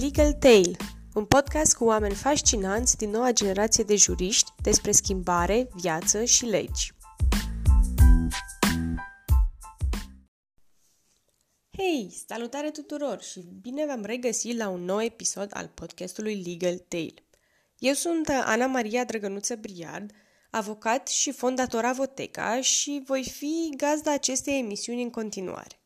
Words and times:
Legal 0.00 0.32
Tale, 0.32 0.76
un 1.14 1.24
podcast 1.24 1.74
cu 1.74 1.84
oameni 1.84 2.14
fascinanți 2.14 2.96
din 2.96 3.10
noua 3.10 3.32
generație 3.32 3.84
de 3.84 3.96
juriști 3.96 4.50
despre 4.62 4.92
schimbare, 4.92 5.68
viață 5.74 6.24
și 6.24 6.44
legi. 6.44 6.92
Hei, 11.76 12.22
salutare 12.26 12.70
tuturor 12.70 13.22
și 13.22 13.44
bine 13.60 13.86
v-am 13.86 14.04
regăsit 14.04 14.56
la 14.56 14.68
un 14.68 14.84
nou 14.84 15.02
episod 15.02 15.50
al 15.52 15.70
podcastului 15.74 16.42
Legal 16.46 16.78
Tale. 16.78 17.24
Eu 17.78 17.92
sunt 17.92 18.28
Ana 18.28 18.66
Maria 18.66 19.04
Drăgănuță 19.04 19.56
Briard, 19.56 20.10
avocat 20.50 21.08
și 21.08 21.32
fondator 21.32 21.84
Avoteca 21.84 22.60
și 22.60 23.02
voi 23.04 23.24
fi 23.24 23.72
gazda 23.76 24.12
acestei 24.12 24.58
emisiuni 24.58 25.02
în 25.02 25.10
continuare. 25.10 25.77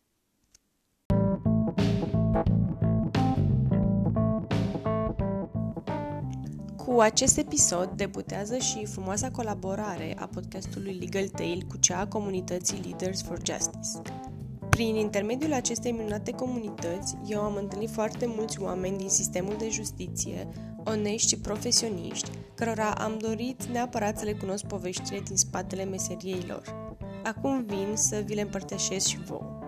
Cu 6.93 7.01
acest 7.01 7.39
episod 7.39 7.91
debutează 7.97 8.57
și 8.57 8.87
frumoasa 8.87 9.31
colaborare 9.31 10.17
a 10.19 10.27
podcastului 10.27 10.99
Legal 11.01 11.29
Tale 11.29 11.59
cu 11.69 11.77
cea 11.77 11.99
a 11.99 12.07
comunității 12.07 12.81
Leaders 12.85 13.23
for 13.23 13.39
Justice. 13.45 14.13
Prin 14.69 14.95
intermediul 14.97 15.53
acestei 15.53 15.93
minunate 15.93 16.31
comunități, 16.31 17.17
eu 17.27 17.41
am 17.41 17.55
întâlnit 17.55 17.91
foarte 17.91 18.27
mulți 18.37 18.61
oameni 18.61 18.97
din 18.97 19.09
sistemul 19.09 19.55
de 19.59 19.69
justiție, 19.71 20.49
onești 20.85 21.29
și 21.29 21.39
profesioniști, 21.39 22.31
cărora 22.55 22.91
am 22.91 23.19
dorit 23.19 23.65
neapărat 23.65 24.19
să 24.19 24.25
le 24.25 24.33
cunosc 24.33 24.65
poveștile 24.65 25.21
din 25.21 25.37
spatele 25.37 25.85
meseriei 25.85 26.45
lor. 26.47 26.97
Acum 27.25 27.65
vin 27.65 27.93
să 27.95 28.23
vi 28.27 28.35
le 28.35 28.41
împărtășesc 28.41 29.07
și 29.07 29.19
vouă. 29.19 29.63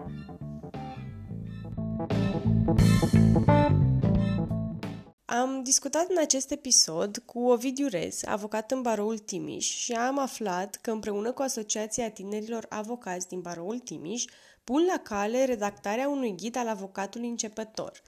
Am 5.40 5.62
discutat 5.62 6.10
în 6.10 6.18
acest 6.18 6.50
episod 6.50 7.22
cu 7.24 7.48
Ovidiu 7.48 7.88
Rez, 7.88 8.20
avocat 8.24 8.70
în 8.70 8.82
baroul 8.82 9.18
Timiș 9.18 9.66
și 9.66 9.92
am 9.92 10.18
aflat 10.18 10.78
că 10.80 10.90
împreună 10.90 11.32
cu 11.32 11.42
Asociația 11.42 12.10
Tinerilor 12.10 12.66
Avocați 12.68 13.28
din 13.28 13.40
baroul 13.40 13.78
Timiș 13.78 14.24
pun 14.64 14.84
la 14.92 14.98
cale 14.98 15.44
redactarea 15.44 16.08
unui 16.08 16.34
ghid 16.36 16.56
al 16.56 16.68
avocatului 16.68 17.28
începător. 17.28 18.02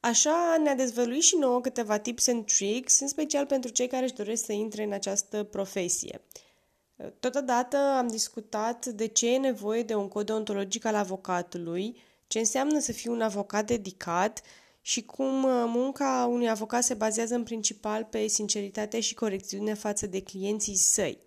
Așa 0.00 0.56
ne-a 0.62 0.74
dezvăluit 0.74 1.22
și 1.22 1.36
nouă 1.36 1.60
câteva 1.60 1.98
tips 1.98 2.28
and 2.28 2.44
tricks, 2.44 3.00
în 3.00 3.08
special 3.08 3.46
pentru 3.46 3.70
cei 3.70 3.86
care 3.86 4.04
își 4.04 4.14
doresc 4.14 4.44
să 4.44 4.52
intre 4.52 4.82
în 4.82 4.92
această 4.92 5.42
profesie. 5.42 6.20
Totodată 7.20 7.76
am 7.76 8.06
discutat 8.06 8.86
de 8.86 9.06
ce 9.06 9.32
e 9.34 9.38
nevoie 9.38 9.82
de 9.82 9.94
un 9.94 10.08
cod 10.08 10.26
deontologic 10.26 10.84
al 10.84 10.94
avocatului, 10.94 11.96
ce 12.26 12.38
înseamnă 12.38 12.78
să 12.78 12.92
fii 12.92 13.10
un 13.10 13.20
avocat 13.20 13.66
dedicat 13.66 14.42
și 14.88 15.02
cum 15.02 15.44
uh, 15.44 15.64
munca 15.66 16.28
unui 16.30 16.48
avocat 16.48 16.82
se 16.82 16.94
bazează 16.94 17.34
în 17.34 17.42
principal 17.42 18.04
pe 18.04 18.26
sinceritate 18.26 19.00
și 19.00 19.14
corecțiune 19.14 19.74
față 19.74 20.06
de 20.06 20.22
clienții 20.22 20.76
săi. 20.76 21.18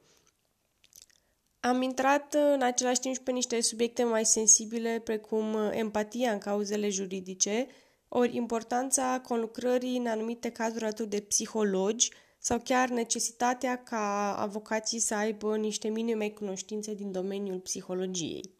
Am 1.60 1.82
intrat 1.82 2.34
uh, 2.34 2.42
în 2.54 2.62
același 2.62 3.00
timp 3.00 3.16
și 3.16 3.22
pe 3.22 3.32
niște 3.32 3.62
subiecte 3.62 4.04
mai 4.04 4.26
sensibile, 4.26 5.02
precum 5.04 5.54
uh, 5.54 5.70
empatia 5.72 6.32
în 6.32 6.38
cauzele 6.38 6.90
juridice, 6.90 7.68
ori 8.08 8.36
importanța 8.36 9.22
conlucrării 9.28 9.98
în 9.98 10.08
anumite 10.08 10.50
cazuri 10.50 10.86
atât 10.86 11.10
de 11.10 11.20
psihologi 11.20 12.10
sau 12.40 12.60
chiar 12.64 12.90
necesitatea 12.90 13.84
ca 13.84 14.36
avocații 14.38 15.00
să 15.00 15.16
aibă 15.16 15.58
niște 15.58 15.88
minime 15.88 16.30
cunoștințe 16.30 16.94
din 16.94 17.12
domeniul 17.12 17.60
psihologiei. 17.60 18.60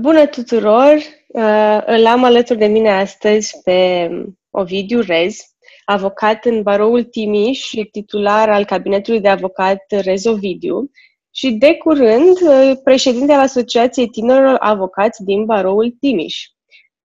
Bună 0.00 0.26
tuturor! 0.26 0.94
Uh, 1.28 1.80
îl 1.86 2.06
am 2.06 2.24
alături 2.24 2.58
de 2.58 2.66
mine 2.66 2.90
astăzi 2.90 3.60
pe 3.64 4.08
Ovidiu 4.50 5.00
Rez, 5.00 5.36
avocat 5.84 6.44
în 6.44 6.62
baroul 6.62 7.02
Timiș 7.02 7.58
și 7.58 7.84
titular 7.84 8.48
al 8.48 8.64
cabinetului 8.64 9.20
de 9.20 9.28
avocat 9.28 9.84
Rez 9.88 10.24
Ovidiu 10.24 10.90
și 11.30 11.50
de 11.50 11.74
curând 11.74 12.36
uh, 12.40 12.72
președinte 12.84 13.32
al 13.32 13.40
Asociației 13.40 14.08
Tinerilor 14.08 14.56
Avocați 14.58 15.24
din 15.24 15.44
baroul 15.44 15.96
Timiș. 16.00 16.46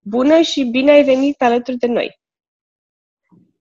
Bună 0.00 0.40
și 0.40 0.64
bine 0.64 0.90
ai 0.90 1.04
venit 1.04 1.42
alături 1.42 1.76
de 1.76 1.86
noi! 1.86 2.20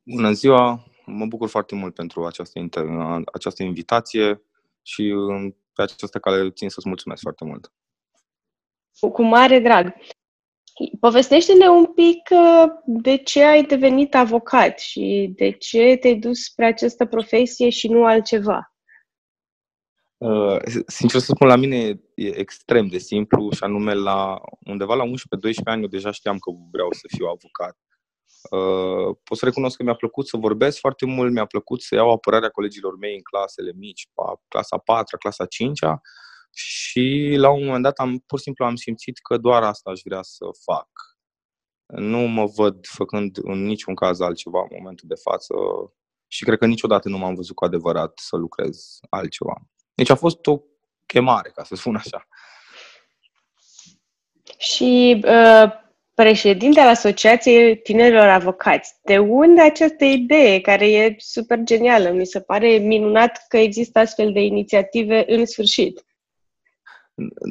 Bună 0.03 0.31
ziua! 0.31 0.84
Mă 1.05 1.25
bucur 1.25 1.49
foarte 1.49 1.75
mult 1.75 1.93
pentru 1.93 2.25
această, 2.25 2.59
inter- 2.59 3.23
această 3.33 3.63
invitație 3.63 4.41
și 4.81 5.13
pe 5.73 5.81
această 5.81 6.19
cale 6.19 6.49
țin 6.49 6.69
să-ți 6.69 6.87
mulțumesc 6.87 7.21
foarte 7.21 7.45
mult. 7.45 7.71
Cu 9.11 9.23
mare 9.23 9.59
drag. 9.59 9.93
Povestește-ne 10.99 11.67
un 11.67 11.85
pic 11.85 12.29
uh, 12.31 12.65
de 12.85 13.17
ce 13.17 13.43
ai 13.43 13.63
devenit 13.63 14.15
avocat 14.15 14.79
și 14.79 15.33
de 15.35 15.51
ce 15.51 15.97
te-ai 15.99 16.15
dus 16.15 16.43
spre 16.43 16.65
această 16.65 17.05
profesie 17.05 17.69
și 17.69 17.87
nu 17.87 18.05
altceva. 18.05 18.75
Uh, 20.17 20.57
sincer 20.87 21.19
să 21.19 21.31
spun, 21.35 21.47
la 21.47 21.55
mine 21.55 21.99
e 22.15 22.39
extrem 22.39 22.87
de 22.87 22.97
simplu 22.97 23.51
și 23.51 23.63
anume 23.63 23.93
la 23.93 24.41
undeva 24.65 24.95
la 24.95 25.03
11-12 25.05 25.09
ani 25.63 25.81
eu 25.81 25.87
deja 25.87 26.11
știam 26.11 26.37
că 26.37 26.51
vreau 26.71 26.91
să 26.91 27.07
fiu 27.07 27.25
avocat. 27.25 27.77
Uh, 28.49 29.15
pot 29.23 29.37
să 29.37 29.45
recunosc 29.45 29.77
că 29.77 29.83
mi-a 29.83 29.95
plăcut 29.95 30.27
să 30.27 30.37
vorbesc 30.37 30.79
foarte 30.79 31.05
mult, 31.05 31.31
mi-a 31.31 31.45
plăcut 31.45 31.81
să 31.81 31.95
iau 31.95 32.11
apărarea 32.11 32.49
colegilor 32.49 32.97
mei 32.97 33.13
în 33.15 33.21
clasele 33.21 33.71
mici, 33.75 34.07
clasa 34.47 34.77
4, 34.77 35.17
clasa 35.17 35.45
5 35.45 35.79
și 36.55 37.35
la 37.37 37.49
un 37.49 37.65
moment 37.65 37.83
dat 37.83 37.97
am 37.97 38.23
pur 38.25 38.37
și 38.37 38.43
simplu 38.43 38.65
am 38.65 38.75
simțit 38.75 39.17
că 39.17 39.37
doar 39.37 39.63
asta 39.63 39.89
aș 39.89 40.01
vrea 40.03 40.21
să 40.21 40.45
fac. 40.63 40.89
Nu 41.85 42.17
mă 42.17 42.45
văd 42.45 42.85
făcând 42.85 43.37
în 43.41 43.65
niciun 43.65 43.95
caz 43.95 44.19
altceva 44.19 44.59
în 44.59 44.77
momentul 44.77 45.07
de 45.07 45.15
față 45.15 45.53
și 46.27 46.43
cred 46.43 46.57
că 46.57 46.65
niciodată 46.65 47.09
nu 47.09 47.17
m-am 47.17 47.35
văzut 47.35 47.55
cu 47.55 47.65
adevărat 47.65 48.19
să 48.19 48.35
lucrez 48.35 48.99
altceva. 49.09 49.55
Deci 49.93 50.09
a 50.09 50.15
fost 50.15 50.47
o 50.47 50.61
chemare, 51.05 51.49
ca 51.49 51.63
să 51.63 51.75
spun 51.75 51.95
așa. 51.95 52.27
Și 54.57 55.21
uh, 55.25 55.84
președintele 56.15 56.89
Asociației 56.89 57.77
Tinerilor 57.77 58.27
Avocați. 58.27 58.93
De 59.03 59.17
unde 59.17 59.61
această 59.61 60.05
idee, 60.05 60.61
care 60.61 60.91
e 60.91 61.15
super 61.17 61.59
genială? 61.63 62.09
Mi 62.09 62.25
se 62.25 62.41
pare 62.41 62.77
minunat 62.77 63.45
că 63.47 63.57
există 63.57 63.99
astfel 63.99 64.31
de 64.31 64.39
inițiative 64.39 65.23
în 65.27 65.45
sfârșit. 65.45 66.05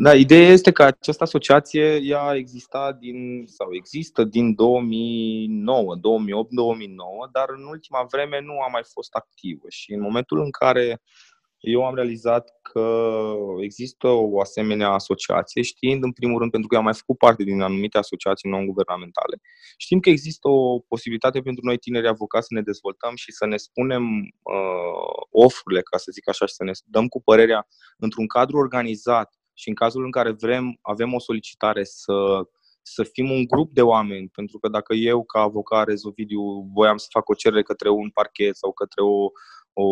Da, 0.03 0.15
ideea 0.15 0.49
este 0.49 0.73
că 0.73 0.83
această 0.83 1.23
asociație 1.23 2.01
ea 2.03 2.35
exista 2.35 2.97
din, 3.01 3.45
sau 3.47 3.69
există 3.71 4.25
din 4.25 4.55
2009, 4.55 5.97
2008-2009, 5.97 6.01
dar 7.33 7.45
în 7.57 7.65
ultima 7.65 8.07
vreme 8.11 8.41
nu 8.41 8.61
a 8.61 8.69
mai 8.69 8.83
fost 8.93 9.15
activă 9.15 9.67
și 9.69 9.93
în 9.93 10.01
momentul 10.01 10.41
în 10.41 10.51
care 10.51 11.01
eu 11.65 11.87
am 11.87 11.95
realizat 11.95 12.59
că 12.63 13.07
există 13.61 14.09
o 14.09 14.41
asemenea 14.41 14.89
asociație, 14.89 15.63
știind 15.63 16.03
în 16.03 16.13
primul 16.13 16.39
rând, 16.39 16.51
pentru 16.51 16.69
că 16.69 16.75
eu 16.75 16.81
am 16.81 16.87
mai 16.87 16.97
făcut 16.97 17.19
parte 17.19 17.43
din 17.43 17.61
anumite 17.61 17.99
asociații 17.99 18.51
non-guvernamentale, 18.51 19.41
știm 19.77 20.01
că 20.01 20.09
există 20.09 20.49
o 20.49 20.79
posibilitate 20.79 21.41
pentru 21.41 21.65
noi 21.65 21.79
tineri 21.79 22.09
avocați 22.09 22.47
să 22.47 22.55
ne 22.55 22.63
dezvoltăm 22.63 23.15
și 23.15 23.33
să 23.33 23.47
ne 23.47 23.57
spunem 23.57 24.05
uh, 24.43 25.25
ofurile, 25.31 25.83
ca 25.83 25.97
să 25.97 26.11
zic 26.13 26.29
așa, 26.29 26.47
și 26.47 26.55
să 26.55 26.65
ne 26.65 26.73
dăm 26.85 27.07
cu 27.09 27.23
părerea 27.23 27.67
într-un 27.99 28.27
cadru 28.27 28.57
organizat 28.57 29.35
și 29.53 29.69
în 29.69 29.75
cazul 29.75 30.05
în 30.05 30.11
care 30.11 30.31
vrem, 30.31 30.79
avem 30.83 31.15
o 31.15 31.19
solicitare 31.19 31.85
să 31.85 32.13
să 32.87 33.03
fim 33.03 33.31
un 33.31 33.45
grup 33.45 33.73
de 33.73 33.83
oameni, 33.83 34.29
pentru 34.29 34.59
că 34.59 34.69
dacă 34.69 34.95
eu, 34.95 35.25
ca 35.25 35.41
avocat 35.41 35.87
Rezovidiu, 35.87 36.43
voiam 36.75 36.97
să 36.97 37.07
fac 37.11 37.29
o 37.29 37.35
cerere 37.35 37.63
către 37.63 37.89
un 37.89 38.11
parchet 38.11 38.57
sau 38.57 38.73
către 38.73 39.03
o, 39.03 39.31
o 39.73 39.87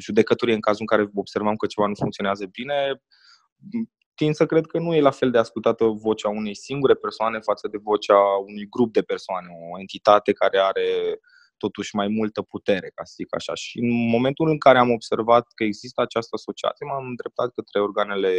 judecătorie 0.00 0.54
în 0.54 0.60
cazul 0.60 0.80
în 0.80 0.96
care 0.96 1.10
observăm 1.14 1.56
că 1.56 1.66
ceva 1.66 1.86
nu 1.86 1.94
funcționează 1.94 2.46
bine, 2.46 3.02
tind 4.14 4.34
să 4.34 4.46
cred 4.46 4.66
că 4.66 4.78
nu 4.78 4.94
e 4.94 5.00
la 5.00 5.10
fel 5.10 5.30
de 5.30 5.38
ascultată 5.38 5.84
vocea 5.84 6.28
unei 6.28 6.54
singure 6.54 6.94
persoane 6.94 7.38
față 7.38 7.68
de 7.68 7.78
vocea 7.82 8.18
unui 8.46 8.66
grup 8.68 8.92
de 8.92 9.02
persoane, 9.02 9.46
o 9.72 9.80
entitate 9.80 10.32
care 10.32 10.58
are 10.58 11.18
totuși 11.66 11.96
mai 12.00 12.08
multă 12.18 12.40
putere, 12.42 12.88
ca 12.94 13.04
să 13.04 13.14
zic 13.20 13.34
așa. 13.38 13.54
Și 13.54 13.78
în 13.84 13.90
momentul 14.14 14.46
în 14.54 14.58
care 14.64 14.78
am 14.78 14.90
observat 14.98 15.44
că 15.54 15.62
există 15.64 15.98
această 16.02 16.32
asociație, 16.38 16.86
m-am 16.86 17.06
îndreptat 17.12 17.48
către 17.58 17.80
organele 17.80 18.32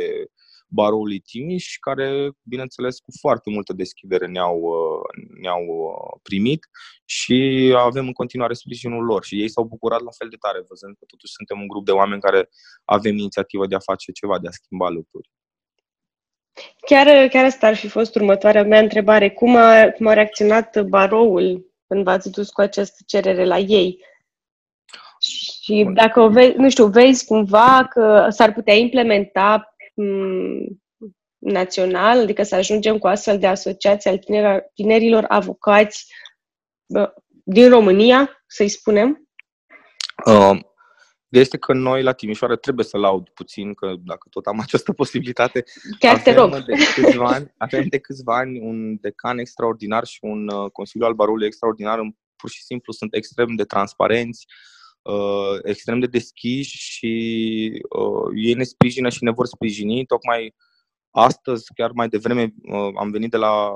baroului 0.80 1.20
Timiș, 1.20 1.66
care, 1.88 2.08
bineînțeles, 2.52 2.96
cu 3.06 3.12
foarte 3.24 3.50
multă 3.56 3.74
deschidere 3.74 4.28
ne-au, 4.28 4.58
ne-au 5.42 5.66
primit 6.28 6.62
și 7.06 7.38
avem 7.90 8.06
în 8.06 8.18
continuare 8.22 8.54
sprijinul 8.54 9.04
lor. 9.12 9.22
Și 9.24 9.42
ei 9.42 9.50
s-au 9.50 9.66
bucurat 9.74 10.02
la 10.02 10.14
fel 10.18 10.30
de 10.30 10.42
tare, 10.44 10.60
văzând 10.70 10.94
că 11.00 11.06
totuși 11.08 11.34
suntem 11.38 11.58
un 11.60 11.68
grup 11.68 11.86
de 11.86 11.92
oameni 11.92 12.26
care 12.28 12.50
avem 12.98 13.16
inițiativă 13.18 13.66
de 13.68 13.76
a 13.76 13.88
face 13.90 14.12
ceva, 14.12 14.40
de 14.40 14.48
a 14.48 14.58
schimba 14.60 14.90
lucruri. 14.90 15.30
Chiar, 16.88 17.28
chiar 17.28 17.46
asta 17.46 17.68
ar 17.68 17.76
fi 17.76 17.88
fost 17.88 18.16
următoarea 18.16 18.64
mea 18.64 18.80
întrebare. 18.80 19.30
Cum 19.30 19.56
a, 19.56 19.92
cum 19.96 20.08
a 20.08 20.14
reacționat 20.14 20.82
baroul 20.82 21.75
când 21.88 22.04
v-ați 22.04 22.30
dus 22.32 22.50
cu 22.50 22.62
această 22.62 22.98
cerere 23.06 23.46
la 23.46 23.58
ei? 23.58 24.06
Și 25.20 25.90
dacă 25.94 26.20
o 26.20 26.30
vezi, 26.30 26.58
nu 26.58 26.70
știu, 26.70 26.88
vezi 26.88 27.26
cumva 27.26 27.88
că 27.90 28.28
s-ar 28.30 28.54
putea 28.54 28.74
implementa 28.74 29.76
m- 29.92 30.84
național, 31.38 32.20
adică 32.20 32.44
să 32.44 32.56
ajungem 32.56 32.98
cu 32.98 33.08
astfel 33.08 33.40
de 33.40 33.48
asociații 33.48 34.10
al 34.10 34.20
tinerilor 34.74 35.26
avocați 35.28 36.14
din 37.44 37.70
România, 37.70 38.44
să-i 38.48 38.68
spunem? 38.68 39.30
Uh, 40.26 40.60
este 41.40 41.58
că 41.58 41.74
noi 41.74 42.04
la 42.04 42.12
Timișoara 42.12 42.56
trebuie 42.56 42.86
să 42.86 42.98
laud 42.98 43.30
puțin, 43.30 43.74
că 43.74 43.94
dacă 44.04 44.28
tot 44.30 44.46
am 44.46 44.60
această 44.60 44.94
posibilitate, 44.94 45.64
Chiar 46.00 46.22
te 46.22 46.34
rog. 46.34 46.64
De 46.64 46.74
câțiva 46.96 47.26
ani, 47.26 47.54
avem 47.58 47.88
de 47.88 48.00
câțiva 48.00 48.38
ani 48.38 48.60
un 48.60 48.98
decan 49.02 49.38
extraordinar 49.38 50.06
și 50.06 50.20
un 50.22 50.48
uh, 50.48 50.72
Consiliu 50.72 51.06
al 51.06 51.14
Barului 51.14 51.46
extraordinar, 51.46 52.00
pur 52.36 52.50
și 52.50 52.64
simplu 52.64 52.94
sunt 52.94 53.16
extrem 53.16 53.56
de 53.56 53.64
transparenți, 53.64 54.46
uh, 55.02 55.60
extrem 55.64 56.00
de 56.00 56.08
deschiși 56.08 56.78
și 56.78 57.84
uh, 57.90 58.32
ei 58.36 58.54
ne 58.54 58.64
sprijină 58.64 59.10
și 59.10 59.24
ne 59.24 59.32
vor 59.32 59.46
sprijini. 59.46 60.06
Tocmai 60.06 60.56
astăzi, 61.12 61.74
chiar 61.76 61.92
mai 61.92 62.08
devreme, 62.08 62.54
uh, 62.62 62.90
am 63.00 63.12
venit 63.12 63.32
de 63.32 63.38
la 63.38 63.72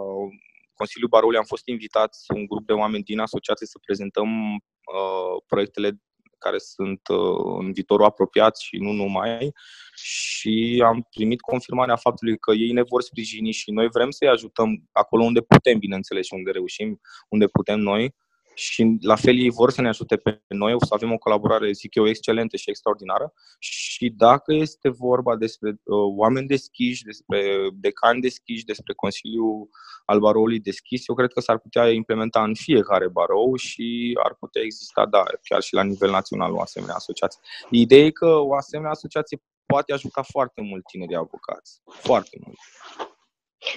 Consiliul 0.73 1.09
Barului, 1.09 1.37
am 1.37 1.43
fost 1.43 1.67
invitați 1.67 2.25
un 2.35 2.45
grup 2.45 2.65
de 2.65 2.73
oameni 2.73 3.03
din 3.03 3.19
asociație 3.19 3.65
să 3.65 3.79
prezentăm 3.85 4.29
uh, 4.53 5.43
proiectele 5.47 5.99
care 6.39 6.57
sunt 6.57 7.01
uh, 7.07 7.55
în 7.59 7.73
viitorul 7.73 8.05
apropiat 8.05 8.57
și 8.57 8.77
nu 8.77 8.91
numai. 8.91 9.51
Și 9.95 10.83
am 10.85 11.07
primit 11.09 11.41
confirmarea 11.41 11.95
faptului 11.95 12.37
că 12.37 12.51
ei 12.51 12.71
ne 12.71 12.83
vor 12.83 13.01
sprijini 13.01 13.51
și 13.51 13.71
noi 13.71 13.87
vrem 13.91 14.09
să-i 14.09 14.27
ajutăm 14.27 14.83
acolo 14.91 15.23
unde 15.23 15.41
putem, 15.41 15.77
bineînțeles, 15.77 16.25
și 16.25 16.33
unde 16.33 16.51
reușim, 16.51 16.99
unde 17.29 17.47
putem 17.47 17.79
noi 17.79 18.15
și 18.53 18.97
la 19.01 19.15
fel 19.15 19.37
ei 19.37 19.49
vor 19.49 19.71
să 19.71 19.81
ne 19.81 19.87
ajute 19.87 20.17
pe 20.17 20.41
noi, 20.47 20.73
o 20.73 20.85
să 20.85 20.93
avem 20.93 21.11
o 21.11 21.17
colaborare, 21.17 21.71
zic 21.71 21.95
eu, 21.95 22.07
excelentă 22.07 22.57
și 22.57 22.69
extraordinară 22.69 23.33
și 23.59 24.09
dacă 24.09 24.53
este 24.53 24.89
vorba 24.89 25.35
despre 25.35 25.69
uh, 25.69 25.97
oameni 26.15 26.47
deschiși, 26.47 27.03
despre 27.03 27.41
decani 27.73 28.21
deschiși, 28.21 28.65
despre 28.65 28.93
Consiliul 28.93 29.69
al 30.05 30.19
Baroului 30.19 30.59
deschis, 30.59 31.07
eu 31.07 31.15
cred 31.15 31.33
că 31.33 31.39
s-ar 31.39 31.59
putea 31.59 31.89
implementa 31.89 32.43
în 32.43 32.53
fiecare 32.55 33.07
barou 33.07 33.55
și 33.55 34.17
ar 34.23 34.35
putea 34.39 34.61
exista, 34.61 35.05
da, 35.05 35.23
chiar 35.43 35.61
și 35.61 35.73
la 35.73 35.83
nivel 35.83 36.09
național 36.09 36.53
o 36.53 36.61
asemenea 36.61 36.95
asociație. 36.95 37.39
Ideea 37.69 38.05
e 38.05 38.09
că 38.09 38.27
o 38.27 38.55
asemenea 38.55 38.91
asociație 38.91 39.41
poate 39.65 39.93
ajuta 39.93 40.21
foarte 40.21 40.61
mult 40.61 40.85
tinerii 40.85 41.15
avocați, 41.15 41.81
foarte 41.85 42.37
mult. 42.45 42.57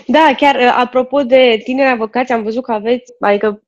Da, 0.06 0.34
chiar 0.36 0.54
uh, 0.54 0.74
apropo 0.76 1.22
de 1.22 1.60
tineri 1.64 1.90
avocați, 1.90 2.32
am 2.32 2.42
văzut 2.42 2.62
că 2.64 2.72
aveți, 2.72 3.12
adică 3.20 3.62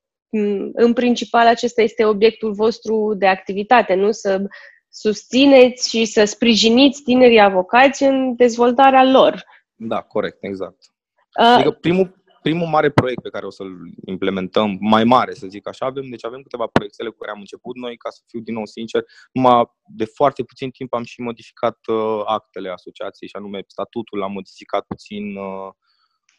în 0.72 0.92
principal 0.92 1.46
acesta 1.46 1.82
este 1.82 2.04
obiectul 2.04 2.52
vostru 2.52 3.14
de 3.18 3.26
activitate, 3.26 3.94
nu? 3.94 4.10
Să 4.10 4.42
susțineți 4.88 5.88
și 5.88 6.04
să 6.04 6.24
sprijiniți 6.24 7.02
tinerii 7.02 7.40
avocați 7.40 8.02
în 8.02 8.36
dezvoltarea 8.36 9.04
lor. 9.04 9.44
Da, 9.74 10.00
corect, 10.02 10.36
exact. 10.40 10.78
Uh, 11.40 11.46
adică 11.46 11.70
primul, 11.70 12.24
primul 12.42 12.66
mare 12.66 12.90
proiect 12.90 13.22
pe 13.22 13.28
care 13.28 13.46
o 13.46 13.50
să-l 13.50 13.72
implementăm, 14.04 14.76
mai 14.80 15.04
mare 15.04 15.34
să 15.34 15.46
zic 15.46 15.68
așa, 15.68 15.86
avem, 15.86 16.08
deci 16.10 16.24
avem 16.24 16.42
câteva 16.42 16.66
proiectele 16.72 17.08
cu 17.08 17.16
care 17.16 17.32
am 17.32 17.38
început 17.38 17.76
noi, 17.76 17.96
ca 17.96 18.10
să 18.10 18.20
fiu 18.26 18.40
din 18.40 18.54
nou 18.54 18.66
sincer, 18.66 19.04
numai 19.32 19.64
de 19.86 20.04
foarte 20.04 20.42
puțin 20.42 20.70
timp 20.70 20.94
am 20.94 21.04
și 21.04 21.20
modificat 21.20 21.78
uh, 21.86 22.22
actele 22.24 22.68
asociației 22.70 23.28
și 23.28 23.36
anume 23.36 23.62
statutul 23.66 24.22
am 24.22 24.32
modificat 24.32 24.84
puțin, 24.86 25.36
uh, 25.36 25.70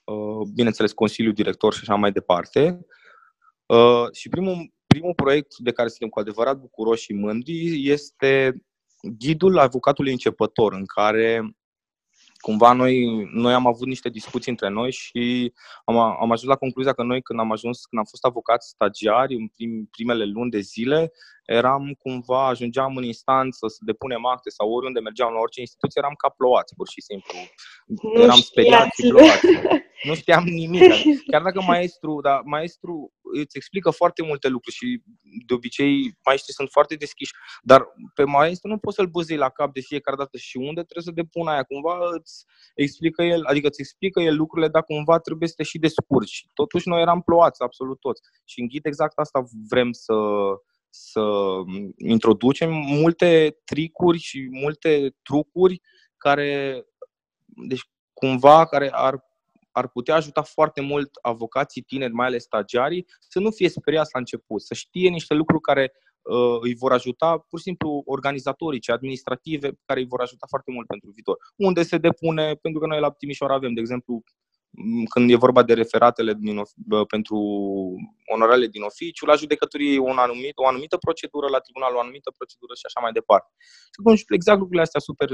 uh, 0.04 0.48
bineînțeles, 0.54 0.92
Consiliul 0.92 1.34
Director 1.34 1.74
și 1.74 1.80
așa 1.82 1.96
mai 1.96 2.12
departe. 2.12 2.86
Uh, 3.66 4.12
și 4.12 4.30
primul, 4.30 4.74
primul 4.88 5.14
proiect 5.14 5.58
de 5.58 5.72
care 5.72 5.88
suntem 5.88 6.10
cu 6.10 6.20
adevărat 6.20 6.58
bucuroși 6.58 7.04
și 7.04 7.14
mândri 7.14 7.90
este 7.90 8.56
ghidul 9.02 9.60
avocatului 9.60 10.12
începător, 10.12 10.74
în 10.74 10.86
care 10.86 11.56
cumva 12.38 12.74
noi, 12.74 13.06
noi 13.32 13.54
am 13.54 13.68
avut 13.68 13.88
niște 13.88 14.10
discuții 14.10 14.52
între 14.52 14.70
noi 14.70 14.92
și 14.92 15.54
am, 15.86 15.98
am 15.98 16.32
ajuns 16.32 16.50
la 16.50 16.56
concluzia 16.56 16.94
că 16.94 17.04
noi 17.04 17.22
când 17.22 17.40
am 17.40 17.52
ajuns, 17.52 17.86
când 17.86 18.02
am 18.02 18.08
fost 18.10 18.26
avocați 18.26 18.68
stagiari 18.68 19.36
în 19.36 19.48
prim, 19.48 19.88
primele 19.92 20.26
luni 20.26 20.52
de 20.52 20.60
zile, 20.60 21.12
eram 21.46 21.96
cumva, 22.00 22.48
ajungeam 22.48 22.98
în 22.98 23.04
instanță 23.04 23.68
să 23.68 23.78
depunem 23.80 24.26
acte 24.26 24.50
sau 24.50 24.72
oriunde 24.72 25.00
mergeam 25.00 25.34
la 25.34 25.40
orice 25.40 25.60
instituție, 25.60 26.02
eram 26.04 26.14
ca 26.18 26.30
ploați, 26.30 26.76
pur 26.76 26.88
și 26.88 27.02
simplu. 27.02 27.38
Nu 28.14 28.22
eram 28.22 28.40
speriați 28.40 29.02
și 29.02 29.08
ploați. 29.08 29.46
Nu 30.06 30.16
știam 30.16 30.44
nimic. 30.44 30.82
Chiar 31.32 31.42
dacă 31.42 31.62
maestru, 31.62 32.22
dar 32.22 32.42
maestru 32.44 33.14
îți 33.34 33.58
explică 33.58 33.90
foarte 33.90 34.24
multe 34.24 34.48
lucruri 34.48 34.76
și 34.76 35.02
de 35.48 35.54
obicei 35.54 36.18
maestrii 36.26 36.54
sunt 36.54 36.70
foarte 36.72 36.96
deschiși, 36.96 37.32
dar 37.62 37.88
pe 38.14 38.24
maestru 38.24 38.70
nu 38.70 38.78
poți 38.78 38.96
să-l 38.96 39.08
băzei 39.08 39.38
la 39.38 39.50
cap 39.50 39.74
de 39.74 39.80
fiecare 39.80 40.18
dată 40.18 40.38
și 40.38 40.58
unde 40.58 40.84
trebuie 40.84 41.04
să 41.04 41.12
depun 41.12 41.48
aia. 41.48 41.64
Cumva 41.64 41.98
îți 42.20 42.46
explică 42.76 43.24
el, 43.24 43.46
adică 43.46 43.68
îți 43.68 43.82
explică 43.82 44.22
el 44.22 44.36
lucrurile, 44.36 44.70
dar 44.72 44.84
cumva 44.84 45.20
trebuie 45.20 45.48
să 45.48 45.54
te 45.58 45.64
și 45.64 45.80
descurci. 45.80 46.48
Totuși 46.54 46.88
noi 46.88 47.02
eram 47.02 47.22
ploați 47.22 47.62
absolut 47.62 48.00
toți. 48.00 48.22
Și 48.46 48.60
în 48.60 48.68
ghid 48.68 48.86
exact 48.86 49.18
asta 49.20 49.44
vrem 49.70 49.92
să, 49.92 50.14
să 50.90 51.24
introducem 51.98 52.72
multe 52.72 53.58
tricuri 53.66 54.18
și 54.18 54.48
multe 54.52 55.16
trucuri 55.22 55.82
care, 56.18 56.84
deci 57.46 57.90
cumva, 58.14 58.66
care 58.66 58.90
ar, 58.92 59.24
ar 59.76 59.88
putea 59.88 60.16
ajuta 60.16 60.42
foarte 60.42 60.82
mult 60.82 61.10
avocații 61.22 61.82
tineri, 61.82 62.14
mai 62.14 62.28
ales 62.28 62.44
stagiarii, 62.44 63.06
să 63.20 63.40
nu 63.40 63.52
fie 63.52 63.70
speriați 63.70 64.10
la 64.14 64.20
început, 64.20 64.62
să 64.62 64.74
știe 64.74 65.10
niște 65.10 65.34
lucruri 65.34 65.62
care 65.62 65.92
uh, 66.22 66.58
îi 66.62 66.76
vor 66.76 66.92
ajuta, 66.92 67.46
pur 67.50 67.60
și 67.60 67.66
simplu, 67.66 68.02
organizatorice, 68.06 68.92
administrative, 68.92 69.72
care 69.86 70.00
îi 70.00 70.08
vor 70.08 70.22
ajuta 70.22 70.46
foarte 70.50 70.72
mult 70.72 70.88
pentru 70.88 71.10
viitor. 71.10 71.38
Unde 71.56 71.84
se 71.84 71.98
depune, 71.98 72.54
pentru 72.54 72.82
că 72.82 72.88
noi 72.88 73.00
la 73.00 73.12
Timișoara 73.12 73.54
avem, 73.54 73.74
de 73.74 73.80
exemplu, 73.80 74.24
când 75.10 75.32
e 75.32 75.36
vorba 75.36 75.64
de 75.64 75.74
referatele 75.74 76.34
din, 76.40 76.62
pentru 77.08 77.38
onorale 78.26 78.68
din 78.68 78.82
oficiu, 78.82 79.26
la 79.26 79.36
judecătorie 79.36 80.00
un 80.00 80.18
anumit, 80.18 80.58
o 80.58 80.68
anumită 80.68 80.98
procedură, 80.98 81.48
la 81.48 81.60
tribunal 81.60 81.96
o 81.96 82.00
anumită 82.00 82.32
procedură 82.38 82.74
și 82.76 82.86
așa 82.86 83.00
mai 83.00 83.12
departe. 83.12 83.54
Și 83.94 84.00
atunci 84.00 84.24
exact 84.30 84.58
lucrurile 84.58 84.86
astea 84.88 85.00
super 85.00 85.30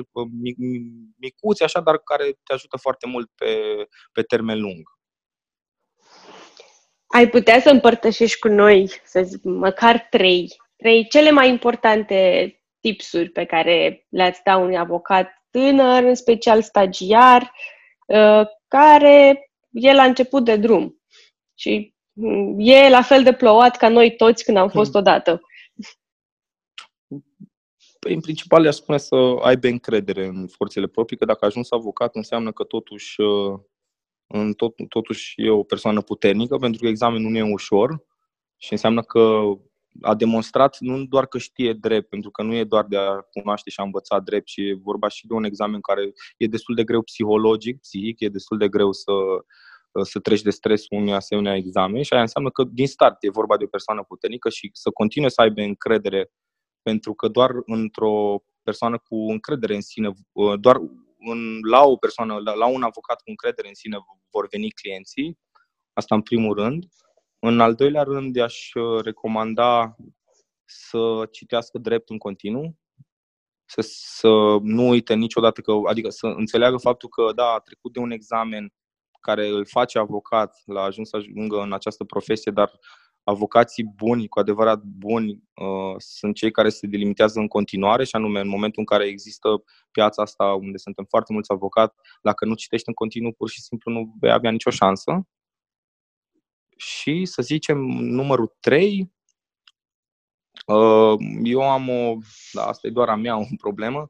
micuți, 1.20 1.64
așa, 1.64 1.80
dar 1.80 1.98
care 1.98 2.26
te 2.44 2.54
ajută 2.54 2.78
foarte 2.78 3.08
mult 3.08 3.30
pe, 3.36 3.52
pe 4.12 4.22
termen 4.22 4.60
lung. 4.62 4.84
Ai 7.08 7.30
putea 7.30 7.60
să 7.60 7.70
împărtășești 7.70 8.40
cu 8.40 8.48
noi, 8.48 8.92
să 9.04 9.22
zic, 9.24 9.44
măcar 9.44 10.08
trei, 10.10 10.56
trei 10.76 11.08
cele 11.08 11.32
mai 11.32 11.50
importante 11.50 12.20
tipsuri 12.80 13.30
pe 13.30 13.46
care 13.46 14.06
le-ați 14.10 14.42
da 14.44 14.58
unui 14.58 14.78
avocat 14.78 15.42
tânăr, 15.52 16.04
în 16.04 16.16
special 16.16 16.62
stagiar, 16.62 17.52
uh, 18.08 18.48
care 18.72 19.50
e 19.72 19.94
la 19.94 20.04
început 20.04 20.46
de 20.46 20.56
drum 20.56 21.02
și 21.54 21.94
mm, 22.14 22.56
e 22.60 22.90
la 22.90 23.02
fel 23.02 23.24
de 23.24 23.34
plouat 23.34 23.78
ca 23.78 23.90
noi 23.90 24.16
toți 24.16 24.44
când 24.44 24.58
am 24.58 24.70
fost 24.70 24.92
hmm. 24.92 25.00
odată. 25.00 25.42
Păi, 28.00 28.14
în 28.14 28.22
principal, 28.22 28.68
aș 28.68 28.76
spune 28.76 28.98
să 28.98 29.16
aibă 29.42 29.68
încredere 29.68 30.26
în 30.26 30.48
forțele 30.48 30.88
proprii, 30.88 31.18
că 31.18 31.26
dacă 31.26 31.46
ajungi 31.46 31.74
avocat, 31.74 32.16
înseamnă 32.16 32.52
că 32.52 32.64
totuși, 32.64 33.22
uh, 33.22 33.60
în 34.28 34.54
tot, 34.54 34.74
totuși 34.90 35.34
e 35.36 35.50
o 35.50 35.64
persoană 35.64 36.02
puternică, 36.02 36.58
pentru 36.58 36.82
că 36.82 36.88
examenul 36.88 37.32
nu 37.32 37.38
e 37.38 37.54
ușor 37.54 38.04
și 38.58 38.72
înseamnă 38.72 39.02
că 39.02 39.42
a 40.02 40.16
demonstrat 40.16 40.78
nu 40.80 41.06
doar 41.06 41.26
că 41.26 41.38
știe 41.38 41.74
drept, 41.74 42.10
pentru 42.10 42.32
că 42.32 42.44
nu 42.44 42.54
e 42.54 42.64
doar 42.64 42.86
de 42.86 42.98
a 42.98 43.22
cunoaște 43.32 43.70
și 43.70 43.80
a 43.80 43.84
învăța 43.84 44.20
drept, 44.20 44.46
ci 44.46 44.58
e 44.58 44.80
vorba 44.84 45.08
și 45.08 45.28
de 45.28 45.34
un 45.34 45.44
examen 45.44 45.82
care 45.82 46.14
e 46.38 46.48
destul 46.48 46.76
de 46.76 46.84
greu 46.84 47.02
psihologic, 47.02 47.80
psihic, 47.80 48.20
e 48.20 48.30
destul 48.30 48.58
de 48.58 48.70
greu 48.70 48.92
să, 48.92 49.12
să 50.04 50.20
treci 50.20 50.42
de 50.42 50.50
stres 50.50 50.86
unui 50.90 51.14
asemenea 51.14 51.56
examen 51.56 52.04
și 52.04 52.14
aia 52.14 52.22
înseamnă 52.22 52.50
că 52.50 52.64
din 52.64 52.88
start 52.88 53.24
e 53.24 53.30
vorba 53.30 53.58
de 53.58 53.64
o 53.64 53.68
persoană 53.68 54.04
puternică 54.04 54.50
și 54.50 54.70
să 54.74 54.90
continue 54.90 55.30
să 55.30 55.42
aibă 55.42 55.62
încredere, 55.62 56.32
pentru 56.82 57.14
că 57.14 57.28
doar 57.28 57.52
într-o 57.66 58.44
persoană 58.64 58.98
cu 58.98 59.16
încredere 59.16 59.76
în 59.76 59.82
sine, 59.82 60.14
doar 60.60 60.78
în, 61.20 61.60
la 61.70 61.84
o 61.84 61.96
persoană, 61.96 62.38
la, 62.44 62.54
la 62.54 62.66
un 62.66 62.84
avocat 62.84 63.22
cu 63.22 63.30
încredere 63.30 63.68
în 63.68 63.74
sine 63.74 63.98
vor 64.30 64.48
veni 64.52 64.70
clienții, 64.70 65.38
asta 65.94 66.16
în 66.16 66.22
primul 66.22 66.56
rând, 66.56 66.86
în 67.44 67.60
al 67.60 67.76
doilea 67.76 68.04
rând, 68.04 68.36
i-aș 68.36 68.74
uh, 68.74 69.04
recomanda 69.04 69.96
să 70.66 71.28
citească 71.32 71.78
drept 71.78 72.10
în 72.10 72.18
continuu, 72.18 72.76
să, 73.66 73.82
să 73.86 74.58
nu 74.62 74.88
uite 74.90 75.14
niciodată, 75.14 75.62
că, 75.62 75.74
adică 75.88 76.10
să 76.10 76.28
înțeleagă 76.28 76.78
faptul 76.78 77.10
că, 77.10 77.32
da, 77.36 77.46
a 77.46 77.60
trecut 77.60 77.94
de 77.94 78.00
un 78.00 78.12
examen 78.12 78.74
care 79.22 79.48
îl 79.48 79.66
face 79.66 80.00
avocat, 80.00 80.62
l-a 80.66 80.82
ajuns 80.82 81.10
să 81.10 81.16
ajungă 81.16 81.62
în 81.62 81.74
această 81.74 82.04
profesie, 82.04 82.52
dar 82.52 82.80
avocații 83.24 83.84
buni, 83.96 84.28
cu 84.28 84.40
adevărat 84.40 84.82
buni, 84.84 85.32
uh, 85.32 85.96
sunt 85.98 86.36
cei 86.36 86.52
care 86.52 86.70
se 86.70 86.88
delimitează 86.88 87.40
în 87.40 87.48
continuare 87.48 88.04
și 88.04 88.16
anume 88.16 88.40
în 88.40 88.48
momentul 88.48 88.80
în 88.80 88.86
care 88.86 89.06
există 89.08 89.64
piața 89.92 90.22
asta 90.22 90.44
unde 90.44 90.78
suntem 90.78 91.06
foarte 91.10 91.34
mulți 91.34 91.52
avocați, 91.52 91.96
dacă 92.22 92.46
nu 92.46 92.56
citești 92.56 92.88
în 92.88 92.94
continuu, 92.94 93.32
pur 93.32 93.50
și 93.50 93.62
simplu 93.62 93.92
nu 93.92 94.16
vei 94.20 94.32
avea 94.32 94.52
nicio 94.52 94.70
șansă 94.70 95.26
și, 96.82 97.26
să 97.26 97.42
zicem, 97.42 97.78
numărul 97.88 98.58
3, 98.60 99.12
Uh, 100.66 101.18
eu 101.44 101.62
am 101.70 101.90
o, 101.90 102.18
da, 102.52 102.66
asta 102.66 102.88
e 102.88 102.92
doar 102.92 103.10
a 103.10 103.16
mea, 103.16 103.38
o 103.40 103.46
problemă, 103.58 104.10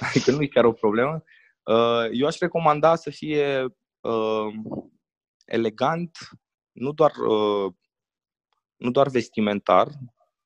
adică 0.00 0.30
nu 0.30 0.42
e 0.42 0.46
chiar 0.46 0.64
o 0.64 0.72
problemă. 0.72 1.22
Uh, 1.62 2.08
eu 2.12 2.26
aș 2.26 2.38
recomanda 2.38 2.94
să 2.94 3.10
fie 3.10 3.64
uh, 4.00 4.52
elegant, 5.44 6.18
nu 6.72 6.92
doar, 6.92 7.12
nu 8.76 8.90
doar 8.90 9.08
vestimentar, 9.08 9.88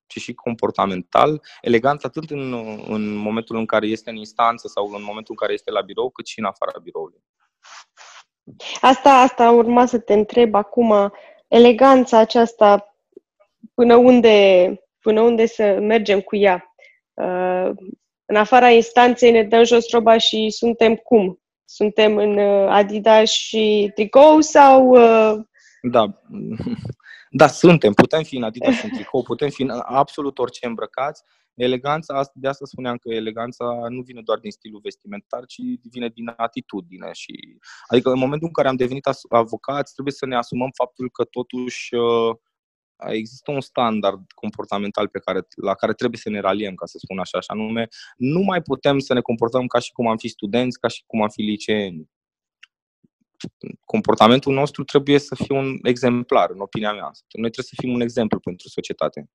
ci 0.05 0.19
și 0.19 0.33
comportamental, 0.33 1.41
elegant 1.61 2.03
atât 2.03 2.29
în, 2.29 2.53
în 2.87 3.13
momentul 3.13 3.55
în 3.55 3.65
care 3.65 3.87
este 3.87 4.09
în 4.09 4.15
instanță 4.15 4.67
sau 4.67 4.85
în 4.85 5.03
momentul 5.03 5.27
în 5.27 5.35
care 5.35 5.53
este 5.53 5.71
la 5.71 5.81
birou, 5.81 6.09
cât 6.09 6.27
și 6.27 6.39
în 6.39 6.45
afara 6.45 6.79
biroului. 6.83 7.23
Asta, 8.81 9.09
asta 9.09 9.51
urma 9.51 9.85
să 9.85 9.99
te 9.99 10.13
întreb 10.13 10.55
acum, 10.55 11.11
eleganța 11.49 12.17
aceasta, 12.17 12.95
până 13.73 13.95
unde, 13.95 14.73
până 15.01 15.21
unde 15.21 15.45
să 15.45 15.77
mergem 15.81 16.19
cu 16.21 16.35
ea? 16.35 16.73
Uh, 17.13 17.69
în 18.25 18.35
afara 18.35 18.69
instanței 18.69 19.31
ne 19.31 19.43
dăm 19.43 19.63
jos 19.63 19.89
roba 19.91 20.17
și 20.17 20.49
suntem 20.49 20.95
cum? 20.95 21.39
Suntem 21.65 22.17
în 22.17 22.37
uh, 22.37 22.69
Adidas 22.69 23.29
și 23.29 23.91
tricou 23.95 24.41
sau... 24.41 24.89
Uh... 24.89 25.39
Da, 25.81 26.21
da, 27.39 27.47
suntem. 27.47 27.93
Putem 27.93 28.23
fi 28.23 28.35
în 28.35 28.43
Adidas 28.43 28.75
și 28.75 28.85
în 28.85 28.91
tricou, 28.91 29.21
putem 29.21 29.49
fi 29.49 29.61
în 29.61 29.81
absolut 29.83 30.37
orice 30.37 30.65
îmbrăcați. 30.65 31.23
Eleganța, 31.59 32.29
de 32.33 32.47
asta 32.47 32.65
spuneam 32.65 32.97
că 32.97 33.13
eleganța 33.13 33.65
nu 33.89 34.01
vine 34.01 34.21
doar 34.21 34.39
din 34.39 34.51
stilul 34.51 34.79
vestimentar, 34.83 35.45
ci 35.45 35.59
vine 35.91 36.09
din 36.09 36.33
atitudine. 36.37 37.09
Și, 37.11 37.57
adică 37.87 38.09
în 38.09 38.19
momentul 38.19 38.47
în 38.47 38.53
care 38.53 38.67
am 38.67 38.75
devenit 38.75 39.05
avocați, 39.29 39.93
trebuie 39.93 40.13
să 40.13 40.25
ne 40.25 40.35
asumăm 40.35 40.69
faptul 40.73 41.09
că 41.09 41.23
totuși 41.23 41.95
uh, 41.95 42.35
există 43.07 43.51
un 43.51 43.61
standard 43.61 44.31
comportamental 44.31 45.07
pe 45.07 45.19
care, 45.19 45.47
la 45.55 45.73
care 45.73 45.93
trebuie 45.93 46.19
să 46.19 46.29
ne 46.29 46.39
raliem, 46.39 46.75
ca 46.75 46.85
să 46.85 46.97
spun 46.97 47.19
așa, 47.19 47.39
și 47.39 47.49
anume, 47.49 47.87
nu 48.17 48.39
mai 48.39 48.61
putem 48.61 48.99
să 48.99 49.13
ne 49.13 49.21
comportăm 49.21 49.67
ca 49.67 49.79
și 49.79 49.91
cum 49.91 50.07
am 50.07 50.17
fi 50.17 50.27
studenți, 50.27 50.79
ca 50.79 50.87
și 50.87 51.03
cum 51.05 51.21
am 51.21 51.29
fi 51.29 51.41
liceeni. 51.41 52.09
Comportamentul 53.85 54.53
nostru 54.53 54.83
trebuie 54.83 55.19
să 55.19 55.35
fie 55.35 55.57
un 55.57 55.77
exemplar, 55.83 56.49
în 56.49 56.59
opinia 56.59 56.93
mea. 56.93 57.11
Noi 57.31 57.49
trebuie 57.51 57.65
să 57.65 57.75
fim 57.77 57.93
un 57.93 58.01
exemplu 58.01 58.39
pentru 58.39 58.67
societate. 58.67 59.29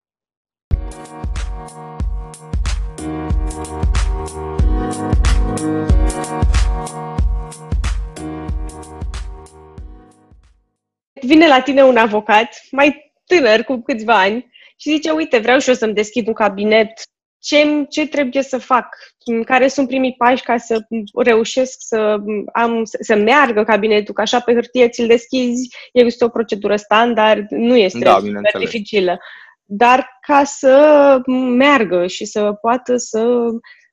Vine 11.34 11.48
la 11.48 11.60
tine 11.60 11.82
un 11.82 11.96
avocat 11.96 12.48
mai 12.70 13.12
tânăr, 13.26 13.62
cu 13.62 13.82
câțiva 13.82 14.20
ani, 14.20 14.50
și 14.76 14.90
zice, 14.90 15.10
uite, 15.10 15.38
vreau 15.38 15.58
și 15.58 15.68
eu 15.68 15.74
să-mi 15.74 15.94
deschid 15.94 16.26
un 16.26 16.32
cabinet, 16.32 16.90
ce, 17.38 17.86
ce 17.88 18.06
trebuie 18.06 18.42
să 18.42 18.58
fac, 18.58 18.96
care 19.44 19.68
sunt 19.68 19.88
primii 19.88 20.14
pași 20.18 20.42
ca 20.42 20.56
să 20.56 20.80
reușesc 21.14 21.76
să, 21.78 22.16
am, 22.52 22.82
să 23.00 23.14
meargă 23.14 23.62
cabinetul, 23.62 24.14
că 24.14 24.20
așa 24.20 24.40
pe 24.40 24.52
hârtie 24.52 24.88
ți-l 24.88 25.06
deschizi, 25.06 25.76
este 25.92 26.24
o 26.24 26.28
procedură 26.28 26.76
standard, 26.76 27.46
nu 27.50 27.76
este 27.76 27.98
da, 27.98 28.18
super 28.18 28.58
dificilă. 28.58 29.18
Dar 29.64 30.18
ca 30.20 30.44
să 30.44 31.20
meargă 31.56 32.06
și 32.06 32.24
să 32.24 32.52
poată 32.60 32.96
să 32.96 33.36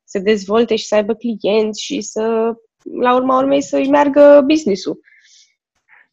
se 0.03 0.19
dezvolte 0.19 0.75
și 0.75 0.85
să 0.85 0.95
aibă 0.95 1.13
clienți 1.13 1.83
și 1.83 2.01
să, 2.01 2.53
la 2.99 3.15
urma 3.15 3.37
urmei, 3.37 3.61
să-i 3.61 3.89
meargă 3.89 4.43
business-ul. 4.45 4.99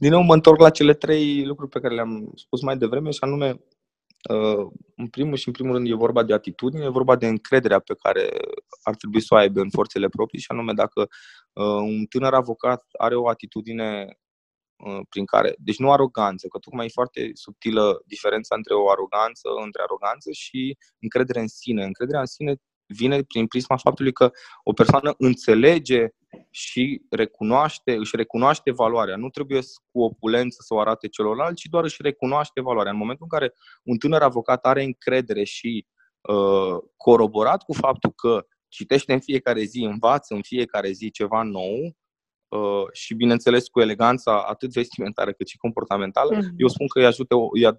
Din 0.00 0.10
nou 0.10 0.22
mă 0.22 0.34
întorc 0.34 0.60
la 0.60 0.70
cele 0.70 0.94
trei 0.94 1.44
lucruri 1.44 1.70
pe 1.70 1.80
care 1.80 1.94
le-am 1.94 2.32
spus 2.34 2.62
mai 2.62 2.76
devreme 2.76 3.10
și 3.10 3.18
anume, 3.20 3.50
uh, 4.30 4.66
în 4.96 5.08
primul 5.08 5.36
și 5.36 5.46
în 5.46 5.52
primul 5.52 5.74
rând 5.74 5.88
e 5.88 5.94
vorba 5.94 6.22
de 6.22 6.32
atitudine, 6.32 6.84
e 6.84 6.88
vorba 6.88 7.16
de 7.16 7.26
încrederea 7.26 7.78
pe 7.78 7.94
care 8.02 8.28
ar 8.82 8.94
trebui 8.94 9.20
să 9.20 9.34
o 9.34 9.36
aibă 9.36 9.60
în 9.60 9.70
forțele 9.70 10.08
proprii 10.08 10.40
și 10.40 10.46
anume 10.50 10.72
dacă 10.72 11.00
uh, 11.52 11.64
un 11.64 12.04
tânăr 12.06 12.34
avocat 12.34 12.84
are 12.98 13.16
o 13.16 13.28
atitudine 13.28 14.18
uh, 14.76 15.00
prin 15.08 15.24
care, 15.24 15.54
deci 15.58 15.78
nu 15.78 15.92
aroganță, 15.92 16.46
că 16.48 16.58
tocmai 16.58 16.86
e 16.86 16.98
foarte 16.98 17.30
subtilă 17.34 18.02
diferența 18.06 18.54
între 18.54 18.74
o 18.74 18.90
aroganță, 18.90 19.48
între 19.64 19.82
aroganță 19.82 20.30
și 20.32 20.76
încredere 20.98 21.40
în 21.40 21.48
sine. 21.48 21.84
Încrederea 21.84 22.20
în 22.20 22.26
sine 22.26 22.54
vine 22.88 23.22
prin 23.22 23.46
prisma 23.46 23.76
faptului 23.76 24.12
că 24.12 24.30
o 24.62 24.72
persoană 24.72 25.14
înțelege 25.18 26.06
și 26.50 27.02
recunoaște, 27.10 27.96
își 27.96 28.16
recunoaște 28.16 28.70
valoarea. 28.70 29.16
Nu 29.16 29.28
trebuie 29.28 29.60
cu 29.90 30.00
opulență 30.02 30.58
să 30.60 30.74
o 30.74 30.80
arate 30.80 31.08
celorlalți, 31.08 31.62
ci 31.62 31.66
doar 31.70 31.84
își 31.84 32.02
recunoaște 32.02 32.60
valoarea. 32.60 32.92
În 32.92 32.98
momentul 32.98 33.26
în 33.30 33.38
care 33.38 33.54
un 33.82 33.96
tânăr 33.96 34.22
avocat 34.22 34.64
are 34.64 34.82
încredere 34.82 35.44
și 35.44 35.86
uh, 36.20 36.76
coroborat 36.96 37.62
cu 37.62 37.72
faptul 37.72 38.12
că 38.12 38.46
citește 38.68 39.12
în 39.12 39.20
fiecare 39.20 39.62
zi, 39.62 39.78
învață 39.78 40.34
în 40.34 40.42
fiecare 40.42 40.90
zi 40.90 41.10
ceva 41.10 41.42
nou, 41.42 41.76
Uh, 41.78 41.94
și, 42.92 43.14
bineînțeles, 43.14 43.68
cu 43.68 43.80
eleganța 43.80 44.42
atât 44.42 44.72
vestimentară 44.72 45.32
cât 45.32 45.48
și 45.48 45.56
comportamentală, 45.56 46.36
mm-hmm. 46.36 46.54
eu 46.56 46.68
spun 46.68 46.86
că 46.86 46.98
îi, 46.98 47.06
ajută, 47.06 47.34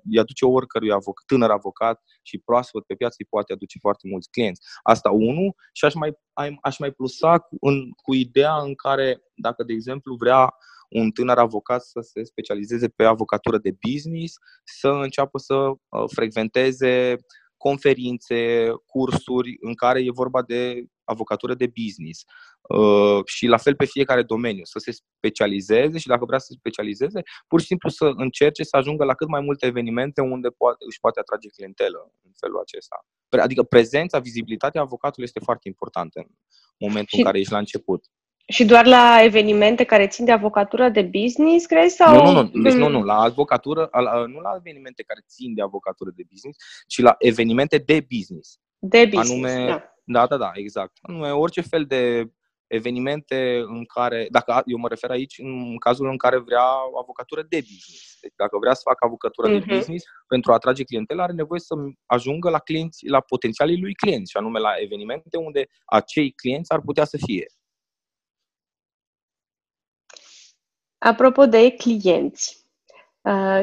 îi 0.09 0.19
aduce 0.19 0.45
oricărui 0.45 0.91
avoc, 0.91 1.23
tânăr 1.25 1.49
avocat 1.49 2.01
și 2.21 2.37
proaspăt 2.37 2.85
pe 2.85 2.95
piață, 2.95 3.15
îi 3.19 3.25
poate 3.29 3.53
aduce 3.53 3.77
foarte 3.79 4.07
mulți 4.07 4.29
clienți. 4.29 4.61
Asta 4.83 5.09
unul 5.11 5.55
și 5.73 5.85
aș 5.85 5.93
mai, 5.93 6.17
aș 6.61 6.77
mai 6.77 6.91
plusa 6.91 7.39
cu, 7.39 7.57
în, 7.59 7.89
cu 7.91 8.13
ideea 8.13 8.55
în 8.55 8.75
care, 8.75 9.21
dacă, 9.35 9.63
de 9.63 9.73
exemplu, 9.73 10.15
vrea 10.15 10.53
un 10.89 11.11
tânăr 11.11 11.37
avocat 11.37 11.81
să 11.83 11.99
se 12.01 12.23
specializeze 12.23 12.87
pe 12.87 13.03
avocatură 13.03 13.57
de 13.57 13.75
business, 13.89 14.35
să 14.63 14.87
înceapă 14.87 15.37
să 15.37 15.55
uh, 15.55 16.03
frecventeze 16.13 17.15
conferințe, 17.57 18.67
cursuri 18.85 19.57
în 19.59 19.73
care 19.75 19.99
e 20.03 20.11
vorba 20.11 20.41
de 20.41 20.85
avocatură 21.09 21.53
de 21.53 21.71
business 21.81 22.23
uh, 22.61 23.25
și 23.25 23.45
la 23.45 23.57
fel 23.57 23.75
pe 23.75 23.85
fiecare 23.85 24.23
domeniu, 24.23 24.63
să 24.63 24.79
se 24.79 24.91
specializeze 24.91 25.97
și 25.97 26.07
dacă 26.07 26.25
vrea 26.25 26.39
să 26.39 26.45
se 26.49 26.57
specializeze, 26.59 27.21
pur 27.47 27.59
și 27.59 27.65
simplu 27.65 27.89
să 27.89 28.11
încerce 28.15 28.63
să 28.63 28.77
ajungă 28.77 29.03
la 29.03 29.13
cât 29.13 29.27
mai 29.27 29.41
multe 29.41 29.65
evenimente 29.65 30.21
unde 30.21 30.49
poate, 30.49 30.85
își 30.89 30.99
poate 30.99 31.19
atrage 31.19 31.47
clientelă 31.47 32.11
în 32.25 32.31
felul 32.39 32.59
acesta. 32.59 32.97
Adică 33.41 33.63
prezența, 33.63 34.19
vizibilitatea 34.19 34.81
avocatului 34.81 35.27
este 35.27 35.39
foarte 35.43 35.67
importantă 35.67 36.19
în 36.19 36.31
momentul 36.77 37.11
și... 37.11 37.17
în 37.17 37.23
care 37.23 37.39
ești 37.39 37.51
la 37.51 37.57
început. 37.57 38.05
Și 38.51 38.65
doar 38.65 38.85
la 38.85 39.19
evenimente 39.23 39.83
care 39.83 40.07
țin 40.07 40.25
de 40.25 40.31
avocatură 40.31 40.89
de 40.89 41.01
business, 41.01 41.65
crezi? 41.65 41.95
Sau... 41.95 42.15
Nu, 42.15 42.31
nu, 42.31 42.49
nu. 42.53 42.61
Deci 42.61 42.73
nu, 42.73 42.87
nu. 42.87 43.03
La 43.03 43.19
avocatură, 43.19 43.89
nu 44.27 44.39
la 44.39 44.53
evenimente 44.57 45.03
care 45.03 45.23
țin 45.27 45.53
de 45.53 45.61
avocatură 45.61 46.11
de 46.15 46.23
business, 46.29 46.57
ci 46.87 46.99
la 46.99 47.15
evenimente 47.19 47.77
de 47.77 48.05
business. 48.17 48.59
De 48.77 49.05
business, 49.05 49.31
Anume, 49.31 49.67
da. 49.67 49.83
Da, 50.11 50.27
da, 50.27 50.37
da, 50.37 50.51
exact. 50.53 50.97
Anume, 51.01 51.31
orice 51.31 51.61
fel 51.61 51.85
de 51.85 52.31
evenimente 52.67 53.59
în 53.65 53.85
care, 53.85 54.27
dacă 54.31 54.61
eu 54.65 54.77
mă 54.77 54.87
refer 54.87 55.09
aici 55.09 55.37
în 55.37 55.77
cazul 55.77 56.09
în 56.09 56.17
care 56.17 56.37
vrea 56.37 56.65
avocatură 57.01 57.41
de 57.41 57.57
business. 57.57 58.17
Deci 58.21 58.33
dacă 58.35 58.57
vrea 58.57 58.73
să 58.73 58.81
facă 58.83 59.05
avocatură 59.05 59.47
uh-huh. 59.47 59.59
de 59.59 59.65
mhm. 59.65 59.75
business, 59.75 60.05
pentru 60.27 60.51
a 60.51 60.53
atrage 60.53 60.83
clientele, 60.83 61.21
are 61.21 61.33
nevoie 61.33 61.59
să 61.59 61.75
ajungă 62.05 62.49
la 62.49 62.59
clienți, 62.59 63.07
la 63.07 63.19
potențialii 63.19 63.81
lui 63.81 63.93
clienți, 63.93 64.31
și 64.31 64.37
anume 64.37 64.59
la 64.59 64.73
evenimente 64.77 65.37
unde 65.37 65.67
acei 65.85 66.31
clienți 66.31 66.71
ar 66.71 66.81
putea 66.81 67.05
să 67.05 67.17
fie. 67.25 67.45
Apropo 70.97 71.45
de 71.45 71.71
clienți, 71.71 72.65
uh, 73.21 73.61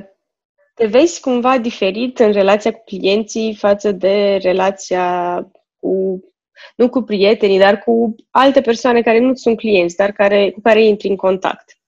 te 0.74 0.86
vezi 0.86 1.20
cumva 1.20 1.58
diferit 1.58 2.18
în 2.18 2.32
relația 2.32 2.72
cu 2.72 2.82
clienții 2.84 3.54
față 3.54 3.92
de 3.92 4.36
relația 4.36 5.38
cu, 5.76 6.20
nu 6.76 6.88
cu 6.88 7.02
prietenii, 7.02 7.58
dar 7.58 7.78
cu 7.78 8.14
alte 8.30 8.60
persoane 8.60 9.02
care 9.02 9.18
nu 9.18 9.34
sunt 9.34 9.56
clienți, 9.56 9.96
dar 9.96 10.12
care, 10.12 10.50
cu 10.50 10.60
care 10.60 10.84
intri 10.84 11.08
în 11.08 11.16
contact? 11.16 11.78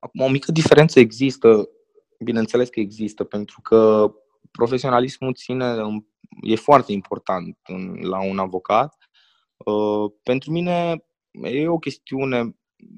Acum, 0.00 0.20
o 0.20 0.28
mică 0.28 0.52
diferență 0.52 0.98
există, 0.98 1.68
bineînțeles 2.18 2.68
că 2.68 2.80
există, 2.80 3.24
pentru 3.24 3.60
că 3.60 4.12
profesionalismul 4.50 5.34
ține, 5.34 5.76
e 6.42 6.56
foarte 6.56 6.92
important 6.92 7.58
la 8.00 8.24
un 8.24 8.38
avocat. 8.38 8.96
Uh, 9.56 10.12
pentru 10.22 10.50
mine 10.50 11.04
e 11.42 11.68
o 11.68 11.78
chestiune 11.78 12.56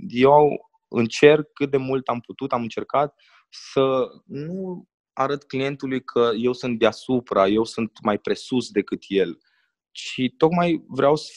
eu 0.08 0.68
încerc 0.88 1.52
cât 1.52 1.70
de 1.70 1.76
mult 1.76 2.08
am 2.08 2.20
putut, 2.20 2.52
am 2.52 2.62
încercat 2.62 3.14
să 3.48 4.08
nu 4.24 4.88
arăt 5.12 5.44
clientului 5.44 6.04
că 6.04 6.30
eu 6.36 6.52
sunt 6.52 6.78
deasupra, 6.78 7.48
eu 7.48 7.64
sunt 7.64 7.90
mai 8.02 8.18
presus 8.18 8.70
decât 8.70 9.02
el, 9.08 9.38
ci 9.96 10.20
tocmai 10.36 10.84
vreau 10.88 11.16
să, 11.16 11.30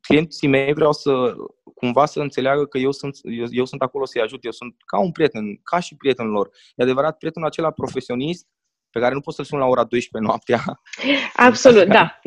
clienții 0.00 0.48
mei 0.48 0.72
vreau 0.72 0.92
să 0.92 1.34
cumva 1.74 2.06
să 2.06 2.20
înțeleagă 2.20 2.64
că 2.66 2.78
eu 2.78 2.92
sunt, 2.92 3.18
eu, 3.22 3.46
eu 3.50 3.64
sunt 3.64 3.82
acolo 3.82 4.04
să-i 4.04 4.22
ajut, 4.22 4.44
eu 4.44 4.50
sunt 4.50 4.74
ca 4.86 4.98
un 4.98 5.12
prieten, 5.12 5.60
ca 5.62 5.78
și 5.78 5.96
prietenul 5.96 6.32
lor. 6.32 6.50
E 6.74 6.82
adevărat, 6.82 7.16
prietenul 7.16 7.48
acela 7.48 7.70
profesionist 7.70 8.46
pe 8.90 9.00
care 9.00 9.14
nu 9.14 9.20
poți 9.20 9.36
să-l 9.36 9.44
sun 9.44 9.58
la 9.58 9.66
ora 9.66 9.84
12 9.84 10.30
noaptea. 10.30 10.80
Absolut, 11.48 11.86
da. 11.98 12.20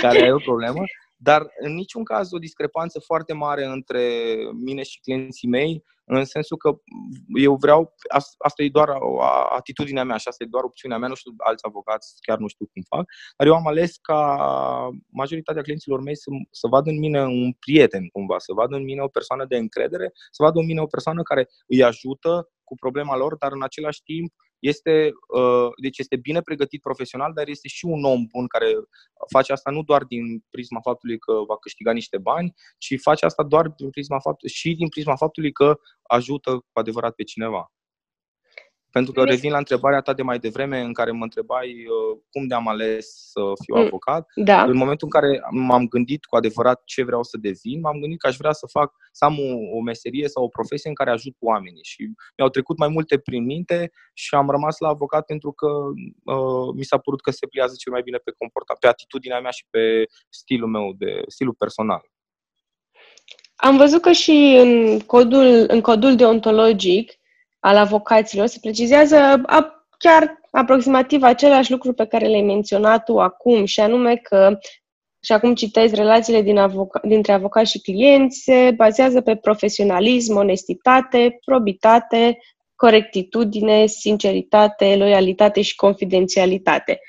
Care 0.00 0.18
e 0.18 0.32
o 0.32 0.38
problemă, 0.38 0.82
dar 1.22 1.46
în 1.58 1.74
niciun 1.74 2.04
caz 2.04 2.32
o 2.32 2.38
discrepanță 2.38 3.00
foarte 3.00 3.32
mare 3.32 3.64
între 3.64 4.02
mine 4.64 4.82
și 4.82 5.00
clienții 5.00 5.48
mei, 5.48 5.84
în 6.04 6.24
sensul 6.24 6.56
că 6.56 6.80
eu 7.34 7.56
vreau, 7.56 7.94
asta 8.38 8.62
e 8.62 8.68
doar 8.68 8.88
o 8.88 9.22
atitudinea 9.56 10.04
mea 10.04 10.16
și 10.16 10.28
asta 10.28 10.44
e 10.44 10.50
doar 10.50 10.64
opțiunea 10.64 10.98
mea, 10.98 11.08
nu 11.08 11.14
știu 11.14 11.32
alți 11.36 11.66
avocați, 11.66 12.14
chiar 12.20 12.38
nu 12.38 12.48
știu 12.48 12.66
cum 12.72 12.82
fac, 12.88 13.04
dar 13.36 13.46
eu 13.46 13.54
am 13.54 13.66
ales 13.66 13.96
ca 13.96 14.38
majoritatea 15.08 15.62
clienților 15.62 16.00
mei 16.00 16.16
să, 16.16 16.30
să 16.50 16.66
vadă 16.66 16.90
în 16.90 16.98
mine 16.98 17.22
un 17.22 17.52
prieten 17.52 18.08
cumva, 18.08 18.38
să 18.38 18.52
vadă 18.52 18.76
în 18.76 18.84
mine 18.84 19.00
o 19.02 19.08
persoană 19.08 19.44
de 19.44 19.56
încredere, 19.56 20.10
să 20.30 20.42
vadă 20.42 20.58
în 20.58 20.66
mine 20.66 20.80
o 20.80 20.86
persoană 20.86 21.22
care 21.22 21.48
îi 21.66 21.82
ajută 21.82 22.48
cu 22.64 22.74
problema 22.74 23.16
lor, 23.16 23.36
dar 23.36 23.52
în 23.52 23.62
același 23.62 24.02
timp 24.02 24.32
este, 24.60 25.10
uh, 25.38 25.68
deci 25.82 25.98
este 25.98 26.16
bine 26.16 26.40
pregătit 26.40 26.80
profesional, 26.80 27.32
dar 27.32 27.48
este 27.48 27.68
și 27.68 27.84
un 27.84 28.04
om 28.04 28.26
bun 28.32 28.46
care 28.46 28.66
face 29.32 29.52
asta 29.52 29.70
nu 29.70 29.82
doar 29.82 30.04
din 30.04 30.44
prisma 30.50 30.80
faptului 30.80 31.18
că 31.18 31.32
va 31.46 31.56
câștiga 31.56 31.92
niște 31.92 32.18
bani, 32.18 32.54
ci 32.78 32.94
face 33.00 33.24
asta 33.24 33.42
doar 33.42 33.68
din 33.68 33.90
prisma 33.90 34.20
faptului, 34.20 34.54
și 34.54 34.74
din 34.74 34.88
prisma 34.88 35.16
faptului 35.16 35.52
că 35.52 35.78
ajută 36.02 36.50
cu 36.50 36.78
adevărat 36.78 37.14
pe 37.14 37.22
cineva. 37.22 37.72
Pentru 38.90 39.12
că 39.12 39.22
revin 39.22 39.50
la 39.50 39.58
întrebarea 39.58 40.00
ta 40.00 40.12
de 40.12 40.22
mai 40.22 40.38
devreme 40.38 40.80
în 40.80 40.92
care 40.92 41.10
mă 41.10 41.22
întrebai 41.22 41.68
uh, 41.68 42.18
cum 42.30 42.46
de 42.46 42.54
am 42.54 42.68
ales 42.68 43.30
să 43.32 43.40
fiu 43.64 43.76
mm, 43.76 43.84
avocat. 43.86 44.30
Da. 44.34 44.62
În 44.62 44.76
momentul 44.76 45.08
în 45.12 45.20
care 45.20 45.40
m-am 45.50 45.88
gândit 45.88 46.24
cu 46.24 46.36
adevărat 46.36 46.82
ce 46.84 47.04
vreau 47.04 47.22
să 47.22 47.36
devin, 47.36 47.80
m-am 47.80 48.00
gândit 48.00 48.18
că 48.20 48.26
aș 48.26 48.36
vrea 48.36 48.52
să 48.52 48.66
fac, 48.66 48.92
să 49.12 49.24
am 49.24 49.38
o, 49.38 49.76
o 49.76 49.80
meserie 49.80 50.28
sau 50.28 50.44
o 50.44 50.48
profesie 50.48 50.88
în 50.88 50.94
care 50.94 51.10
ajut 51.10 51.36
oamenii. 51.40 51.84
Și 51.84 52.10
mi-au 52.36 52.50
trecut 52.50 52.78
mai 52.78 52.88
multe 52.88 53.18
prin 53.18 53.44
minte 53.44 53.92
și 54.14 54.34
am 54.34 54.50
rămas 54.50 54.78
la 54.78 54.88
avocat 54.88 55.24
pentru 55.24 55.52
că 55.52 55.66
uh, 56.34 56.74
mi 56.74 56.84
s-a 56.84 56.98
părut 56.98 57.20
că 57.20 57.30
se 57.30 57.46
pliază 57.46 57.74
cel 57.78 57.92
mai 57.92 58.02
bine 58.02 58.16
pe 58.16 58.34
comporta, 58.38 58.74
pe 58.80 58.86
atitudinea 58.86 59.40
mea 59.40 59.50
și 59.50 59.66
pe 59.70 60.04
stilul 60.28 60.68
meu, 60.68 60.92
de 60.98 61.22
stilul 61.26 61.54
personal. 61.54 62.02
Am 63.54 63.76
văzut 63.76 64.00
că 64.00 64.12
și 64.12 64.58
în 64.60 65.00
codul, 65.00 65.64
în 65.68 65.80
codul 65.80 66.16
deontologic 66.16 67.19
al 67.60 67.76
avocaților 67.76 68.46
se 68.46 68.58
precizează 68.60 69.16
a, 69.46 69.84
chiar 69.98 70.38
aproximativ 70.50 71.22
același 71.22 71.70
lucru 71.70 71.92
pe 71.92 72.06
care 72.06 72.26
le-ai 72.26 72.42
menționat 72.42 73.04
tu 73.04 73.18
acum, 73.20 73.64
și 73.64 73.80
anume 73.80 74.16
că, 74.16 74.58
și 75.22 75.32
acum 75.32 75.54
citezi, 75.54 75.94
relațiile 75.94 76.42
din 76.42 76.58
avoca- 76.58 77.00
dintre 77.02 77.32
avocat 77.32 77.66
și 77.66 77.80
clienți 77.80 78.40
se 78.42 78.72
bazează 78.76 79.20
pe 79.20 79.36
profesionalism, 79.36 80.36
onestitate, 80.36 81.38
probitate, 81.44 82.38
corectitudine, 82.76 83.86
sinceritate, 83.86 84.96
loialitate 84.96 85.62
și 85.62 85.74
confidențialitate. 85.74 87.00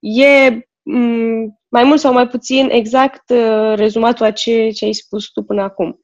E 0.00 0.50
m- 0.50 1.46
mai 1.68 1.84
mult 1.84 2.00
sau 2.00 2.12
mai 2.12 2.28
puțin 2.28 2.68
exact 2.70 3.30
uh, 3.30 3.72
rezumatul 3.74 4.26
a 4.26 4.30
ce, 4.30 4.70
ce 4.70 4.84
ai 4.84 4.92
spus 4.92 5.30
tu 5.30 5.42
până 5.42 5.62
acum. 5.62 6.00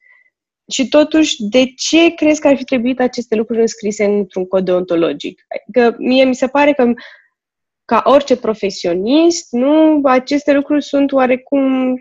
Și 0.71 0.89
totuși, 0.89 1.43
de 1.43 1.73
ce 1.77 2.15
crezi 2.15 2.41
că 2.41 2.49
ar 2.49 2.57
fi 2.57 2.65
trebuit 2.65 3.01
aceste 3.01 3.35
lucruri 3.35 3.61
înscrise 3.61 4.05
într-un 4.05 4.47
cod 4.47 4.65
deontologic? 4.65 5.47
Că 5.73 5.95
mie 5.99 6.25
mi 6.25 6.35
se 6.35 6.47
pare 6.47 6.73
că, 6.73 6.93
ca 7.85 8.03
orice 8.05 8.37
profesionist, 8.37 9.47
nu, 9.51 10.01
aceste 10.05 10.53
lucruri 10.53 10.83
sunt 10.83 11.13
oarecum 11.13 11.93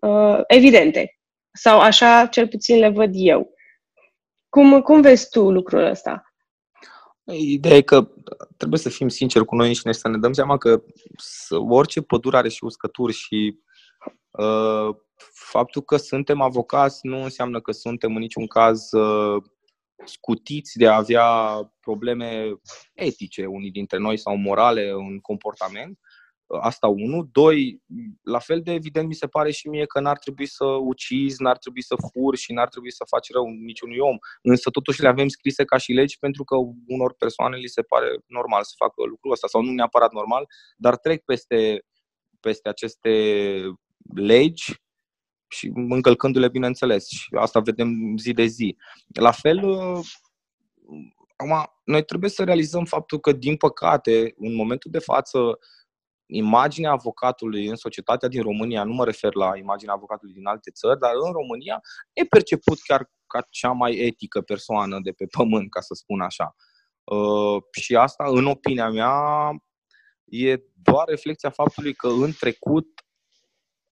uh, 0.00 0.40
evidente. 0.46 1.18
Sau 1.52 1.80
așa, 1.80 2.26
cel 2.26 2.48
puțin, 2.48 2.78
le 2.78 2.88
văd 2.88 3.10
eu. 3.12 3.50
Cum, 4.48 4.80
cum 4.80 5.00
vezi 5.00 5.28
tu 5.28 5.50
lucrul 5.50 5.84
ăsta? 5.84 6.34
Ideea 7.24 7.76
e 7.76 7.80
că 7.80 8.08
trebuie 8.56 8.78
să 8.78 8.88
fim 8.88 9.08
sinceri 9.08 9.44
cu 9.44 9.54
noi 9.54 9.66
înșine 9.66 9.92
și 9.92 9.98
să 9.98 10.08
ne 10.08 10.18
dăm 10.18 10.32
seama 10.32 10.58
că 10.58 10.82
orice 11.68 12.00
pădure 12.00 12.36
are 12.36 12.48
și 12.48 12.64
uscături 12.64 13.12
și 13.12 13.58
uh, 14.30 14.96
faptul 15.52 15.82
că 15.82 15.96
suntem 15.96 16.40
avocați 16.40 17.06
nu 17.06 17.22
înseamnă 17.22 17.60
că 17.60 17.72
suntem 17.72 18.14
în 18.14 18.20
niciun 18.20 18.46
caz 18.46 18.92
uh, 18.92 19.42
scutiți 20.04 20.78
de 20.78 20.88
a 20.88 20.96
avea 20.96 21.26
probleme 21.80 22.52
etice 22.94 23.46
unii 23.46 23.70
dintre 23.70 23.98
noi 23.98 24.16
sau 24.16 24.36
morale 24.36 24.90
în 24.90 25.18
comportament. 25.20 25.98
Asta 26.60 26.88
unu. 26.88 27.28
Doi, 27.32 27.82
la 28.22 28.38
fel 28.38 28.60
de 28.62 28.72
evident 28.72 29.06
mi 29.08 29.14
se 29.14 29.26
pare 29.26 29.50
și 29.50 29.68
mie 29.68 29.86
că 29.86 30.00
n-ar 30.00 30.18
trebui 30.18 30.46
să 30.46 30.64
ucizi, 30.64 31.42
n-ar 31.42 31.58
trebui 31.58 31.82
să 31.82 31.94
furi 32.10 32.38
și 32.38 32.52
n-ar 32.52 32.68
trebui 32.68 32.92
să 32.92 33.04
faci 33.08 33.30
rău 33.32 33.46
niciunui 33.46 33.98
om. 33.98 34.16
Însă 34.42 34.70
totuși 34.70 35.02
le 35.02 35.08
avem 35.08 35.28
scrise 35.28 35.64
ca 35.64 35.76
și 35.76 35.92
legi 35.92 36.18
pentru 36.18 36.44
că 36.44 36.56
unor 36.86 37.14
persoane 37.14 37.56
li 37.56 37.68
se 37.68 37.82
pare 37.82 38.08
normal 38.26 38.62
să 38.62 38.72
facă 38.76 39.04
lucrul 39.08 39.32
ăsta 39.32 39.46
sau 39.46 39.62
nu 39.62 39.70
neapărat 39.70 40.12
normal, 40.12 40.44
dar 40.76 40.96
trec 40.96 41.24
peste, 41.24 41.84
peste 42.40 42.68
aceste 42.68 43.10
legi 44.14 44.81
și 45.52 45.72
încălcându-le, 45.74 46.48
bineînțeles. 46.48 47.08
Și 47.08 47.28
asta 47.38 47.60
vedem 47.60 48.16
zi 48.18 48.32
de 48.32 48.44
zi. 48.44 48.76
La 49.14 49.30
fel, 49.30 49.64
uh, 49.64 50.00
acum, 51.36 51.72
noi 51.84 52.04
trebuie 52.04 52.30
să 52.30 52.44
realizăm 52.44 52.84
faptul 52.84 53.18
că, 53.18 53.32
din 53.32 53.56
păcate, 53.56 54.34
în 54.36 54.54
momentul 54.54 54.90
de 54.90 54.98
față, 54.98 55.58
imaginea 56.26 56.90
avocatului 56.90 57.66
în 57.66 57.76
societatea 57.76 58.28
din 58.28 58.42
România, 58.42 58.84
nu 58.84 58.92
mă 58.92 59.04
refer 59.04 59.34
la 59.34 59.56
imaginea 59.56 59.94
avocatului 59.94 60.34
din 60.34 60.46
alte 60.46 60.70
țări, 60.70 60.98
dar 60.98 61.10
în 61.26 61.32
România 61.32 61.80
e 62.12 62.24
perceput 62.24 62.80
chiar 62.80 63.10
ca 63.26 63.46
cea 63.50 63.70
mai 63.70 63.96
etică 63.96 64.40
persoană 64.40 64.98
de 65.02 65.10
pe 65.10 65.26
pământ, 65.26 65.70
ca 65.70 65.80
să 65.80 65.94
spun 65.94 66.20
așa. 66.20 66.54
Uh, 67.04 67.62
și 67.70 67.96
asta, 67.96 68.24
în 68.26 68.46
opinia 68.46 68.90
mea, 68.90 69.14
e 70.24 70.56
doar 70.82 71.08
reflexia 71.08 71.50
faptului 71.50 71.94
că 71.94 72.08
în 72.08 72.32
trecut 72.40 72.86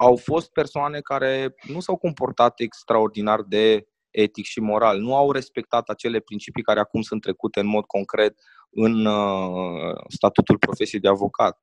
au 0.01 0.15
fost 0.15 0.51
persoane 0.51 0.99
care 0.99 1.55
nu 1.67 1.79
s-au 1.79 1.97
comportat 1.97 2.59
extraordinar 2.59 3.41
de 3.41 3.87
etic 4.09 4.45
și 4.45 4.59
moral, 4.59 4.99
nu 4.99 5.15
au 5.15 5.31
respectat 5.31 5.89
acele 5.89 6.19
principii 6.19 6.63
care 6.63 6.79
acum 6.79 7.01
sunt 7.01 7.21
trecute 7.21 7.59
în 7.59 7.67
mod 7.67 7.85
concret 7.85 8.39
în 8.69 9.05
uh, 9.05 9.95
statutul 10.07 10.57
profesiei 10.57 11.01
de 11.01 11.07
avocat. 11.07 11.61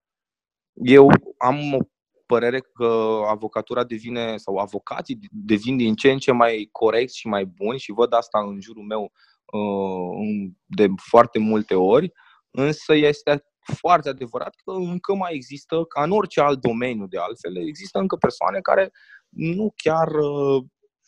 Eu 0.73 1.11
am 1.39 1.75
o 1.75 1.79
părere 2.27 2.61
că 2.61 3.21
avocatura 3.29 3.85
devine, 3.85 4.37
sau 4.37 4.57
avocații 4.57 5.19
devin 5.31 5.77
din 5.77 5.95
ce 5.95 6.11
în 6.11 6.19
ce 6.19 6.33
mai 6.33 6.69
corecți 6.73 7.19
și 7.19 7.27
mai 7.27 7.45
buni 7.45 7.79
și 7.79 7.93
văd 7.93 8.13
asta 8.13 8.39
în 8.41 8.61
jurul 8.61 8.83
meu 8.83 9.13
uh, 9.45 10.51
de 10.65 10.87
foarte 10.97 11.39
multe 11.39 11.75
ori, 11.75 12.13
însă 12.51 12.95
este 12.95 13.45
foarte 13.75 14.09
adevărat 14.09 14.55
că 14.65 14.71
încă 14.71 15.15
mai 15.15 15.35
există, 15.35 15.85
ca 15.85 16.03
în 16.03 16.11
orice 16.11 16.41
alt 16.41 16.61
domeniu 16.61 17.07
de 17.07 17.19
altfel, 17.19 17.57
există 17.57 17.99
încă 17.99 18.17
persoane 18.17 18.61
care 18.61 18.91
nu 19.29 19.73
chiar 19.77 20.09
uh, 20.09 20.65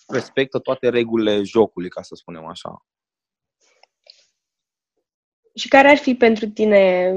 respectă 0.09 0.59
toate 0.59 0.89
regulile 0.89 1.43
jocului, 1.43 1.89
ca 1.89 2.03
să 2.03 2.15
spunem 2.15 2.47
așa. 2.47 2.87
Și 5.55 5.69
care 5.69 5.89
ar 5.89 5.97
fi 5.97 6.15
pentru 6.15 6.49
tine, 6.49 7.13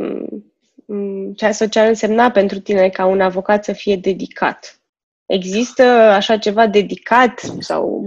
mm, 0.86 1.34
ce 1.34 1.80
ar 1.80 1.88
însemna 1.88 2.32
pentru 2.32 2.60
tine 2.60 2.90
ca 2.90 3.06
un 3.06 3.22
avocat 3.22 3.64
să 3.64 3.74
fie 3.74 3.96
dedicat? 3.96 4.82
Există 5.26 5.84
așa 5.92 6.38
ceva 6.38 6.68
dedicat 6.68 7.40
sau 7.60 8.04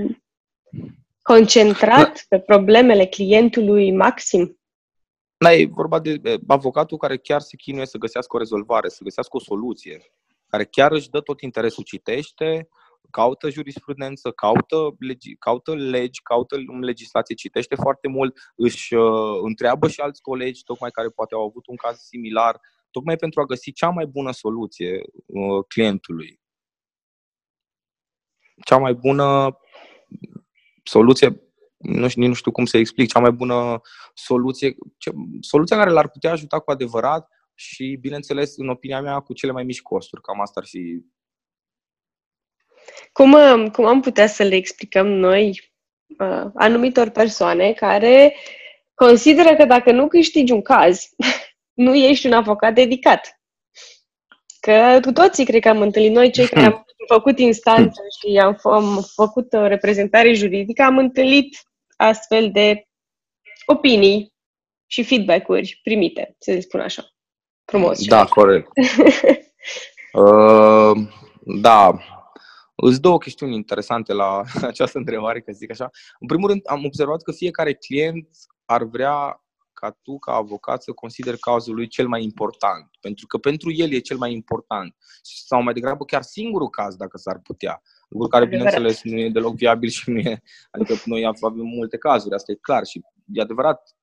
concentrat 1.23 2.12
da. 2.12 2.37
pe 2.37 2.38
problemele 2.38 3.07
clientului 3.07 3.92
maxim? 3.92 4.59
Da, 5.37 5.53
e 5.53 5.66
vorba 5.66 5.99
de 5.99 6.40
avocatul 6.47 6.99
care 6.99 7.16
chiar 7.16 7.40
se 7.40 7.57
chinuie 7.57 7.87
să 7.87 7.99
găsească 7.99 8.37
o 8.37 8.38
rezolvare, 8.38 8.88
să 8.88 9.03
găsească 9.03 9.37
o 9.37 9.40
soluție, 9.40 10.03
care 10.47 10.64
chiar 10.64 10.92
își 10.92 11.11
dă 11.11 11.20
tot 11.20 11.40
interesul, 11.40 11.85
citește, 11.85 12.68
caută 13.11 13.51
jurisprudență, 13.51 14.31
caută 14.31 14.94
legi, 14.99 15.37
caută 15.37 15.75
legi, 15.75 16.23
caută 16.23 16.57
în 16.66 16.79
legislație, 16.79 17.35
citește 17.35 17.75
foarte 17.75 18.09
mult, 18.09 18.53
își 18.57 18.94
uh, 18.94 19.38
întreabă 19.42 19.88
și 19.88 20.01
alți 20.01 20.23
colegi, 20.23 20.64
tocmai 20.64 20.90
care 20.90 21.09
poate 21.09 21.35
au 21.35 21.44
avut 21.44 21.66
un 21.66 21.77
caz 21.77 21.99
similar, 21.99 22.61
tocmai 22.90 23.16
pentru 23.16 23.40
a 23.40 23.44
găsi 23.44 23.73
cea 23.73 23.88
mai 23.88 24.07
bună 24.07 24.31
soluție 24.33 25.01
uh, 25.27 25.64
clientului. 25.68 26.40
Cea 28.64 28.79
mai 28.79 28.94
bună 28.94 29.59
soluție 30.83 31.42
nu 31.85 32.09
știu, 32.09 32.27
nu 32.27 32.35
știu 32.35 32.51
cum 32.51 32.64
să 32.64 32.77
explic, 32.77 33.09
cea 33.09 33.20
mai 33.20 33.31
bună 33.31 33.81
soluție, 34.14 34.75
ce, 34.97 35.11
soluția 35.40 35.77
care 35.77 35.90
l-ar 35.90 36.09
putea 36.09 36.31
ajuta 36.31 36.59
cu 36.59 36.70
adevărat 36.70 37.29
și, 37.55 37.99
bineînțeles, 38.01 38.57
în 38.57 38.68
opinia 38.68 39.01
mea, 39.01 39.20
cu 39.20 39.33
cele 39.33 39.53
mai 39.53 39.64
mici 39.64 39.83
costuri. 39.83 40.23
Cam 40.23 40.40
asta 40.40 40.61
ar 40.61 40.66
fi. 40.66 41.05
Cum, 43.12 43.37
cum 43.70 43.85
am 43.85 44.01
putea 44.01 44.27
să 44.27 44.42
le 44.42 44.55
explicăm 44.55 45.07
noi 45.07 45.73
uh, 46.18 46.51
anumitor 46.55 47.09
persoane 47.09 47.73
care 47.73 48.35
consideră 48.94 49.57
că 49.57 49.64
dacă 49.64 49.92
nu 49.92 50.09
câștigi 50.09 50.53
un 50.53 50.62
caz, 50.62 51.09
nu 51.85 51.94
ești 51.94 52.27
un 52.27 52.33
avocat 52.33 52.75
dedicat? 52.75 53.40
Că 54.61 55.01
cu 55.03 55.12
toții 55.12 55.44
cred 55.44 55.61
că 55.61 55.68
am 55.68 55.81
întâlnit 55.81 56.12
noi, 56.12 56.31
cei 56.31 56.47
care 56.47 56.66
am 56.73 56.87
făcut 57.09 57.38
instanță 57.38 58.03
și 58.20 58.38
am, 58.38 58.59
am 58.62 59.05
făcut 59.14 59.53
o 59.53 59.66
reprezentare 59.66 60.33
juridică, 60.33 60.83
am 60.83 60.99
întâlnit 60.99 61.57
astfel 62.05 62.51
de 62.51 62.85
opinii 63.67 64.33
și 64.87 65.05
feedback-uri 65.05 65.81
primite, 65.83 66.37
să 66.38 66.59
spun 66.61 66.81
așa. 66.81 67.09
Frumos. 67.64 68.07
Da, 68.07 68.25
corect. 68.25 68.69
uh, 70.12 71.09
da. 71.61 71.99
Îți 72.77 73.01
două 73.01 73.19
chestiuni 73.19 73.55
interesante 73.55 74.12
la 74.12 74.43
această 74.71 74.99
întrebare, 74.99 75.40
că 75.40 75.53
zic 75.53 75.71
așa. 75.71 75.90
În 76.19 76.27
primul 76.27 76.49
rând, 76.49 76.61
am 76.64 76.85
observat 76.85 77.23
că 77.23 77.33
fiecare 77.33 77.75
client 77.75 78.29
ar 78.64 78.85
vrea 78.85 79.45
ca 79.73 79.99
tu, 80.03 80.19
ca 80.19 80.33
avocat, 80.33 80.83
să 80.83 80.93
consideri 80.93 81.38
cazul 81.38 81.75
lui 81.75 81.88
cel 81.88 82.09
mai 82.09 82.23
important. 82.23 82.90
Pentru 83.01 83.27
că 83.27 83.38
pentru 83.38 83.73
el 83.73 83.93
e 83.93 83.99
cel 83.99 84.17
mai 84.17 84.33
important. 84.33 84.97
Sau 85.23 85.62
mai 85.62 85.75
degrabă 85.75 86.05
chiar 86.05 86.23
singurul 86.23 86.69
caz, 86.69 86.97
dacă 86.97 87.19
s-ar 87.19 87.40
putea. 87.43 87.83
Lucru 88.14 88.29
care, 88.29 88.46
bineînțeles, 88.46 89.03
nu 89.03 89.18
e 89.18 89.29
deloc 89.29 89.55
viabil 89.55 89.88
și 89.88 90.11
nu 90.11 90.18
e... 90.18 90.42
Adică 90.70 90.94
noi 91.05 91.27
avem 91.27 91.66
multe 91.66 91.98
cazuri, 91.98 92.35
asta 92.35 92.53
e 92.53 92.59
clar. 92.61 92.85
Și 92.85 93.00
e 93.33 93.40
adevărat, 93.40 93.96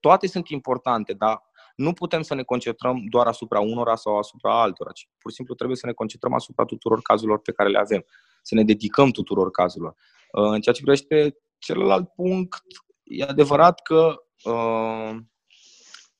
toate 0.00 0.26
sunt 0.26 0.48
importante, 0.48 1.12
dar 1.12 1.42
nu 1.76 1.92
putem 1.92 2.22
să 2.22 2.34
ne 2.34 2.42
concentrăm 2.42 3.04
doar 3.08 3.26
asupra 3.26 3.60
unora 3.60 3.94
sau 3.94 4.18
asupra 4.18 4.62
altora, 4.62 4.92
ci 4.92 5.08
pur 5.18 5.30
și 5.30 5.36
simplu 5.36 5.54
trebuie 5.54 5.76
să 5.76 5.86
ne 5.86 5.92
concentrăm 5.92 6.32
asupra 6.34 6.64
tuturor 6.64 7.02
cazurilor 7.02 7.40
pe 7.40 7.52
care 7.52 7.68
le 7.68 7.78
avem, 7.78 8.04
să 8.42 8.54
ne 8.54 8.64
dedicăm 8.64 9.10
tuturor 9.10 9.50
cazurilor. 9.50 9.94
În 10.30 10.60
ceea 10.60 10.74
ce 10.74 10.82
privește 10.82 11.36
celălalt 11.58 12.08
punct, 12.08 12.62
e 13.02 13.24
adevărat 13.24 13.80
că 13.80 14.24
Uh, 14.44 15.16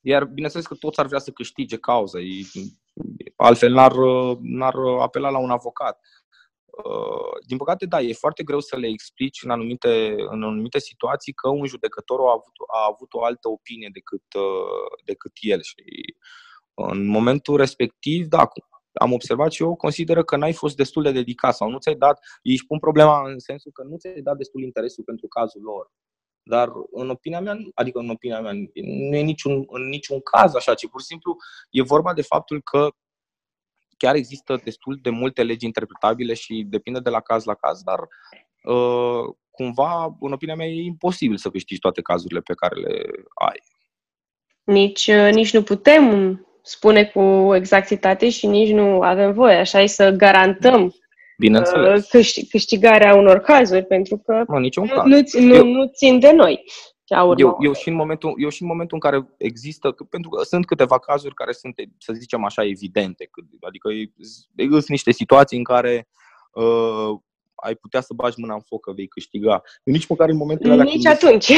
iar 0.01 0.25
bineînțeles 0.25 0.67
că 0.67 0.75
toți 0.75 0.99
ar 0.99 1.05
vrea 1.05 1.19
să 1.19 1.31
câștige 1.31 1.77
cauza, 1.77 2.19
altfel 3.35 3.73
n-ar, 3.73 3.93
n-ar 4.39 4.75
apela 4.99 5.29
la 5.29 5.37
un 5.37 5.49
avocat. 5.49 5.99
Uh, 6.83 7.45
din 7.47 7.57
păcate, 7.57 7.85
da, 7.85 8.01
e 8.01 8.13
foarte 8.13 8.43
greu 8.43 8.59
să 8.59 8.77
le 8.77 8.87
explici 8.87 9.43
în 9.43 9.49
anumite, 9.49 10.15
în 10.17 10.43
anumite 10.43 10.79
situații 10.79 11.33
că 11.33 11.49
un 11.49 11.65
judecător 11.65 12.19
a 12.19 12.31
avut, 12.31 12.55
a 12.73 12.87
avut 12.93 13.13
o 13.13 13.23
altă 13.23 13.49
opinie 13.49 13.89
decât, 13.93 14.33
uh, 14.33 15.03
decât 15.05 15.31
el. 15.39 15.61
Și 15.61 15.83
în 16.73 17.05
momentul 17.05 17.57
respectiv, 17.57 18.27
da, 18.27 18.47
am 18.93 19.11
observat 19.11 19.51
și 19.51 19.63
eu, 19.63 19.75
consideră 19.75 20.23
că 20.23 20.35
n-ai 20.37 20.53
fost 20.53 20.75
destul 20.75 21.03
de 21.03 21.11
dedicat 21.11 21.55
sau 21.55 21.69
nu 21.69 21.77
ți-ai 21.77 21.95
dat, 21.95 22.19
ei 22.41 22.53
își 22.53 22.65
pun 22.65 22.79
problema 22.79 23.29
în 23.29 23.39
sensul 23.39 23.71
că 23.71 23.83
nu 23.83 23.97
ți-ai 23.97 24.21
dat 24.21 24.37
destul 24.37 24.63
interesul 24.63 25.03
pentru 25.03 25.27
cazul 25.27 25.61
lor. 25.61 25.91
Dar 26.43 26.71
în 26.91 27.09
opinia 27.09 27.41
mea, 27.41 27.57
adică 27.73 27.99
în 27.99 28.09
opinia 28.09 28.41
mea, 28.41 28.51
nu 29.09 29.15
e 29.15 29.21
niciun, 29.21 29.63
în 29.67 29.87
niciun 29.87 30.19
caz 30.21 30.55
așa, 30.55 30.73
ci 30.73 30.87
pur 30.87 30.99
și 31.01 31.07
simplu 31.07 31.35
e 31.69 31.81
vorba 31.81 32.13
de 32.13 32.21
faptul 32.21 32.61
că 32.61 32.89
chiar 33.97 34.15
există 34.15 34.61
destul 34.63 34.99
de 35.01 35.09
multe 35.09 35.43
legi 35.43 35.65
interpretabile 35.65 36.33
și 36.33 36.65
depinde 36.69 36.99
de 36.99 37.09
la 37.09 37.19
caz 37.19 37.43
la 37.43 37.53
caz, 37.53 37.81
dar 37.83 37.99
uh, 38.75 39.35
cumva, 39.51 40.17
în 40.19 40.31
opinia 40.31 40.55
mea, 40.55 40.67
e 40.67 40.83
imposibil 40.83 41.37
să 41.37 41.49
câștigi 41.49 41.79
toate 41.79 42.01
cazurile 42.01 42.39
pe 42.39 42.53
care 42.53 42.79
le 42.79 43.01
ai. 43.33 43.61
Nici, 44.63 45.07
uh, 45.07 45.29
nici 45.31 45.53
nu 45.53 45.63
putem 45.63 46.39
spune 46.61 47.05
cu 47.05 47.51
exactitate 47.55 48.29
și 48.29 48.47
nici 48.47 48.69
nu 48.69 49.01
avem 49.01 49.33
voie, 49.33 49.55
așa 49.55 49.81
e 49.81 49.87
să 49.87 50.09
garantăm 50.09 50.95
Bineînțeles. 51.37 52.11
Uh, 52.13 52.45
câștigarea 52.49 53.15
unor 53.15 53.39
cazuri, 53.39 53.85
pentru 53.85 54.17
că 54.25 54.43
nu, 54.47 54.57
niciun 54.57 54.87
caz. 54.87 55.05
Nu, 55.05 55.19
nu, 55.39 55.55
eu, 55.55 55.65
nu 55.65 55.85
țin 55.85 56.19
de 56.19 56.31
noi. 56.31 56.63
Eu, 57.37 57.57
eu, 57.59 57.73
și 57.73 57.89
în 57.89 57.95
momentul, 57.95 58.33
eu 58.37 58.49
și 58.49 58.61
în 58.61 58.67
momentul 58.67 58.97
în 59.01 59.09
care 59.09 59.33
există, 59.37 59.91
pentru 60.09 60.29
că 60.29 60.43
sunt 60.43 60.65
câteva 60.65 60.99
cazuri 60.99 61.33
care 61.33 61.51
sunt, 61.51 61.75
să 61.97 62.13
zicem 62.13 62.43
așa, 62.43 62.65
evidente, 62.65 63.29
adică 63.59 63.89
sunt 64.69 64.87
niște 64.87 65.11
situații 65.11 65.57
în 65.57 65.63
care 65.63 66.07
uh, 66.51 67.19
ai 67.55 67.75
putea 67.75 68.01
să 68.01 68.13
bagi 68.13 68.39
mâna 68.39 68.53
în 68.53 68.61
foc 68.61 68.81
că 68.81 68.91
vei 68.91 69.07
câștiga. 69.07 69.61
Nici 69.83 70.07
măcar 70.07 70.29
în 70.29 70.35
momentele 70.35 70.73
alea. 70.73 70.83
Nici 70.83 71.05
atunci. 71.05 71.51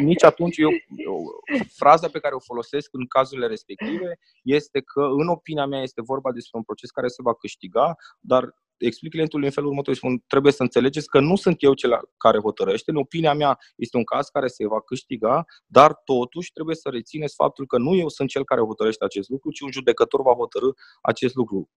nici 0.00 0.24
atunci. 0.24 0.56
Eu, 0.56 0.70
eu, 0.96 1.42
fraza 1.72 2.08
pe 2.08 2.18
care 2.18 2.34
o 2.34 2.40
folosesc 2.40 2.88
în 2.92 3.06
cazurile 3.06 3.46
respective 3.46 4.18
este 4.42 4.80
că, 4.80 5.00
în 5.00 5.28
opinia 5.28 5.66
mea, 5.66 5.82
este 5.82 6.02
vorba 6.02 6.32
despre 6.32 6.58
un 6.58 6.64
proces 6.64 6.90
care 6.90 7.08
se 7.08 7.22
va 7.22 7.34
câștiga, 7.34 7.96
dar 8.20 8.54
explic 8.76 9.10
clientului 9.10 9.46
în 9.46 9.52
felul 9.52 9.68
următor, 9.68 9.94
spun, 9.94 10.22
trebuie 10.26 10.52
să 10.52 10.62
înțelegeți 10.62 11.08
că 11.08 11.20
nu 11.20 11.36
sunt 11.36 11.62
eu 11.62 11.74
cel 11.74 12.00
care 12.16 12.38
hotărăște, 12.38 12.90
în 12.90 12.96
opinia 12.96 13.34
mea 13.34 13.58
este 13.76 13.96
un 13.96 14.04
caz 14.04 14.28
care 14.28 14.46
se 14.46 14.66
va 14.66 14.80
câștiga, 14.80 15.44
dar 15.66 16.00
totuși 16.04 16.52
trebuie 16.52 16.76
să 16.76 16.88
rețineți 16.88 17.34
faptul 17.34 17.66
că 17.66 17.78
nu 17.78 17.94
eu 17.94 18.08
sunt 18.08 18.28
cel 18.28 18.44
care 18.44 18.60
hotărăște 18.60 19.04
acest 19.04 19.28
lucru, 19.28 19.50
ci 19.50 19.60
un 19.60 19.70
judecător 19.70 20.22
va 20.22 20.32
hotărâ 20.32 20.68
acest 21.02 21.34
lucru. 21.34 21.70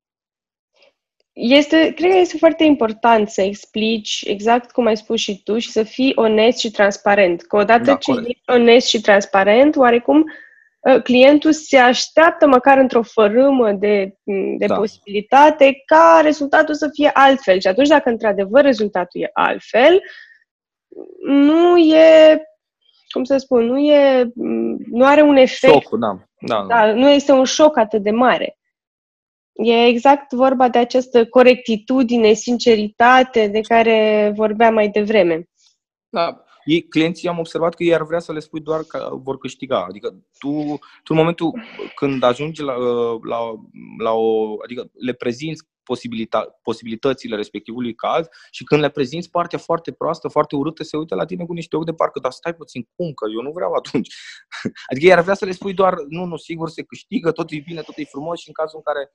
Este, 1.34 1.94
cred 1.96 2.12
că 2.12 2.18
este 2.18 2.38
foarte 2.38 2.64
important 2.64 3.30
să 3.30 3.42
explici 3.42 4.24
exact 4.28 4.72
cum 4.72 4.86
ai 4.86 4.98
spus 4.98 5.20
și 5.20 5.44
tu 5.44 5.58
și 5.58 5.72
să 5.72 5.84
fii 5.84 6.12
onest 6.16 6.58
și 6.58 6.72
transparent. 6.72 7.42
Că 7.42 7.56
odată 7.56 7.84
da, 7.84 7.96
ce 7.96 8.12
ești 8.12 8.42
onest 8.46 8.88
și 8.88 9.02
transparent, 9.02 9.76
oarecum 9.76 10.20
Ă, 10.20 10.24
clientul 11.04 11.52
se 11.52 11.78
așteaptă 11.78 12.48
măcar 12.48 12.78
într-o 12.78 13.02
fărâmă 13.04 13.72
de, 13.72 14.16
de 14.58 14.66
da. 14.66 14.76
posibilitate 14.76 15.84
ca 15.86 16.20
rezultatul 16.24 16.76
să 16.76 16.90
fie 16.94 17.10
altfel. 17.14 17.60
Și 17.60 17.68
atunci, 17.68 17.88
dacă 17.88 18.10
într-adevăr 18.10 18.62
rezultatul 18.62 19.22
e 19.22 19.30
altfel, 19.34 20.02
nu 21.26 21.78
e, 21.78 22.42
cum 23.10 23.24
să 23.24 23.38
spun, 23.38 23.66
nu 23.66 23.80
e, 23.80 24.32
nu 24.92 25.06
are 25.06 25.22
un 25.22 25.36
efect. 25.36 25.74
Șocul, 25.74 26.00
da. 26.00 26.18
Da, 26.40 26.66
da. 26.68 26.86
da. 26.86 26.94
Nu 26.94 27.10
este 27.10 27.32
un 27.32 27.44
șoc 27.44 27.78
atât 27.78 28.04
de 28.04 28.12
mare. 28.12 28.58
E 29.54 29.86
exact 29.86 30.34
vorba 30.34 30.70
de 30.70 30.78
această 30.78 31.26
corectitudine, 31.26 32.34
sinceritate 32.34 33.48
de 33.48 33.62
care 33.62 34.32
vorbeam 34.36 34.74
mai 34.74 34.88
devreme. 34.88 35.44
Da, 36.10 36.44
ei, 36.68 36.88
clienții 36.88 37.28
am 37.28 37.40
observat 37.40 37.74
că 37.74 37.84
ei 37.84 37.94
ar 37.94 38.04
vrea 38.04 38.20
să 38.20 38.32
le 38.32 38.40
spui 38.40 38.60
doar 38.60 38.84
că 38.84 39.10
vor 39.14 39.38
câștiga. 39.38 39.86
Adică 39.90 40.10
tu, 40.38 40.50
tu 41.04 41.14
în 41.14 41.16
momentul 41.16 41.54
când 41.96 42.24
ajungi 42.24 42.62
la, 42.62 42.74
la, 43.24 43.40
la 44.04 44.12
o, 44.12 44.56
adică 44.64 44.90
le 44.94 45.14
prezinți 45.14 45.64
posibilita- 45.88 46.60
posibilitățile 46.64 47.36
respectivului 47.36 47.96
caz 47.96 48.28
și 48.52 48.64
când 48.64 48.82
le 48.82 48.90
prezinți 48.90 49.30
partea 49.30 49.60
foarte 49.60 49.92
proastă, 49.92 50.28
foarte 50.28 50.56
urâtă, 50.56 50.84
se 50.84 50.98
uită 50.98 51.16
la 51.16 51.26
tine 51.26 51.46
cu 51.46 51.54
niște 51.54 51.76
ochi 51.76 51.86
de 51.86 51.94
parcă, 51.94 52.20
dar 52.20 52.32
stai 52.32 52.54
puțin, 52.54 52.88
cum, 52.96 53.14
că 53.14 53.26
eu 53.36 53.42
nu 53.42 53.52
vreau 53.52 53.74
atunci. 53.74 54.16
Adică 54.92 55.06
ei 55.06 55.14
ar 55.14 55.22
vrea 55.22 55.36
să 55.36 55.46
le 55.46 55.52
spui 55.52 55.74
doar, 55.74 55.94
nu, 56.08 56.26
nu, 56.26 56.38
sigur 56.38 56.70
se 56.70 56.84
câștigă, 56.84 57.32
tot 57.32 57.52
e 57.52 57.64
bine, 57.68 57.82
tot 57.82 57.98
e 57.98 58.04
frumos 58.04 58.40
și 58.40 58.48
în 58.48 58.54
cazul 58.54 58.82
în 58.86 58.94
care 58.94 59.12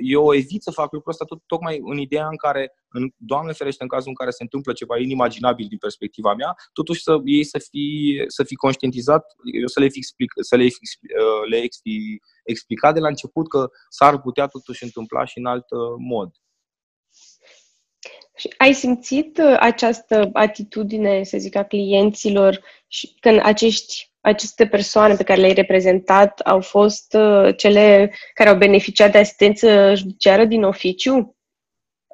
eu 0.00 0.34
evit 0.34 0.62
să 0.62 0.70
fac 0.70 0.92
lucrul 0.92 1.12
ăsta 1.12 1.24
tot, 1.24 1.42
tocmai 1.46 1.80
în 1.82 1.98
ideea 1.98 2.26
în 2.26 2.36
care, 2.36 2.72
în, 2.88 3.10
Doamne 3.16 3.52
ferește, 3.52 3.82
în 3.82 3.88
cazul 3.88 4.08
în 4.08 4.14
care 4.14 4.30
se 4.30 4.42
întâmplă 4.42 4.72
ceva 4.72 4.98
inimaginabil 4.98 5.66
din 5.68 5.78
perspectiva 5.78 6.34
mea, 6.34 6.54
totuși 6.72 7.02
să 7.02 7.20
ei 7.24 7.44
să 7.44 7.58
fi, 7.70 8.24
să 8.26 8.44
fi 8.44 8.54
conștientizat, 8.54 9.24
eu 9.60 9.66
să 9.66 9.80
le, 9.80 9.84
explic, 9.84 10.32
să 10.40 10.56
le, 10.56 10.64
uh, 10.64 11.48
le 11.50 11.56
explic, 11.56 12.24
explicat 12.44 12.94
de 12.94 13.00
la 13.00 13.08
început 13.08 13.48
că 13.48 13.68
s-ar 13.88 14.20
putea 14.20 14.46
totuși 14.46 14.84
întâmpla 14.84 15.24
și 15.24 15.38
în 15.38 15.46
alt 15.46 15.70
uh, 15.70 15.78
mod. 15.98 16.30
Și 18.36 18.54
ai 18.58 18.72
simțit 18.72 19.38
uh, 19.38 19.56
această 19.58 20.30
atitudine, 20.32 21.22
să 21.22 21.38
zic, 21.38 21.56
a 21.56 21.64
clienților 21.64 22.60
și 22.86 23.16
când 23.20 23.40
acești 23.42 24.13
aceste 24.24 24.66
persoane 24.66 25.14
pe 25.14 25.22
care 25.22 25.40
le-ai 25.40 25.52
reprezentat 25.52 26.40
au 26.40 26.60
fost 26.60 27.14
uh, 27.14 27.56
cele 27.56 28.14
care 28.34 28.48
au 28.48 28.56
beneficiat 28.56 29.12
de 29.12 29.18
asistență 29.18 29.94
judiciară 29.94 30.44
din 30.44 30.62
oficiu? 30.62 31.36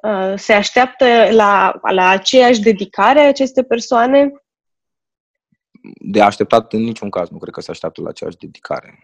Uh, 0.03 0.33
se 0.35 0.53
așteaptă 0.53 1.05
la, 1.29 1.79
la 1.91 2.09
aceeași 2.09 2.61
dedicare 2.61 3.19
a 3.19 3.27
aceste 3.27 3.63
persoane? 3.63 4.31
De 5.99 6.21
așteptat 6.21 6.73
în 6.73 6.81
niciun 6.81 7.09
caz 7.09 7.29
nu 7.29 7.37
cred 7.37 7.53
că 7.53 7.61
se 7.61 7.71
așteaptă 7.71 8.01
la 8.01 8.09
aceeași 8.09 8.37
dedicare. 8.37 8.99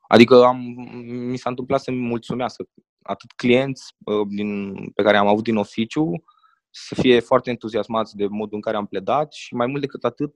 Adică 0.00 0.44
am, 0.44 0.56
mi 1.04 1.36
s-a 1.36 1.48
întâmplat 1.48 1.80
să-mi 1.80 2.00
mulțumească 2.00 2.64
atât 3.02 3.32
clienți 3.32 3.94
uh, 4.04 4.26
din, 4.28 4.74
pe 4.94 5.02
care 5.02 5.16
am 5.16 5.26
avut 5.26 5.44
din 5.44 5.56
oficiu, 5.56 6.24
să 6.70 6.94
fie 6.94 7.20
foarte 7.20 7.50
entuziasmați 7.50 8.16
de 8.16 8.26
modul 8.26 8.54
în 8.54 8.60
care 8.60 8.76
am 8.76 8.86
pledat 8.86 9.32
și 9.32 9.54
mai 9.54 9.66
mult 9.66 9.80
decât 9.80 10.04
atât 10.04 10.34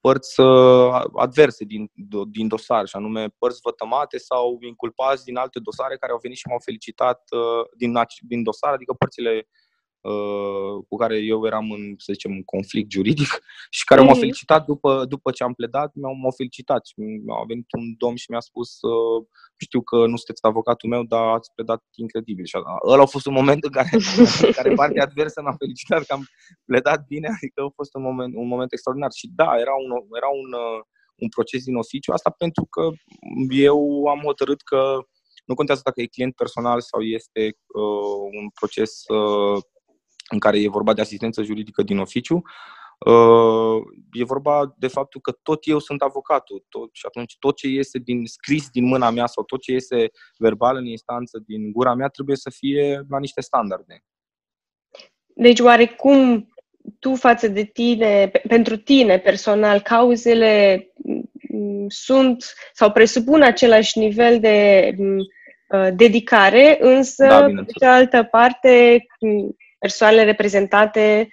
părți 0.00 0.40
uh, 0.40 1.04
adverse 1.16 1.64
din, 1.64 1.90
din 2.30 2.48
dosar, 2.48 2.86
și 2.86 2.96
anume 2.96 3.28
părți 3.38 3.60
vătămate 3.62 4.18
sau 4.18 4.58
inculpați 4.60 5.24
din 5.24 5.36
alte 5.36 5.58
dosare 5.58 5.96
care 5.96 6.12
au 6.12 6.18
venit 6.22 6.36
și 6.36 6.48
m-au 6.48 6.60
felicitat 6.64 7.22
uh, 7.30 7.64
din, 7.76 7.92
din 8.20 8.42
dosar, 8.42 8.72
adică 8.72 8.92
părțile 8.98 9.32
uh, 9.36 9.71
cu 10.88 10.96
care 10.96 11.18
eu 11.18 11.46
eram 11.46 11.70
în, 11.70 11.94
să 11.96 12.12
zicem, 12.12 12.30
un 12.30 12.44
conflict 12.44 12.90
juridic 12.90 13.30
și 13.76 13.84
care 13.84 14.00
m-au 14.00 14.10
mhm. 14.10 14.20
felicitat 14.20 14.64
după, 14.64 15.04
după 15.08 15.30
ce 15.30 15.44
am 15.44 15.54
pledat, 15.54 15.90
m-au, 15.94 16.14
m-au 16.14 16.30
felicitat 16.30 16.86
și 16.86 16.94
a 17.40 17.44
venit 17.46 17.66
un 17.78 17.94
domn 17.98 18.16
și 18.16 18.30
mi-a 18.30 18.40
spus 18.40 18.78
știu 19.56 19.80
că 19.82 19.96
nu 19.96 20.16
sunteți 20.16 20.46
avocatul 20.46 20.88
meu, 20.88 21.02
dar 21.02 21.24
ați 21.36 21.52
pledat 21.54 21.82
incredibil. 21.96 22.44
Și 22.44 22.56
ăla 22.92 23.02
a 23.02 23.14
fost 23.14 23.26
un 23.26 23.32
moment 23.40 23.64
în 23.64 23.70
care, 23.70 23.88
în 24.46 24.52
care 24.58 24.74
partea 24.74 25.02
adversă 25.02 25.40
m-a 25.42 25.54
felicitat 25.58 26.02
că 26.06 26.12
am 26.12 26.24
pledat 26.64 27.00
bine, 27.06 27.28
adică 27.36 27.60
a 27.62 27.72
fost 27.74 27.94
un 27.94 28.02
moment, 28.02 28.34
un 28.36 28.48
moment 28.52 28.72
extraordinar. 28.72 29.12
Și 29.20 29.26
da, 29.34 29.50
era 29.64 29.74
un, 29.84 29.90
era 30.20 30.30
un, 30.42 30.50
un 31.22 31.28
proces 31.28 31.64
din 31.64 31.76
oficiu, 31.76 32.12
asta 32.12 32.30
pentru 32.30 32.64
că 32.74 32.82
eu 33.68 33.78
am 34.14 34.20
hotărât 34.28 34.60
că 34.62 34.80
nu 35.44 35.54
contează 35.54 35.80
dacă 35.84 36.00
e 36.00 36.14
client 36.14 36.34
personal 36.34 36.80
sau 36.80 37.00
este 37.00 37.42
uh, 37.66 38.28
un 38.38 38.48
proces 38.60 38.92
uh, 39.08 39.62
în 40.30 40.38
care 40.38 40.60
e 40.60 40.68
vorba 40.68 40.94
de 40.94 41.00
asistență 41.00 41.42
juridică 41.42 41.82
din 41.82 41.98
oficiu, 41.98 42.42
Uh, 43.06 43.82
e 44.12 44.24
vorba 44.24 44.74
de 44.78 44.86
faptul 44.86 45.20
că 45.20 45.32
tot 45.42 45.66
eu 45.66 45.78
sunt 45.78 46.02
avocatul 46.02 46.64
tot, 46.68 46.88
și 46.92 47.06
atunci 47.06 47.36
tot 47.38 47.56
ce 47.56 47.66
iese 47.66 47.98
din 47.98 48.26
scris 48.26 48.68
din 48.70 48.84
mâna 48.84 49.10
mea 49.10 49.26
sau 49.26 49.44
tot 49.44 49.60
ce 49.60 49.72
iese 49.72 50.10
verbal 50.38 50.76
în 50.76 50.86
instanță 50.86 51.42
din 51.46 51.72
gura 51.72 51.94
mea 51.94 52.08
trebuie 52.08 52.36
să 52.36 52.50
fie 52.50 53.04
la 53.08 53.18
niște 53.18 53.40
standarde. 53.40 54.04
Deci 55.34 55.60
oarecum 55.60 56.48
tu 56.98 57.14
față 57.14 57.48
de 57.48 57.62
tine, 57.64 58.30
pentru 58.48 58.76
tine 58.76 59.18
personal, 59.18 59.80
cauzele 59.80 60.86
mm, 61.48 61.86
sunt 61.88 62.54
sau 62.72 62.92
presupun 62.92 63.42
același 63.42 63.98
nivel 63.98 64.40
de 64.40 64.90
mm, 64.98 65.18
uh, 65.18 65.88
dedicare, 65.94 66.78
însă, 66.80 67.26
da, 67.26 67.46
de 67.48 67.72
cealaltă 67.78 68.22
parte, 68.22 69.04
mm, 69.20 69.56
persoanele 69.82 70.24
reprezentate 70.24 71.28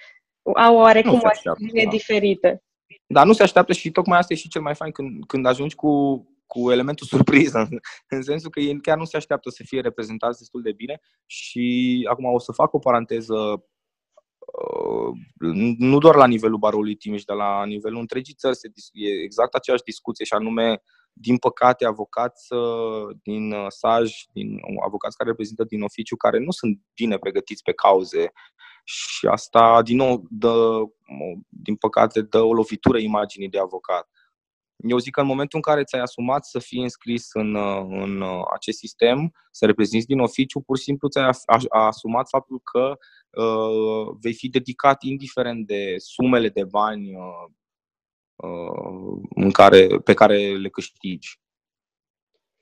au 0.55 0.75
oarecum 0.75 1.19
o 1.23 1.27
atitudine 1.27 1.83
da. 1.83 1.89
diferită. 1.89 2.63
Dar 3.07 3.25
nu 3.25 3.33
se 3.33 3.43
așteaptă 3.43 3.73
și 3.73 3.91
tocmai 3.91 4.17
asta 4.17 4.33
e 4.33 4.37
și 4.37 4.47
cel 4.47 4.61
mai 4.61 4.75
fain 4.75 4.91
când, 4.91 5.25
când 5.25 5.45
ajungi 5.45 5.75
cu, 5.75 5.91
cu 6.45 6.71
elementul 6.71 7.07
surpriză, 7.13 7.67
în 8.07 8.21
sensul 8.21 8.49
că 8.49 8.59
ei 8.59 8.81
chiar 8.81 8.97
nu 8.97 9.05
se 9.05 9.17
așteaptă 9.17 9.49
să 9.49 9.63
fie 9.65 9.81
reprezentați 9.81 10.39
destul 10.39 10.61
de 10.61 10.71
bine 10.71 10.99
și 11.25 12.07
acum 12.09 12.25
o 12.25 12.39
să 12.39 12.51
fac 12.51 12.73
o 12.73 12.79
paranteză 12.79 13.63
uh, 14.59 15.11
nu 15.77 15.97
doar 15.97 16.15
la 16.15 16.27
nivelul 16.27 16.57
barului 16.57 16.95
Timiș, 16.95 17.23
dar 17.23 17.37
la 17.37 17.65
nivelul 17.65 17.99
întregii 17.99 18.33
țări 18.33 18.55
se, 18.55 18.71
e 18.91 19.23
exact 19.23 19.53
aceeași 19.53 19.83
discuție 19.83 20.25
și 20.25 20.33
anume, 20.33 20.81
din 21.21 21.37
păcate, 21.37 21.85
avocați 21.85 22.53
uh, 22.53 23.15
din 23.23 23.51
uh, 23.51 23.65
SAJ, 23.67 24.11
din 24.33 24.59
avocați 24.85 25.17
care 25.17 25.29
reprezintă 25.29 25.63
din 25.63 25.81
oficiu, 25.81 26.15
care 26.15 26.39
nu 26.39 26.51
sunt 26.51 26.79
bine 26.93 27.17
pregătiți 27.17 27.63
pe 27.63 27.73
cauze 27.73 28.31
și 28.83 29.27
asta, 29.27 29.81
din 29.81 29.97
nou, 29.97 30.25
dă, 30.29 30.81
din 31.49 31.75
păcate, 31.75 32.21
dă 32.21 32.41
o 32.41 32.53
lovitură 32.53 32.97
imaginii 32.97 33.49
de 33.49 33.59
avocat. 33.59 34.09
Eu 34.75 34.97
zic 34.97 35.13
că 35.13 35.21
în 35.21 35.27
momentul 35.27 35.57
în 35.57 35.73
care 35.73 35.83
ți-ai 35.83 36.01
asumat 36.01 36.45
să 36.45 36.59
fii 36.59 36.81
înscris 36.81 37.29
în, 37.33 37.55
în 38.01 38.23
acest 38.53 38.77
sistem, 38.77 39.33
să 39.51 39.65
reprezinți 39.65 40.05
din 40.05 40.19
oficiu, 40.19 40.61
pur 40.61 40.77
și 40.77 40.83
simplu 40.83 41.07
ți-ai 41.07 41.29
asumat 41.69 42.29
faptul 42.29 42.61
că 42.63 42.97
uh, 43.41 44.15
vei 44.21 44.33
fi 44.33 44.49
dedicat 44.49 45.03
indiferent 45.03 45.67
de 45.67 45.95
sumele 45.97 46.49
de 46.49 46.63
bani 46.63 47.15
uh, 47.15 47.21
uh, 47.21 47.58
în 49.35 49.51
care, 49.51 49.87
pe 50.03 50.13
care 50.13 50.37
le 50.37 50.69
câștigi. 50.69 51.39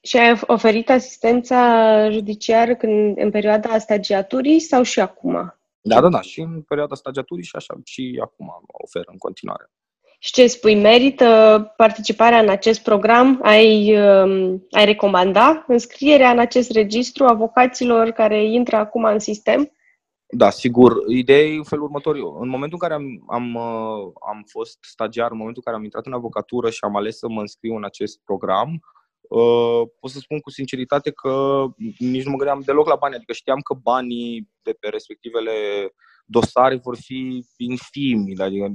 Și 0.01 0.17
ai 0.17 0.39
oferit 0.47 0.89
asistența 0.89 2.09
judiciară 2.11 2.75
când, 2.75 3.17
în 3.17 3.31
perioada 3.31 3.77
stagiaturii 3.77 4.59
sau 4.59 4.83
și 4.83 4.99
acum? 4.99 5.57
Da, 5.81 6.01
da, 6.01 6.09
da, 6.09 6.21
și 6.21 6.39
în 6.39 6.61
perioada 6.61 6.95
stagiaturii 6.95 7.43
și 7.43 7.55
așa 7.55 7.75
și 7.83 8.19
acum 8.21 8.61
ofer 8.67 9.03
în 9.05 9.17
continuare. 9.17 9.71
Și 10.19 10.31
ce 10.31 10.47
spui, 10.47 10.75
merită 10.75 11.73
participarea 11.77 12.39
în 12.39 12.49
acest 12.49 12.83
program? 12.83 13.39
Ai, 13.43 13.97
um, 13.99 14.67
ai 14.71 14.85
recomanda 14.85 15.63
înscrierea 15.67 16.29
în 16.29 16.39
acest 16.39 16.71
registru 16.71 17.25
avocaților 17.25 18.09
care 18.09 18.43
intră 18.43 18.75
acum 18.75 19.03
în 19.03 19.19
sistem? 19.19 19.71
Da, 20.29 20.49
sigur. 20.49 20.93
Ideea 21.07 21.43
e 21.43 21.55
în 21.55 21.63
felul 21.63 21.83
următor. 21.83 22.15
în 22.15 22.49
momentul 22.49 22.79
în 22.81 22.89
care 22.89 22.93
am, 22.93 23.23
am, 23.27 23.55
uh, 23.55 24.11
am 24.31 24.43
fost 24.45 24.77
stagiar, 24.81 25.31
în 25.31 25.37
momentul 25.37 25.61
în 25.65 25.71
care 25.71 25.75
am 25.75 25.83
intrat 25.83 26.05
în 26.05 26.13
avocatură 26.13 26.69
și 26.69 26.79
am 26.81 26.95
ales 26.95 27.17
să 27.17 27.29
mă 27.29 27.41
înscriu 27.41 27.75
în 27.75 27.83
acest 27.83 28.19
program, 28.23 28.81
Uh, 29.29 29.81
pot 29.99 30.11
să 30.11 30.19
spun 30.19 30.39
cu 30.39 30.49
sinceritate 30.49 31.11
că 31.11 31.65
nici 31.97 32.23
nu 32.23 32.31
mă 32.31 32.37
gândeam 32.37 32.61
deloc 32.65 32.87
la 32.87 32.95
bani, 32.95 33.15
adică 33.15 33.33
știam 33.33 33.59
că 33.59 33.73
banii 33.73 34.49
de 34.61 34.73
pe 34.79 34.89
respectivele 34.89 35.51
dosare 36.25 36.75
vor 36.75 36.95
fi 36.95 37.45
infimi, 37.57 38.39
adică 38.39 38.73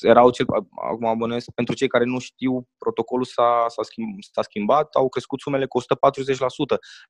erau 0.00 0.30
cel, 0.30 0.46
acum 0.90 1.06
abonez, 1.06 1.44
pentru 1.54 1.74
cei 1.74 1.88
care 1.88 2.04
nu 2.04 2.18
știu, 2.18 2.68
protocolul 2.78 3.24
s-a, 3.24 3.64
s-a, 3.68 3.82
schimb, 3.82 4.22
s-a 4.32 4.42
schimbat, 4.42 4.94
au 4.94 5.08
crescut 5.08 5.40
sumele 5.40 5.66
cu 5.66 5.80
140%. 5.80 5.84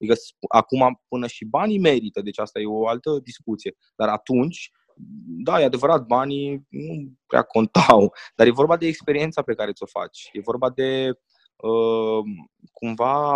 Adică 0.01 0.15
acum 0.49 1.01
până 1.09 1.27
și 1.27 1.45
banii 1.45 1.79
merită, 1.79 2.21
deci 2.21 2.39
asta 2.39 2.61
e 2.61 2.67
o 2.67 2.89
altă 2.89 3.19
discuție. 3.23 3.77
Dar 3.97 4.09
atunci, 4.09 4.71
da, 5.45 5.61
e 5.61 5.65
adevărat, 5.65 6.07
banii 6.07 6.67
nu 6.69 7.13
prea 7.27 7.43
contau, 7.43 8.13
dar 8.37 8.47
e 8.47 8.51
vorba 8.51 8.77
de 8.77 8.87
experiența 8.87 9.43
pe 9.43 9.55
care 9.55 9.73
ți-o 9.73 9.87
faci. 9.87 10.29
E 10.33 10.41
vorba 10.41 10.71
de 10.71 11.13
Ehm, 11.63 12.51
cumva 12.73 13.35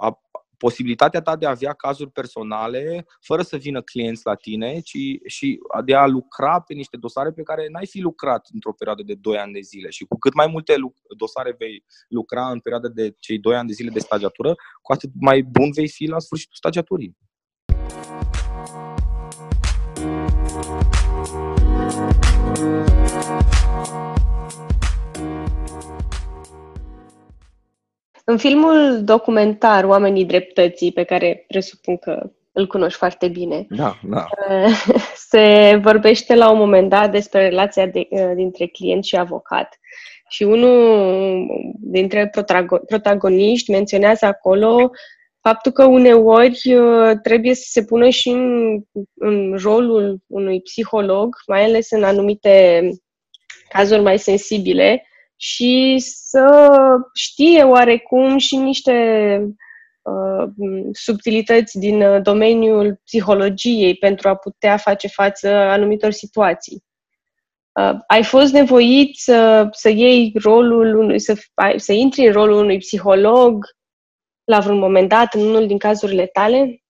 a, 0.00 0.20
posibilitatea 0.64 1.20
ta 1.20 1.36
de 1.36 1.46
a 1.46 1.50
avea 1.50 1.72
cazuri 1.72 2.10
personale 2.10 3.06
fără 3.20 3.42
să 3.42 3.56
vină 3.56 3.80
clienți 3.82 4.22
la 4.24 4.34
tine, 4.34 4.80
ci 4.80 4.98
și 5.26 5.58
de 5.84 5.94
a 5.94 6.06
lucra 6.06 6.60
pe 6.60 6.74
niște 6.74 6.96
dosare 6.96 7.30
pe 7.32 7.42
care 7.42 7.68
n-ai 7.68 7.86
fi 7.86 8.00
lucrat 8.00 8.48
într-o 8.52 8.72
perioadă 8.72 9.02
de 9.02 9.14
2 9.14 9.36
ani 9.36 9.52
de 9.52 9.60
zile. 9.60 9.90
Și 9.90 10.04
cu 10.04 10.18
cât 10.18 10.34
mai 10.34 10.46
multe 10.46 10.74
dosare 11.16 11.54
vei 11.58 11.84
lucra 12.08 12.50
în 12.50 12.60
perioada 12.60 12.88
de 12.88 13.14
cei 13.18 13.38
2 13.38 13.56
ani 13.56 13.68
de 13.68 13.72
zile 13.72 13.90
de 13.90 13.98
stagiatură, 13.98 14.54
cu 14.82 14.92
atât 14.92 15.10
mai 15.20 15.42
bun 15.42 15.70
vei 15.72 15.88
fi 15.88 16.06
la 16.06 16.18
sfârșitul 16.18 16.56
stagiaturii. 16.56 17.16
În 28.30 28.36
filmul 28.36 29.04
documentar 29.04 29.84
Oamenii 29.84 30.24
Dreptății, 30.24 30.92
pe 30.92 31.02
care 31.02 31.44
presupun 31.48 31.96
că 31.96 32.30
îl 32.52 32.66
cunoști 32.66 32.98
foarte 32.98 33.28
bine, 33.28 33.66
da, 33.68 33.94
da. 34.02 34.26
se 35.30 35.78
vorbește 35.82 36.34
la 36.34 36.50
un 36.50 36.58
moment 36.58 36.88
dat 36.88 37.10
despre 37.10 37.48
relația 37.48 37.86
de, 37.86 38.08
dintre 38.34 38.66
client 38.66 39.04
și 39.04 39.16
avocat. 39.16 39.78
Și 40.28 40.42
unul 40.42 41.46
dintre 41.80 42.30
protagoniști 42.86 43.70
menționează 43.70 44.26
acolo 44.26 44.90
faptul 45.40 45.72
că 45.72 45.84
uneori 45.84 46.74
uh, 46.74 47.16
trebuie 47.22 47.54
să 47.54 47.66
se 47.66 47.84
pună 47.84 48.08
și 48.08 48.28
în, 48.28 48.76
în 49.14 49.56
rolul 49.62 50.18
unui 50.26 50.60
psiholog, 50.60 51.36
mai 51.46 51.64
ales 51.64 51.90
în 51.90 52.04
anumite 52.04 52.82
cazuri 53.68 54.02
mai 54.02 54.18
sensibile, 54.18 55.04
și 55.42 55.96
să 55.98 56.76
știe 57.14 57.62
oarecum 57.62 58.38
și 58.38 58.56
niște 58.56 58.92
uh, 60.02 60.48
subtilități 60.92 61.78
din 61.78 62.02
uh, 62.02 62.22
domeniul 62.22 63.00
psihologiei 63.04 63.94
pentru 63.96 64.28
a 64.28 64.34
putea 64.34 64.76
face 64.76 65.08
față 65.08 65.48
anumitor 65.48 66.10
situații. 66.10 66.84
Uh, 67.72 67.98
ai 68.06 68.24
fost 68.24 68.52
nevoit 68.52 69.16
să, 69.16 69.68
să 69.70 69.88
iei 69.88 70.32
rolul 70.42 70.98
unui, 70.98 71.20
să, 71.20 71.36
să 71.76 71.92
intri 71.92 72.26
în 72.26 72.32
rolul 72.32 72.62
unui 72.62 72.78
psiholog 72.78 73.64
la 74.44 74.60
vreun 74.60 74.78
moment 74.78 75.08
dat, 75.08 75.34
în 75.34 75.40
unul 75.40 75.66
din 75.66 75.78
cazurile 75.78 76.26
tale? 76.26 76.82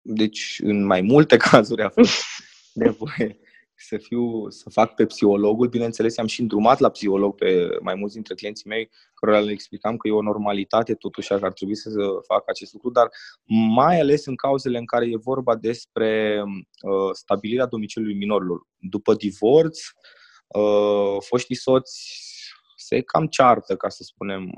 Deci, 0.00 0.56
în 0.62 0.84
mai 0.84 1.00
multe 1.00 1.36
cazuri 1.50 1.82
a 1.82 1.88
fost 1.88 2.22
nevoie 2.72 3.38
să 3.86 3.96
fiu, 3.96 4.50
să 4.50 4.70
fac 4.70 4.94
pe 4.94 5.06
psihologul. 5.06 5.68
Bineînțeles, 5.68 6.18
am 6.18 6.26
și 6.26 6.40
îndrumat 6.40 6.78
la 6.78 6.88
psiholog 6.88 7.34
pe 7.34 7.78
mai 7.82 7.94
mulți 7.94 8.14
dintre 8.14 8.34
clienții 8.34 8.68
mei, 8.68 8.90
care 9.14 9.40
le 9.40 9.52
explicam 9.52 9.96
că 9.96 10.08
e 10.08 10.12
o 10.12 10.22
normalitate 10.22 10.94
totuși 10.94 11.28
că 11.28 11.38
ar 11.42 11.52
trebui 11.52 11.76
să 11.76 11.90
fac 12.26 12.48
acest 12.48 12.72
lucru, 12.72 12.90
dar 12.90 13.08
mai 13.74 14.00
ales 14.00 14.26
în 14.26 14.34
cauzele 14.34 14.78
în 14.78 14.84
care 14.84 15.06
e 15.06 15.16
vorba 15.16 15.56
despre 15.56 16.42
uh, 16.82 17.10
stabilirea 17.12 17.66
domiciliului 17.66 18.16
minorilor. 18.16 18.66
După 18.78 19.14
divorț, 19.14 19.78
uh, 20.46 21.16
foștii 21.20 21.56
soți 21.56 22.22
se 22.76 23.00
cam 23.00 23.26
ceartă, 23.26 23.76
ca 23.76 23.88
să 23.88 24.02
spunem, 24.02 24.52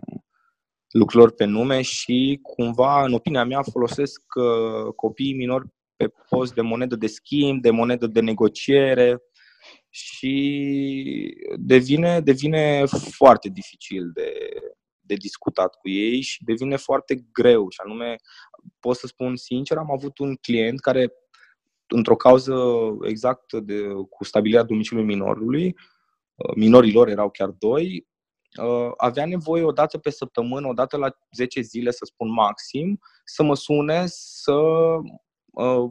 lucrurilor 0.90 1.32
pe 1.34 1.44
nume 1.44 1.82
și 1.82 2.38
cumva, 2.42 3.04
în 3.04 3.12
opinia 3.12 3.44
mea, 3.44 3.62
folosesc 3.62 4.22
uh, 4.34 4.92
copiii 4.96 5.34
minori 5.34 5.75
pe 5.96 6.12
post 6.28 6.54
de 6.54 6.61
monedă 6.61 6.96
de 6.96 7.06
schimb, 7.06 7.62
de 7.62 7.70
monedă 7.70 8.06
de 8.06 8.20
negociere 8.20 9.22
și 9.88 11.37
devine, 11.56 12.20
devine 12.20 12.85
foarte 13.11 13.48
dificil 13.48 14.11
de, 14.14 14.32
de 15.00 15.14
discutat 15.14 15.74
cu 15.74 15.88
ei 15.88 16.20
și 16.20 16.44
devine 16.44 16.76
foarte 16.76 17.26
greu. 17.32 17.68
Și 17.68 17.78
anume, 17.85 18.16
pot 18.80 18.96
să 18.96 19.06
spun 19.06 19.37
sincer, 19.37 19.76
am 19.76 19.90
avut 19.92 20.18
un 20.18 20.35
client 20.35 20.80
care, 20.80 21.12
într-o 21.87 22.16
cauză 22.16 22.54
exact 23.02 23.52
de, 23.52 23.82
cu 24.11 24.24
stabilirea 24.24 24.62
domiciliului 24.62 25.14
minorului, 25.14 25.76
uh, 26.35 26.54
minorilor 26.56 27.09
erau 27.09 27.30
chiar 27.30 27.48
doi, 27.48 28.06
uh, 28.62 28.92
avea 28.96 29.26
nevoie 29.26 29.62
o 29.62 29.72
dată 29.72 29.98
pe 29.98 30.11
săptămână, 30.11 30.66
o 30.66 30.72
dată 30.72 30.96
la 30.96 31.11
10 31.37 31.61
zile, 31.61 31.90
să 31.90 32.04
spun 32.04 32.32
maxim, 32.32 32.98
să 33.24 33.42
mă 33.42 33.54
sune 33.54 34.04
să 34.06 34.52
Uh, 34.52 35.25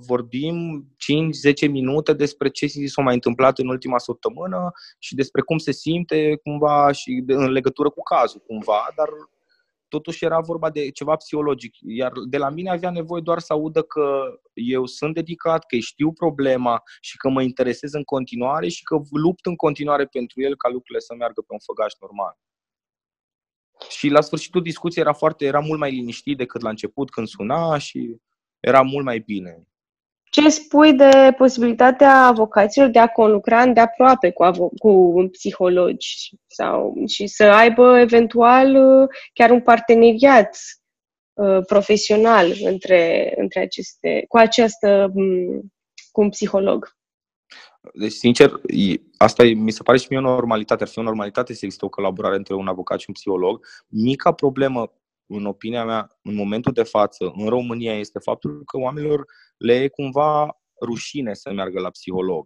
vorbim 0.08 0.86
5-10 1.68 1.70
minute 1.70 2.14
despre 2.14 2.50
ce 2.50 2.68
s-a 2.68 3.02
mai 3.02 3.14
întâmplat 3.14 3.60
în 3.60 3.68
ultima 3.68 3.98
săptămână 3.98 4.72
și 5.00 5.16
despre 5.16 5.42
cum 5.42 5.58
se 5.58 5.72
simte 5.72 6.40
cumva 6.44 6.92
și 6.92 7.24
în 7.28 7.52
legătură 7.52 7.90
cu 7.90 8.02
cazul 8.02 8.44
cumva, 8.48 8.88
dar 8.96 9.08
totuși 9.88 10.26
era 10.26 10.40
vorba 10.40 10.70
de 10.70 10.90
ceva 10.90 11.16
psihologic, 11.16 11.76
iar 11.82 12.12
de 12.30 12.38
la 12.38 12.50
mine 12.50 12.70
avea 12.70 12.92
nevoie 12.92 13.22
doar 13.22 13.40
să 13.40 13.54
audă 13.54 13.82
că 13.82 14.24
eu 14.54 14.86
sunt 14.86 15.14
dedicat, 15.14 15.66
că 15.66 15.78
știu 15.78 16.12
problema 16.12 16.84
și 17.02 17.18
că 17.18 17.30
mă 17.30 17.42
interesez 17.42 17.94
în 17.94 18.04
continuare 18.04 18.68
și 18.68 18.84
că 18.84 19.02
lupt 19.12 19.46
în 19.46 19.56
continuare 19.56 20.06
pentru 20.06 20.42
el 20.42 20.56
ca 20.56 20.70
lucrurile 20.70 21.00
să 21.00 21.14
meargă 21.18 21.42
pe 21.42 21.54
un 21.54 21.60
făgaș 21.60 21.94
normal. 22.00 22.38
Și 23.90 24.10
la 24.10 24.22
sfârșitul 24.22 24.62
discuției 24.62 25.04
era 25.04 25.14
foarte, 25.14 25.46
era 25.46 25.60
mult 25.60 25.80
mai 25.80 25.92
liniștit 25.92 26.38
decât 26.38 26.62
la 26.62 26.70
început 26.70 27.10
când 27.10 27.28
suna 27.28 27.78
și 27.78 28.18
era 28.66 28.82
mult 28.82 29.06
mai 29.06 29.20
bine. 29.20 29.68
Ce 30.24 30.50
spui 30.50 30.94
de 30.94 31.34
posibilitatea 31.38 32.26
avocaților 32.26 32.88
de 32.88 33.00
a 33.00 33.08
conlucra 33.08 33.62
îndeaproape 33.62 34.32
cu, 34.32 34.46
avo- 34.46 34.80
cu 34.80 35.28
psihologi 35.32 36.30
sau 36.48 36.94
și 37.08 37.28
să 37.28 37.44
aibă 37.44 38.00
eventual 38.00 38.78
chiar 39.34 39.50
un 39.50 39.62
parteneriat 39.62 40.58
uh, 41.34 41.66
profesional 41.66 42.52
între, 42.64 43.34
între 43.38 43.60
aceste, 43.60 44.26
cu 44.28 44.38
această, 44.38 45.12
cu 46.12 46.22
un 46.22 46.30
psiholog? 46.30 46.96
Deci, 47.94 48.12
sincer, 48.12 48.52
asta 49.18 49.44
e, 49.44 49.54
mi 49.54 49.72
se 49.72 49.84
pare 49.84 49.98
și 49.98 50.08
mie 50.10 50.20
o 50.20 50.22
normalitate. 50.22 50.84
Ar 50.84 50.90
fi 50.90 51.00
o 51.00 51.02
normalitate 51.02 51.54
să 51.54 51.60
există 51.66 51.86
o 51.86 51.90
colaborare 51.90 52.36
între 52.36 52.54
un 52.54 52.68
avocat 52.68 53.00
și 53.00 53.06
un 53.08 53.14
psiholog. 53.14 53.66
Mica 53.88 54.32
problemă, 54.32 54.94
în 55.28 55.46
opinia 55.46 55.86
mea, 55.86 56.18
în 56.22 56.36
momentul 56.36 56.72
de 56.72 56.84
față, 56.84 57.32
în 57.36 57.48
România, 57.48 57.98
este 57.98 58.20
faptul 58.20 58.64
că 58.66 58.78
oamenilor 58.78 59.26
le 59.58 59.74
e 59.74 59.88
cumva 59.88 60.58
rușine 60.82 61.34
să 61.34 61.52
meargă 61.52 61.80
la 61.80 61.90
psiholog. 61.90 62.46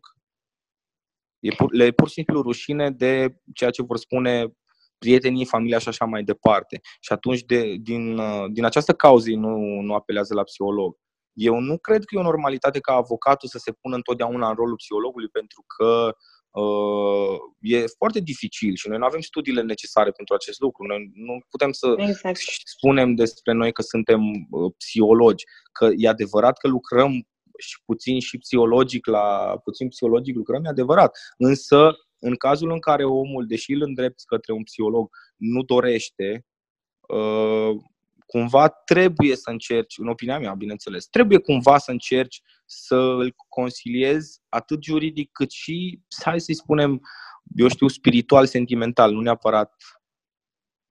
E 1.39 1.49
pur, 1.55 1.73
le 1.73 1.83
e 1.83 1.91
pur 1.91 2.07
și 2.07 2.13
simplu 2.13 2.41
rușine 2.41 2.91
de 2.91 3.35
ceea 3.53 3.69
ce 3.69 3.83
vor 3.83 3.97
spune 3.97 4.53
prietenii, 4.97 5.45
familia 5.45 5.77
și 5.77 5.87
așa 5.87 6.05
mai 6.05 6.23
departe. 6.23 6.79
Și 6.99 7.13
atunci, 7.13 7.41
de, 7.41 7.75
din, 7.81 8.21
din 8.51 8.65
această 8.65 8.93
cauză, 8.93 9.29
nu, 9.29 9.57
nu 9.81 9.93
apelează 9.93 10.33
la 10.33 10.43
psiholog. 10.43 10.97
Eu 11.33 11.59
nu 11.59 11.77
cred 11.77 12.03
că 12.03 12.15
e 12.15 12.19
o 12.19 12.23
normalitate 12.23 12.79
ca 12.79 12.93
avocatul 12.93 13.49
să 13.49 13.57
se 13.57 13.71
pună 13.71 13.95
întotdeauna 13.95 14.49
în 14.49 14.55
rolul 14.55 14.75
psihologului, 14.75 15.27
pentru 15.27 15.63
că 15.67 16.05
uh, 16.05 16.13
e 17.59 17.85
foarte 17.97 18.19
dificil 18.19 18.75
și 18.75 18.87
noi 18.87 18.97
nu 18.97 19.05
avem 19.05 19.19
studiile 19.19 19.61
necesare 19.61 20.11
pentru 20.11 20.33
acest 20.33 20.59
lucru. 20.59 20.85
Noi 20.85 21.11
nu 21.13 21.39
putem 21.49 21.71
să 21.71 21.95
exact. 21.97 22.39
spunem 22.63 23.15
despre 23.15 23.53
noi 23.53 23.71
că 23.71 23.81
suntem 23.81 24.21
uh, 24.49 24.73
psihologi, 24.77 25.43
că 25.71 25.89
e 25.95 26.07
adevărat 26.07 26.57
că 26.57 26.67
lucrăm 26.67 27.11
și 27.57 27.81
puțin 27.85 28.19
și 28.19 28.37
psihologic 28.37 29.05
la 29.05 29.57
puțin 29.63 29.87
psihologic 29.87 30.35
lucrăm, 30.35 30.65
e 30.65 30.69
adevărat. 30.69 31.17
Însă, 31.37 31.91
în 32.19 32.35
cazul 32.35 32.71
în 32.71 32.79
care 32.79 33.03
omul, 33.03 33.47
deși 33.47 33.71
îl 33.71 33.81
îndrepți 33.81 34.25
către 34.25 34.53
un 34.53 34.63
psiholog, 34.63 35.09
nu 35.35 35.63
dorește, 35.63 36.45
uh, 37.07 37.75
cumva 38.31 38.69
trebuie 38.69 39.35
să 39.35 39.49
încerci, 39.49 39.97
în 39.97 40.07
opinia 40.07 40.39
mea, 40.39 40.53
bineînțeles, 40.53 41.05
trebuie 41.05 41.37
cumva 41.37 41.77
să 41.77 41.91
încerci 41.91 42.41
să 42.65 42.95
îl 42.95 43.33
conciliezi 43.47 44.39
atât 44.49 44.83
juridic 44.83 45.31
cât 45.31 45.51
și, 45.51 45.99
hai 46.23 46.39
să-i 46.39 46.55
spunem, 46.55 47.01
eu 47.55 47.67
știu, 47.67 47.87
spiritual, 47.87 48.45
sentimental, 48.45 49.11
nu 49.11 49.21
neapărat 49.21 49.73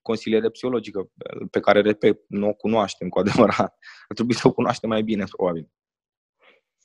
consiliere 0.02 0.50
psihologică, 0.50 1.10
pe 1.50 1.60
care, 1.60 1.80
repet, 1.80 2.18
nu 2.28 2.48
o 2.48 2.52
cunoaștem 2.52 3.08
cu 3.08 3.18
adevărat. 3.18 3.78
Ar 4.08 4.14
trebui 4.14 4.34
să 4.34 4.48
o 4.48 4.52
cunoaștem 4.52 4.88
mai 4.88 5.02
bine, 5.02 5.24
probabil. 5.24 5.70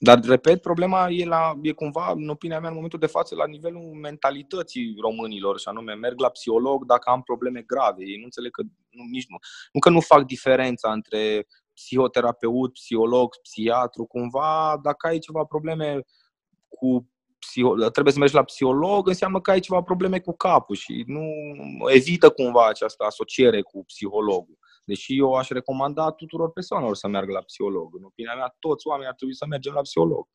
Dar, 0.04 0.20
repet, 0.24 0.62
problema 0.62 1.10
e, 1.10 1.26
la, 1.26 1.54
e 1.62 1.72
cumva, 1.72 2.12
în 2.16 2.30
opinia 2.30 2.60
mea, 2.60 2.70
în 2.70 2.76
momentul 2.76 3.00
de 3.00 3.06
față, 3.06 3.36
la 3.36 3.46
nivelul 3.46 3.82
mentalității 3.82 4.96
românilor, 5.02 5.60
și 5.60 5.68
anume, 5.68 5.94
merg 5.94 6.20
la 6.20 6.30
psiholog 6.30 6.86
dacă 6.86 7.10
am 7.10 7.22
probleme 7.22 7.62
grave. 7.62 8.04
Ei 8.04 8.18
nu 8.18 8.24
înțeleg 8.24 8.52
că, 8.52 8.62
nu, 8.90 9.04
nici 9.12 9.26
nu, 9.28 9.38
nu 9.72 9.80
că 9.80 9.90
nu 9.90 10.00
fac 10.00 10.24
diferența 10.26 10.92
între 10.92 11.48
psihoterapeut, 11.74 12.74
psiholog, 12.74 13.36
psihiatru, 13.42 14.06
cumva, 14.06 14.80
dacă 14.82 15.08
ai 15.08 15.20
ceva 15.20 15.44
probleme 15.44 16.02
cu 16.70 17.10
psiho- 17.40 17.92
trebuie 17.92 18.14
să 18.14 18.20
mergi 18.20 18.36
la 18.36 18.44
psiholog, 18.44 19.08
înseamnă 19.08 19.42
că 19.42 19.52
ai 19.52 19.60
ceva 19.60 19.82
probleme 19.82 20.20
cu 20.20 20.36
capul 20.36 20.76
și 20.76 21.04
nu 21.08 21.24
evită 21.90 22.30
cumva 22.30 22.68
această 22.68 23.04
asociere 23.04 23.62
cu 23.62 23.84
psihologul. 23.86 24.58
Deși 24.86 25.18
eu 25.18 25.34
aș 25.34 25.48
recomanda 25.48 26.12
tuturor 26.12 26.52
persoanelor 26.52 26.96
să 26.96 27.08
meargă 27.08 27.32
la 27.32 27.42
psiholog. 27.42 27.96
În 27.96 28.04
opinia 28.04 28.36
mea, 28.36 28.56
toți 28.60 28.88
oamenii 28.88 29.10
ar 29.10 29.16
trebui 29.16 29.36
să 29.36 29.46
mergem 29.50 29.74
la 29.74 29.82
psiholog. 29.82 30.28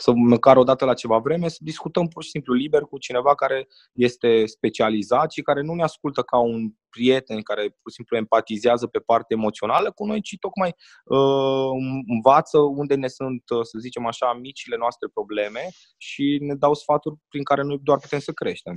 Să 0.00 0.12
măcar 0.14 0.56
o 0.56 0.62
dată 0.62 0.84
la 0.84 0.94
ceva 0.94 1.18
vreme 1.18 1.48
să 1.48 1.56
discutăm 1.60 2.08
pur 2.08 2.22
și 2.22 2.30
simplu 2.30 2.54
liber 2.54 2.82
cu 2.82 2.98
cineva 2.98 3.34
care 3.34 3.68
este 3.92 4.46
specializat 4.46 5.32
și 5.32 5.42
care 5.42 5.60
nu 5.60 5.74
ne 5.74 5.82
ascultă 5.82 6.22
ca 6.22 6.38
un 6.38 6.70
prieten 6.88 7.42
care 7.42 7.62
pur 7.62 7.90
și 7.90 7.94
simplu 7.94 8.16
empatizează 8.16 8.86
pe 8.86 8.98
partea 8.98 9.36
emoțională 9.36 9.92
cu 9.92 10.06
noi, 10.06 10.20
ci 10.20 10.36
tocmai 10.40 10.74
uh, 11.04 11.70
învață 12.06 12.58
unde 12.58 12.94
ne 12.94 13.08
sunt, 13.08 13.42
uh, 13.50 13.62
să 13.62 13.78
zicem 13.78 14.06
așa, 14.06 14.32
micile 14.32 14.76
noastre 14.76 15.08
probleme 15.12 15.60
și 15.96 16.38
ne 16.40 16.54
dau 16.54 16.74
sfaturi 16.74 17.16
prin 17.28 17.42
care 17.42 17.62
noi 17.62 17.78
doar 17.82 17.98
putem 17.98 18.18
să 18.18 18.32
creștem. 18.32 18.76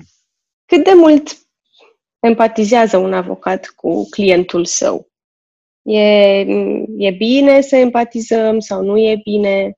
Cât 0.65 0.83
de 0.83 0.93
mult 0.93 1.44
empatizează 2.19 2.97
un 2.97 3.13
avocat 3.13 3.67
cu 3.67 4.09
clientul 4.09 4.65
său. 4.65 5.07
E, 5.81 5.99
e 6.97 7.11
bine 7.17 7.61
să 7.61 7.75
empatizăm 7.75 8.59
sau 8.59 8.83
nu 8.83 8.97
e 8.97 9.21
bine? 9.23 9.73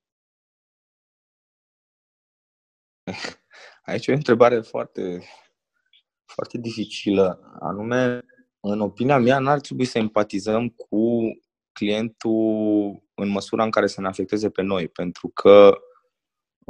Aici 3.81 4.07
e 4.07 4.11
o 4.11 4.15
întrebare 4.15 4.61
foarte, 4.61 5.23
foarte 6.25 6.57
dificilă. 6.57 7.57
Anume, 7.59 8.21
în 8.59 8.81
opinia 8.81 9.17
mea, 9.17 9.39
n-ar 9.39 9.59
trebui 9.59 9.85
să 9.85 9.97
empatizăm 9.97 10.69
cu 10.69 11.21
clientul 11.71 13.03
în 13.15 13.27
măsura 13.27 13.63
în 13.63 13.69
care 13.69 13.87
să 13.87 14.01
ne 14.01 14.07
afecteze 14.07 14.49
pe 14.49 14.61
noi, 14.61 14.87
pentru 14.87 15.27
că 15.27 15.77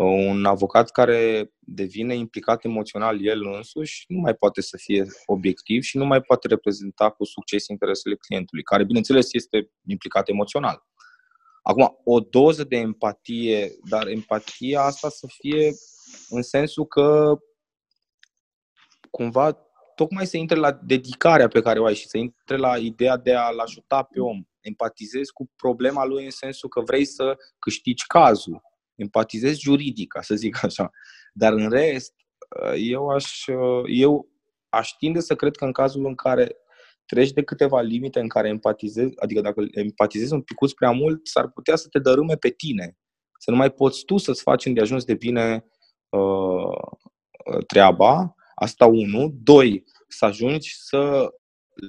un 0.03 0.45
avocat 0.45 0.91
care 0.91 1.51
devine 1.59 2.15
implicat 2.15 2.63
emoțional 2.63 3.25
el 3.25 3.45
însuși 3.45 4.05
nu 4.07 4.19
mai 4.19 4.33
poate 4.33 4.61
să 4.61 4.77
fie 4.77 5.05
obiectiv 5.25 5.81
și 5.81 5.97
nu 5.97 6.05
mai 6.05 6.21
poate 6.21 6.47
reprezenta 6.47 7.09
cu 7.09 7.23
succes 7.23 7.67
interesele 7.67 8.15
clientului, 8.15 8.63
care, 8.63 8.83
bineînțeles, 8.83 9.33
este 9.33 9.71
implicat 9.87 10.29
emoțional. 10.29 10.85
Acum, 11.61 11.97
o 12.03 12.19
doză 12.19 12.63
de 12.63 12.75
empatie, 12.75 13.71
dar 13.89 14.07
empatia 14.07 14.81
asta 14.81 15.09
să 15.09 15.27
fie 15.39 15.71
în 16.29 16.41
sensul 16.41 16.85
că 16.85 17.37
cumva 19.09 19.57
tocmai 19.95 20.25
să 20.25 20.37
intre 20.37 20.57
la 20.57 20.71
dedicarea 20.71 21.47
pe 21.47 21.61
care 21.61 21.79
o 21.79 21.85
ai 21.85 21.95
și 21.95 22.07
să 22.07 22.17
intre 22.17 22.57
la 22.57 22.77
ideea 22.77 23.17
de 23.17 23.33
a-l 23.33 23.59
ajuta 23.59 24.03
pe 24.03 24.19
om. 24.19 24.43
Empatizezi 24.59 25.31
cu 25.31 25.51
problema 25.55 26.05
lui 26.05 26.23
în 26.23 26.31
sensul 26.31 26.69
că 26.69 26.81
vrei 26.81 27.05
să 27.05 27.37
câștigi 27.59 28.05
cazul 28.07 28.66
empatizez 28.97 29.57
juridic, 29.57 30.11
ca 30.11 30.21
să 30.21 30.35
zic 30.35 30.63
așa. 30.63 30.91
Dar 31.33 31.53
în 31.53 31.69
rest, 31.69 32.13
eu 32.75 33.07
aș, 33.07 33.45
eu 33.85 34.29
aș 34.69 34.89
tinde 34.89 35.19
să 35.19 35.35
cred 35.35 35.55
că 35.55 35.65
în 35.65 35.71
cazul 35.71 36.05
în 36.05 36.15
care 36.15 36.55
treci 37.05 37.31
de 37.31 37.43
câteva 37.43 37.81
limite 37.81 38.19
în 38.19 38.27
care 38.27 38.47
empatizezi, 38.47 39.13
adică 39.19 39.41
dacă 39.41 39.65
empatizezi 39.71 40.33
un 40.33 40.41
picuț 40.41 40.71
prea 40.71 40.91
mult, 40.91 41.27
s-ar 41.27 41.51
putea 41.51 41.75
să 41.75 41.87
te 41.87 41.99
dărâme 41.99 42.35
pe 42.35 42.49
tine. 42.49 42.97
Să 43.39 43.51
nu 43.51 43.57
mai 43.57 43.71
poți 43.71 44.05
tu 44.05 44.17
să-ți 44.17 44.41
faci 44.41 44.65
îndeajuns 44.65 45.03
de 45.03 45.13
bine 45.13 45.65
uh, 46.09 47.63
treaba. 47.67 48.35
Asta 48.55 48.85
unu. 48.85 49.31
Doi, 49.43 49.83
să 50.07 50.25
ajungi 50.25 50.75
să, 50.75 51.29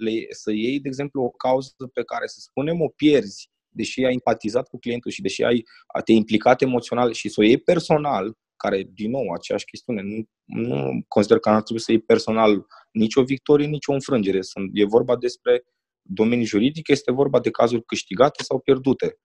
le, 0.00 0.26
să 0.30 0.50
iei, 0.50 0.80
de 0.80 0.88
exemplu, 0.88 1.22
o 1.22 1.30
cauză 1.30 1.74
pe 1.92 2.04
care, 2.04 2.26
să 2.26 2.36
spunem, 2.40 2.80
o 2.80 2.88
pierzi 2.88 3.50
deși 3.78 4.04
ai 4.04 4.12
empatizat 4.12 4.68
cu 4.68 4.78
clientul 4.78 5.10
și 5.10 5.22
deși 5.22 5.42
ai 5.42 5.64
te 6.04 6.12
implicat 6.12 6.62
emoțional 6.62 7.12
și 7.12 7.28
să 7.28 7.40
o 7.40 7.44
iei 7.44 7.58
personal, 7.58 8.36
care, 8.56 8.88
din 8.94 9.10
nou, 9.10 9.32
aceeași 9.36 9.64
chestiune, 9.64 10.02
nu, 10.02 10.24
nu 10.44 11.04
consider 11.08 11.38
că 11.38 11.48
ar 11.48 11.62
trebui 11.62 11.82
să 11.82 11.92
iei 11.92 12.00
personal 12.00 12.66
nicio 12.92 13.22
victorie, 13.22 13.66
nicio 13.66 13.92
înfrângere. 13.92 14.42
Sunt, 14.42 14.70
e 14.72 14.84
vorba 14.84 15.16
despre 15.16 15.64
domeniul 16.02 16.46
juridic, 16.46 16.88
este 16.88 17.12
vorba 17.12 17.40
de 17.40 17.50
cazuri 17.50 17.84
câștigate 17.84 18.42
sau 18.42 18.58
pierdute. 18.58 19.18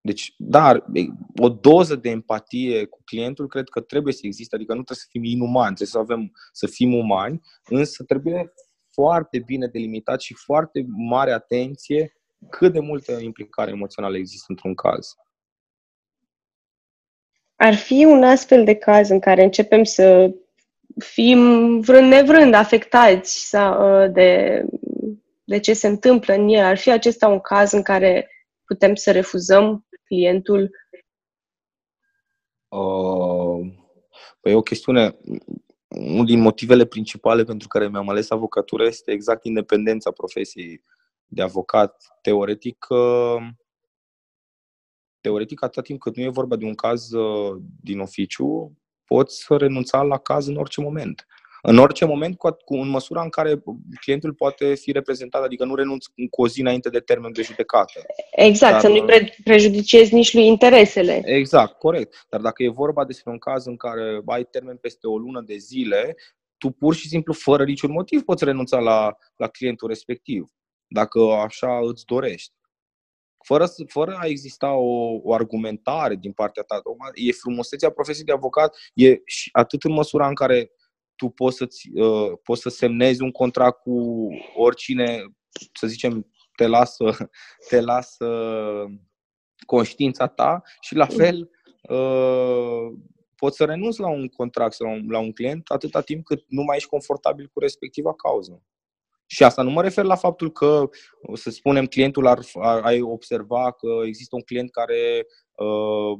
Deci, 0.00 0.34
dar 0.36 0.84
o 1.40 1.48
doză 1.48 1.96
de 1.96 2.10
empatie 2.10 2.84
cu 2.84 3.02
clientul 3.04 3.48
cred 3.48 3.68
că 3.68 3.80
trebuie 3.80 4.12
să 4.12 4.20
existe, 4.22 4.54
adică 4.54 4.74
nu 4.74 4.82
trebuie 4.82 5.04
să 5.04 5.10
fim 5.10 5.24
inumani, 5.24 5.74
trebuie 5.74 5.88
să 5.88 5.98
avem, 5.98 6.32
să 6.52 6.66
fim 6.66 6.94
umani, 6.94 7.40
însă 7.64 8.04
trebuie 8.04 8.52
foarte 8.94 9.38
bine 9.38 9.66
delimitat 9.66 10.20
și 10.20 10.34
foarte 10.34 10.86
mare 10.88 11.32
atenție 11.32 12.12
cât 12.50 12.72
de 12.72 12.80
multă 12.80 13.12
implicare 13.12 13.70
emoțională 13.70 14.16
există 14.16 14.44
într-un 14.48 14.74
caz. 14.74 15.14
Ar 17.56 17.74
fi 17.74 18.04
un 18.04 18.22
astfel 18.22 18.64
de 18.64 18.74
caz 18.74 19.08
în 19.08 19.20
care 19.20 19.42
începem 19.42 19.84
să 19.84 20.34
fim 20.98 21.80
vrând 21.80 22.08
nevrând 22.08 22.54
afectați 22.54 23.48
sau, 23.48 24.02
uh, 24.02 24.12
de, 24.12 24.62
de 25.44 25.58
ce 25.58 25.72
se 25.72 25.86
întâmplă 25.86 26.34
în 26.34 26.48
el. 26.48 26.64
Ar 26.64 26.78
fi 26.78 26.90
acesta 26.90 27.28
un 27.28 27.40
caz 27.40 27.72
în 27.72 27.82
care 27.82 28.28
putem 28.64 28.94
să 28.94 29.12
refuzăm 29.12 29.86
clientul? 30.04 30.70
Uh, 32.68 33.72
păi 34.40 34.52
e 34.52 34.54
o 34.54 34.62
chestiune 34.62 35.16
unul 35.88 36.24
din 36.24 36.40
motivele 36.40 36.84
principale 36.84 37.44
pentru 37.44 37.68
care 37.68 37.88
mi-am 37.88 38.08
ales 38.08 38.30
avocatură 38.30 38.86
este 38.86 39.10
exact 39.10 39.44
independența 39.44 40.10
profesiei 40.10 40.82
de 41.34 41.42
avocat. 41.42 42.18
Teoretic, 42.22 42.86
uh, 42.88 43.46
teoretic, 45.20 45.62
atâta 45.62 45.82
timp 45.82 46.00
cât 46.00 46.16
nu 46.16 46.22
e 46.22 46.28
vorba 46.28 46.56
de 46.56 46.64
un 46.64 46.74
caz 46.74 47.12
uh, 47.12 47.56
din 47.82 47.98
oficiu, 47.98 48.72
poți 49.04 49.44
renunța 49.48 50.02
la 50.02 50.18
caz 50.18 50.46
în 50.46 50.56
orice 50.56 50.80
moment. 50.80 51.26
În 51.66 51.78
orice 51.78 52.04
moment, 52.04 52.36
cu, 52.36 52.56
cu 52.64 52.74
în 52.74 52.88
măsura 52.88 53.22
în 53.22 53.28
care 53.28 53.62
clientul 54.00 54.32
poate 54.32 54.74
fi 54.74 54.92
reprezentat, 54.92 55.42
adică 55.42 55.64
nu 55.64 55.74
renunți 55.74 56.08
cu 56.30 56.42
o 56.42 56.48
zi 56.48 56.60
înainte 56.60 56.88
de 56.88 57.00
termen 57.00 57.32
de 57.32 57.42
judecată. 57.42 58.00
Exact, 58.30 58.72
Dar, 58.72 58.80
să 58.80 58.88
nu-i 58.88 59.04
pre- 59.04 59.36
prejudiciezi 59.44 60.14
nici 60.14 60.34
lui 60.34 60.46
interesele. 60.46 61.20
Exact, 61.24 61.78
corect. 61.78 62.26
Dar 62.28 62.40
dacă 62.40 62.62
e 62.62 62.68
vorba 62.68 63.04
despre 63.04 63.30
un 63.30 63.38
caz 63.38 63.66
în 63.66 63.76
care 63.76 64.22
ai 64.26 64.44
termen 64.44 64.76
peste 64.76 65.06
o 65.06 65.18
lună 65.18 65.40
de 65.40 65.56
zile, 65.56 66.16
tu 66.58 66.70
pur 66.70 66.94
și 66.94 67.08
simplu, 67.08 67.32
fără 67.32 67.64
niciun 67.64 67.90
motiv, 67.90 68.22
poți 68.22 68.44
renunța 68.44 68.78
la, 68.78 69.16
la 69.36 69.48
clientul 69.48 69.88
respectiv, 69.88 70.50
dacă 70.94 71.20
așa 71.20 71.78
îți 71.78 72.04
dorești 72.04 72.54
fără, 73.44 73.66
fără 73.86 74.16
a 74.20 74.26
exista 74.26 74.72
o, 74.72 75.20
o 75.22 75.34
argumentare 75.34 76.14
din 76.14 76.32
partea 76.32 76.62
ta. 76.62 76.82
E 77.14 77.32
frumusețea 77.32 77.90
profesiei 77.90 78.24
de 78.24 78.32
avocat, 78.32 78.76
e 78.94 79.20
și 79.24 79.48
atât 79.52 79.82
în 79.82 79.92
măsura 79.92 80.28
în 80.28 80.34
care 80.34 80.70
tu 81.16 81.28
poți, 81.28 81.56
să-ți, 81.56 81.90
uh, 81.94 82.32
poți 82.42 82.60
să 82.60 82.68
semnezi 82.68 83.22
un 83.22 83.30
contract 83.30 83.80
cu 83.80 84.28
oricine, 84.56 85.22
să 85.72 85.86
zicem, 85.86 86.26
te 86.56 86.66
lasă, 86.66 87.04
te 87.68 87.80
lasă 87.80 88.28
conștiința 89.66 90.26
ta 90.26 90.62
și 90.80 90.94
la 90.94 91.06
fel 91.06 91.50
uh, 91.88 92.98
poți 93.36 93.56
să 93.56 93.64
renunți 93.64 94.00
la 94.00 94.08
un 94.08 94.28
contract 94.28 94.74
sau 94.74 94.86
la 94.86 94.92
un, 94.92 95.10
la 95.10 95.18
un 95.18 95.32
client 95.32 95.70
atâta 95.70 96.00
timp 96.00 96.24
cât 96.24 96.44
nu 96.48 96.62
mai 96.62 96.76
ești 96.76 96.88
confortabil 96.88 97.50
cu 97.52 97.60
respectiva 97.60 98.14
cauză. 98.14 98.62
Și 99.34 99.42
asta 99.44 99.62
nu 99.62 99.70
mă 99.70 99.82
refer 99.82 100.04
la 100.04 100.14
faptul 100.14 100.52
că, 100.52 100.88
să 101.32 101.50
spunem, 101.50 101.86
clientul 101.86 102.26
ar, 102.26 102.38
ar 102.54 102.82
ai 102.82 103.00
observa 103.00 103.72
că 103.72 103.88
există 104.06 104.36
un 104.36 104.42
client 104.42 104.70
care 104.70 105.26
uh, 105.54 106.18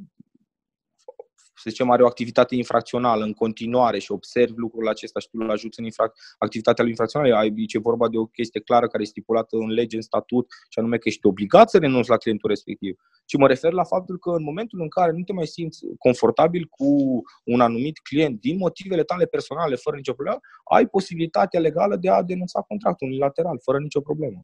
să 1.56 1.70
zicem, 1.70 1.90
are 1.90 2.02
o 2.02 2.06
activitate 2.06 2.54
infracțională 2.54 3.24
în 3.24 3.32
continuare 3.32 3.98
și 3.98 4.12
observi 4.12 4.58
lucrul 4.58 4.88
acesta 4.88 5.20
și 5.20 5.28
tu 5.30 5.38
îl 5.40 5.50
ajuți 5.50 5.80
în 5.80 5.86
infrac- 5.86 6.14
activitatea 6.38 6.82
lui 6.82 6.90
infracțională, 6.90 7.36
aici 7.36 7.74
e 7.74 7.78
vorba 7.78 8.08
de 8.08 8.18
o 8.18 8.26
chestie 8.26 8.60
clară 8.60 8.86
care 8.86 9.02
e 9.02 9.06
stipulată 9.06 9.56
în 9.56 9.68
lege, 9.68 9.96
în 9.96 10.02
statut, 10.02 10.46
și 10.68 10.78
anume 10.78 10.98
că 10.98 11.08
ești 11.08 11.26
obligat 11.26 11.70
să 11.70 11.78
renunți 11.78 12.08
la 12.08 12.16
clientul 12.16 12.48
respectiv. 12.48 12.96
Și 13.24 13.36
mă 13.36 13.46
refer 13.46 13.72
la 13.72 13.84
faptul 13.84 14.18
că 14.18 14.30
în 14.30 14.42
momentul 14.42 14.80
în 14.80 14.88
care 14.88 15.12
nu 15.12 15.22
te 15.22 15.32
mai 15.32 15.46
simți 15.46 15.78
confortabil 15.98 16.66
cu 16.70 17.22
un 17.44 17.60
anumit 17.60 17.98
client 17.98 18.40
din 18.40 18.56
motivele 18.56 19.02
tale 19.02 19.24
personale, 19.24 19.74
fără 19.74 19.96
nicio 19.96 20.12
problemă, 20.12 20.40
ai 20.64 20.86
posibilitatea 20.86 21.60
legală 21.60 21.96
de 21.96 22.10
a 22.10 22.22
denunța 22.22 22.60
contractul 22.60 23.06
unilateral, 23.06 23.58
fără 23.62 23.78
nicio 23.78 24.00
problemă. 24.00 24.40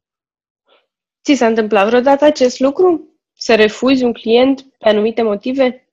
Ți 1.24 1.34
s-a 1.34 1.46
întâmplat 1.46 1.86
vreodată 1.86 2.24
acest 2.24 2.60
lucru? 2.60 3.18
Să 3.32 3.54
refuzi 3.54 4.04
un 4.04 4.12
client 4.12 4.62
pe 4.78 4.88
anumite 4.88 5.22
motive? 5.22 5.89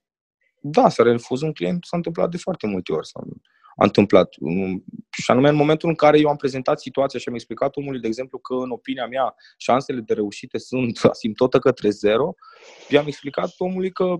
Da, 0.71 0.89
să 0.89 1.01
refuz 1.01 1.41
un 1.41 1.53
client 1.53 1.85
s-a 1.85 1.97
întâmplat 1.97 2.29
de 2.29 2.37
foarte 2.37 2.67
multe 2.67 2.91
ori. 2.93 3.07
S-a, 3.07 3.19
a 3.79 3.83
întâmplat. 3.83 4.33
Și 5.11 5.31
anume 5.31 5.49
în 5.49 5.55
momentul 5.55 5.89
în 5.89 5.95
care 5.95 6.19
eu 6.19 6.29
am 6.29 6.35
prezentat 6.35 6.79
situația 6.79 7.19
și 7.19 7.27
am 7.27 7.33
explicat 7.33 7.75
omului, 7.75 7.99
de 7.99 8.07
exemplu, 8.07 8.37
că 8.37 8.53
în 8.53 8.69
opinia 8.69 9.07
mea 9.07 9.35
șansele 9.57 10.01
de 10.01 10.13
reușite 10.13 10.57
sunt 10.57 10.99
asimptotă 11.13 11.59
către 11.59 11.89
zero, 11.89 12.35
i-am 12.89 13.07
explicat 13.07 13.53
omului 13.57 13.91
că 13.91 14.15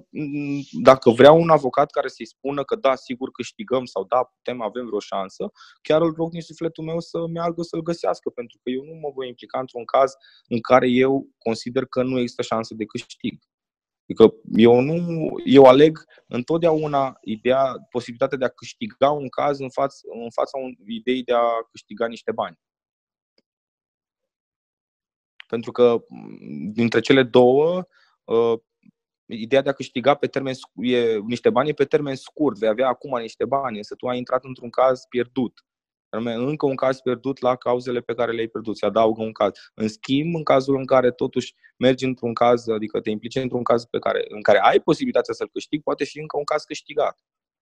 dacă 0.72 1.10
vrea 1.10 1.32
un 1.32 1.50
avocat 1.50 1.91
care 1.91 2.08
să-i 2.08 2.28
spună 2.28 2.64
că 2.64 2.76
da, 2.76 2.95
sigur 2.95 3.32
câștigăm 3.32 3.86
sau 3.86 4.06
da, 4.06 4.24
putem, 4.24 4.62
avem 4.62 4.86
vreo 4.86 5.00
șansă, 5.00 5.52
chiar 5.82 6.02
îl 6.02 6.14
rog 6.18 6.32
din 6.32 6.41
sufletul 6.41 6.84
meu 6.84 7.00
să 7.00 7.28
meargă 7.28 7.62
să-l 7.62 7.82
găsească, 7.82 8.30
pentru 8.30 8.60
că 8.64 8.70
eu 8.70 8.84
nu 8.84 8.93
mă 8.93 9.12
voi 9.14 9.28
implica 9.28 9.60
într-un 9.60 9.86
caz 9.86 10.12
în 10.48 10.60
care 10.60 10.88
eu 10.89 11.28
consider 11.38 11.86
că 11.86 12.04
nu 12.04 12.20
există 12.20 12.41
șansă 12.41 12.74
de 12.74 12.86
câștig. 12.86 13.39
Adică 14.10 14.34
eu 14.51 14.80
nu, 14.80 15.28
eu 15.45 15.64
aleg 15.64 16.05
întotdeauna 16.28 17.18
ideea, 17.22 17.76
posibilitatea 17.89 18.38
de 18.38 18.45
a 18.45 18.49
câștiga 18.49 19.12
un 19.12 19.30
caz 19.30 19.60
în, 19.60 19.70
faț, 19.70 19.99
în 20.24 20.30
fața 20.30 20.58
un, 20.58 20.74
ideii 20.88 21.24
de 21.24 21.34
a 21.34 21.68
câștiga 21.72 22.08
niște 22.08 22.32
bani. 22.32 22.60
Pentru 25.47 25.72
că 25.72 26.05
dintre 26.72 26.99
cele 26.99 27.24
două, 27.24 27.88
uh, 28.24 28.60
ideea 29.26 29.62
de 29.62 29.70
a 29.70 29.74
câștiga 29.74 30.16
pe 30.16 30.28
termen 30.28 30.53
e, 30.74 31.18
niște 31.18 31.49
bani 31.49 31.70
e 31.70 31.74
pe 31.74 31.86
termen 31.86 32.16
scurt, 32.16 32.58
vei 32.58 32.70
avea 32.70 32.88
acum 32.88 33.20
niște 33.20 33.45
bani, 33.45 33.78
însă 33.78 33.95
tu 33.95 34.08
ai 34.08 34.18
intrat 34.18 34.43
într-un 34.43 34.70
caz 34.70 35.05
pierdut 35.10 35.66
anume 36.18 36.34
încă 36.34 36.65
un 36.65 36.76
caz 36.76 36.99
pierdut 36.99 37.41
la 37.41 37.55
cauzele 37.55 37.99
pe 37.99 38.13
care 38.13 38.32
le-ai 38.32 38.47
pierdut, 38.47 38.78
se 38.78 38.86
adaugă 38.86 39.24
un 39.24 39.32
caz. 39.32 39.51
În 39.74 39.88
schimb, 39.88 40.36
în 40.36 40.43
cazul 40.43 40.76
în 40.76 40.86
care 40.86 41.11
totuși 41.11 41.55
mergi 41.78 42.05
într-un 42.05 42.34
caz, 42.34 42.68
adică 42.68 42.99
te 42.99 43.09
implici 43.09 43.36
într-un 43.36 43.63
caz 43.63 43.86
pe 43.86 43.99
care, 43.99 44.26
în 44.28 44.41
care 44.41 44.59
ai 44.61 44.80
posibilitatea 44.80 45.34
să-l 45.34 45.49
câștigi, 45.53 45.84
poate 45.84 46.03
fi 46.03 46.20
încă 46.20 46.38
un 46.38 46.43
caz 46.43 46.63
câștigat. 46.63 47.20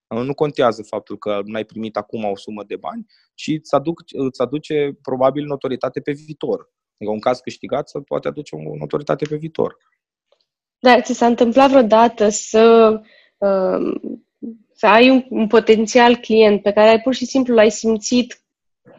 Nu 0.07 0.33
contează 0.33 0.83
faptul 0.83 1.17
că 1.17 1.41
nu 1.45 1.55
ai 1.55 1.63
primit 1.63 1.97
acum 1.97 2.23
o 2.23 2.35
sumă 2.35 2.63
de 2.63 2.75
bani, 2.75 3.05
ci 3.33 3.47
îți, 3.47 3.75
aduc, 3.75 4.01
îți 4.11 4.41
aduce 4.41 4.97
probabil 5.01 5.45
notoritate 5.45 5.99
pe 5.99 6.11
viitor. 6.11 6.73
Adică 6.95 7.11
un 7.11 7.19
caz 7.19 7.39
câștigat 7.39 7.89
să 7.89 7.99
poate 7.99 8.27
aduce 8.27 8.55
o 8.55 8.75
notoritate 8.75 9.25
pe 9.29 9.35
viitor. 9.35 9.77
Da, 10.79 11.01
ți 11.01 11.13
s-a 11.13 11.25
întâmplat 11.25 11.69
vreodată 11.69 12.29
să, 12.29 12.93
uh, 13.37 14.13
să 14.73 14.87
ai 14.87 15.09
un, 15.09 15.25
un 15.29 15.47
potențial 15.47 16.15
client 16.15 16.61
pe 16.61 16.71
care 16.71 16.89
ai 16.89 17.01
pur 17.01 17.13
și 17.13 17.25
simplu 17.25 17.53
l-ai 17.53 17.71
simțit 17.71 18.44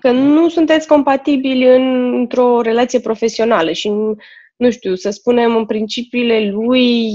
că 0.00 0.10
nu 0.10 0.48
sunteți 0.48 0.86
compatibili 0.86 1.74
în, 1.74 2.14
într-o 2.14 2.60
relație 2.60 3.00
profesională 3.00 3.72
și, 3.72 3.88
nu 4.56 4.70
știu, 4.70 4.94
să 4.94 5.10
spunem, 5.10 5.56
în 5.56 5.66
principiile 5.66 6.50
lui 6.50 7.14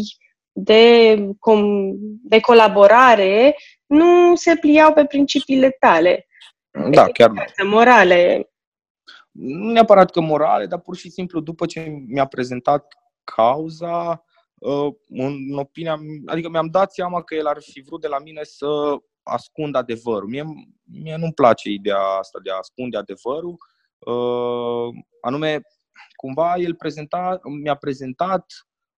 de, 0.51 1.15
com, 1.39 1.91
de 2.23 2.39
colaborare 2.39 3.55
nu 3.85 4.35
se 4.35 4.55
pliau 4.55 4.93
pe 4.93 5.05
principiile 5.05 5.69
tale. 5.69 6.27
Da, 6.91 7.07
chiar 7.07 7.29
da. 7.29 7.63
Morale. 7.63 8.49
Nu 9.31 9.71
neapărat 9.71 10.11
că 10.11 10.21
morale, 10.21 10.65
dar 10.65 10.79
pur 10.79 10.95
și 10.95 11.09
simplu 11.09 11.39
după 11.39 11.65
ce 11.65 12.03
mi-a 12.07 12.25
prezentat 12.25 12.87
cauza, 13.23 14.25
uh, 14.53 14.93
în 15.07 15.57
opinia, 15.57 15.99
adică 16.25 16.49
mi-am 16.49 16.67
dat 16.67 16.93
seama 16.93 17.23
că 17.23 17.35
el 17.35 17.45
ar 17.45 17.57
fi 17.61 17.81
vrut 17.81 18.01
de 18.01 18.07
la 18.07 18.19
mine 18.19 18.43
să 18.43 18.67
ascund 19.23 19.75
adevărul. 19.75 20.29
Mie, 20.29 20.43
mie 20.83 21.15
nu-mi 21.15 21.33
place 21.33 21.69
ideea 21.69 21.99
asta 21.99 22.39
de 22.43 22.51
a 22.51 22.57
ascunde 22.57 22.97
adevărul. 22.97 23.57
Uh, 23.99 25.03
anume, 25.21 25.61
cumva 26.15 26.55
el 26.55 26.75
prezenta, 26.75 27.39
mi-a 27.61 27.75
prezentat 27.75 28.45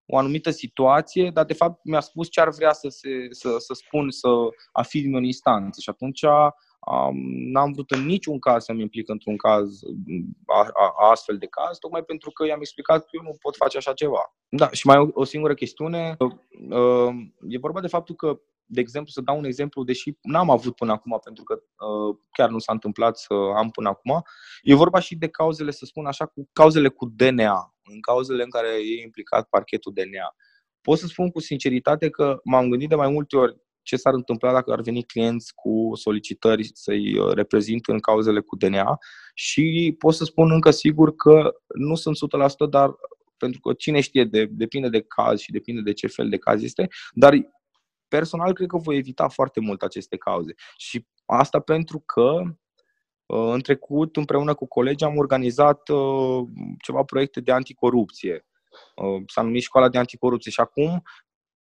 o 0.05 0.17
anumită 0.17 0.49
situație, 0.49 1.30
dar 1.34 1.45
de 1.45 1.53
fapt 1.53 1.80
mi-a 1.84 1.99
spus 1.99 2.30
ce 2.30 2.41
ar 2.41 2.49
vrea 2.49 2.74
să, 2.74 2.88
se, 2.89 3.09
să, 3.30 3.55
să 3.57 3.74
spun, 3.74 4.11
să 4.11 4.28
afirme 4.71 5.17
în 5.17 5.24
instanță. 5.24 5.80
Și 5.82 5.89
atunci 5.89 6.21
um, 6.21 7.15
n-am 7.51 7.71
vrut 7.71 7.91
în 7.91 8.05
niciun 8.05 8.39
caz 8.39 8.63
să-mi 8.63 8.82
implic 8.82 9.09
într-un 9.09 9.38
caz, 9.38 9.80
a, 10.45 10.69
a, 10.74 11.09
astfel 11.09 11.38
de 11.38 11.47
caz, 11.47 11.78
tocmai 11.78 12.03
pentru 12.03 12.32
că 12.32 12.45
i-am 12.45 12.59
explicat 12.59 12.99
că 13.01 13.09
eu 13.11 13.21
nu 13.21 13.38
pot 13.41 13.55
face 13.55 13.78
așa 13.78 13.93
ceva. 13.93 14.36
Da, 14.49 14.69
și 14.71 14.88
mai 14.88 14.97
o, 14.97 15.07
o 15.13 15.24
singură 15.24 15.53
chestiune, 15.53 16.15
uh, 16.19 16.32
uh, 16.78 17.13
e 17.47 17.57
vorba 17.57 17.82
de 17.82 17.88
faptul 17.88 18.15
că 18.15 18.39
de 18.74 18.80
exemplu, 18.80 19.11
să 19.11 19.21
dau 19.21 19.38
un 19.38 19.45
exemplu, 19.45 19.84
deși 19.84 20.17
n-am 20.21 20.49
avut 20.49 20.76
până 20.76 20.91
acum, 20.91 21.19
pentru 21.24 21.43
că 21.43 21.53
uh, 21.53 22.17
chiar 22.32 22.49
nu 22.49 22.59
s-a 22.59 22.71
întâmplat 22.71 23.17
să 23.17 23.34
am 23.55 23.69
până 23.69 23.89
acum, 23.89 24.21
e 24.61 24.76
vorba 24.76 24.99
și 24.99 25.15
de 25.15 25.28
cauzele, 25.28 25.71
să 25.71 25.86
spun 25.86 26.05
așa, 26.05 26.26
cu 26.26 26.49
cauzele 26.53 26.88
cu 26.88 27.05
DNA, 27.05 27.76
în 27.84 28.01
cauzele 28.01 28.43
în 28.43 28.49
care 28.49 28.67
e 28.67 29.01
implicat 29.01 29.47
parchetul 29.49 29.93
DNA. 29.93 30.36
Pot 30.82 30.97
să 30.97 31.07
spun 31.07 31.30
cu 31.30 31.39
sinceritate 31.39 32.09
că 32.09 32.39
m-am 32.43 32.69
gândit 32.69 32.89
de 32.89 32.95
mai 32.95 33.09
multe 33.09 33.38
ori 33.38 33.61
ce 33.82 33.95
s-ar 33.95 34.13
întâmpla 34.13 34.51
dacă 34.51 34.71
ar 34.71 34.82
veni 34.82 35.03
clienți 35.03 35.53
cu 35.55 35.91
solicitări 35.93 36.69
să-i 36.74 37.17
uh, 37.17 37.34
reprezint 37.34 37.88
în 37.88 37.99
cauzele 37.99 38.39
cu 38.39 38.55
DNA 38.55 38.97
și 39.34 39.95
pot 39.97 40.13
să 40.13 40.24
spun 40.24 40.51
încă 40.51 40.71
sigur 40.71 41.15
că 41.15 41.51
nu 41.76 41.95
sunt 41.95 42.17
100%, 42.67 42.69
dar 42.69 42.95
pentru 43.38 43.59
că 43.59 43.74
cine 43.74 43.99
știe, 43.99 44.24
de, 44.24 44.45
depinde 44.45 44.89
de 44.89 45.01
caz 45.01 45.39
și 45.39 45.51
depinde 45.51 45.82
de 45.82 45.93
ce 45.93 46.07
fel 46.07 46.30
de 46.30 46.38
caz 46.38 46.63
este, 46.63 46.88
dar 47.11 47.34
personal 48.16 48.53
cred 48.53 48.68
că 48.68 48.78
voi 48.78 48.97
evita 48.97 49.28
foarte 49.28 49.59
mult 49.59 49.82
aceste 49.82 50.18
cauze. 50.18 50.53
Și 50.78 51.07
asta 51.26 51.59
pentru 51.59 51.99
că 51.99 52.41
uh, 53.26 53.51
în 53.53 53.59
trecut, 53.61 54.16
împreună 54.16 54.53
cu 54.53 54.68
colegi, 54.68 55.03
am 55.03 55.18
organizat 55.18 55.89
uh, 55.89 56.43
ceva 56.82 57.03
proiecte 57.03 57.41
de 57.41 57.51
anticorupție. 57.51 58.45
Uh, 58.95 59.24
s-a 59.28 59.41
numit 59.41 59.61
Școala 59.61 59.89
de 59.89 59.97
Anticorupție 59.97 60.51
și 60.51 60.59
acum, 60.59 61.03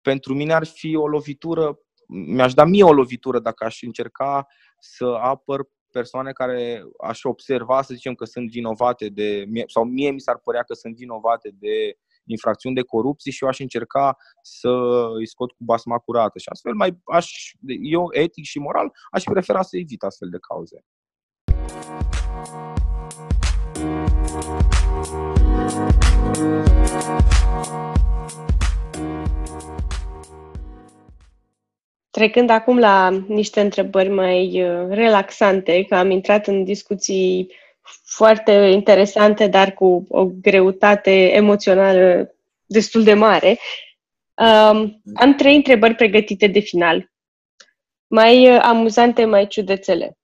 pentru 0.00 0.34
mine 0.34 0.52
ar 0.52 0.66
fi 0.66 0.96
o 0.96 1.08
lovitură, 1.08 1.78
mi-aș 2.06 2.54
da 2.54 2.64
mie 2.64 2.84
o 2.84 2.92
lovitură 2.92 3.38
dacă 3.38 3.64
aș 3.64 3.82
încerca 3.82 4.46
să 4.78 5.06
apăr 5.20 5.68
persoane 5.90 6.32
care 6.32 6.82
aș 6.98 7.24
observa, 7.24 7.82
să 7.82 7.94
zicem, 7.94 8.14
că 8.14 8.24
sunt 8.24 8.50
vinovate 8.50 9.08
de, 9.08 9.44
sau 9.66 9.84
mie 9.84 10.10
mi 10.10 10.20
s-ar 10.20 10.38
părea 10.38 10.62
că 10.62 10.74
sunt 10.74 10.96
vinovate 10.96 11.50
de 11.58 11.98
infracțiuni 12.30 12.74
de 12.74 12.82
corupție 12.82 13.32
și 13.32 13.42
eu 13.42 13.48
aș 13.48 13.58
încerca 13.58 14.16
să 14.42 14.70
îi 15.14 15.26
scot 15.26 15.50
cu 15.50 15.64
basma 15.64 15.98
curată 15.98 16.38
și 16.38 16.48
astfel 16.48 16.74
mai 16.74 16.98
aș, 17.04 17.52
eu 17.82 18.08
etic 18.10 18.44
și 18.44 18.58
moral 18.58 18.92
aș 19.10 19.22
prefera 19.22 19.62
să 19.62 19.76
evit 19.76 20.02
astfel 20.02 20.28
de 20.28 20.38
cauze. 20.48 20.84
Trecând 32.10 32.50
acum 32.50 32.78
la 32.78 33.08
niște 33.26 33.60
întrebări 33.60 34.08
mai 34.08 34.62
uh, 34.62 34.86
relaxante, 34.88 35.84
că 35.84 35.94
am 35.94 36.10
intrat 36.10 36.46
în 36.46 36.64
discuții 36.64 37.52
foarte 38.04 38.52
interesante, 38.52 39.46
dar 39.46 39.72
cu 39.72 40.06
o 40.08 40.26
greutate 40.26 41.32
emoțională 41.32 42.34
destul 42.66 43.02
de 43.02 43.14
mare. 43.14 43.58
Um, 44.34 45.02
am 45.14 45.34
trei 45.36 45.56
întrebări 45.56 45.94
pregătite 45.94 46.46
de 46.46 46.60
final. 46.60 47.10
Mai 48.06 48.54
uh, 48.54 48.60
amuzante, 48.62 49.24
mai 49.24 49.46
ciudățele. 49.46 50.18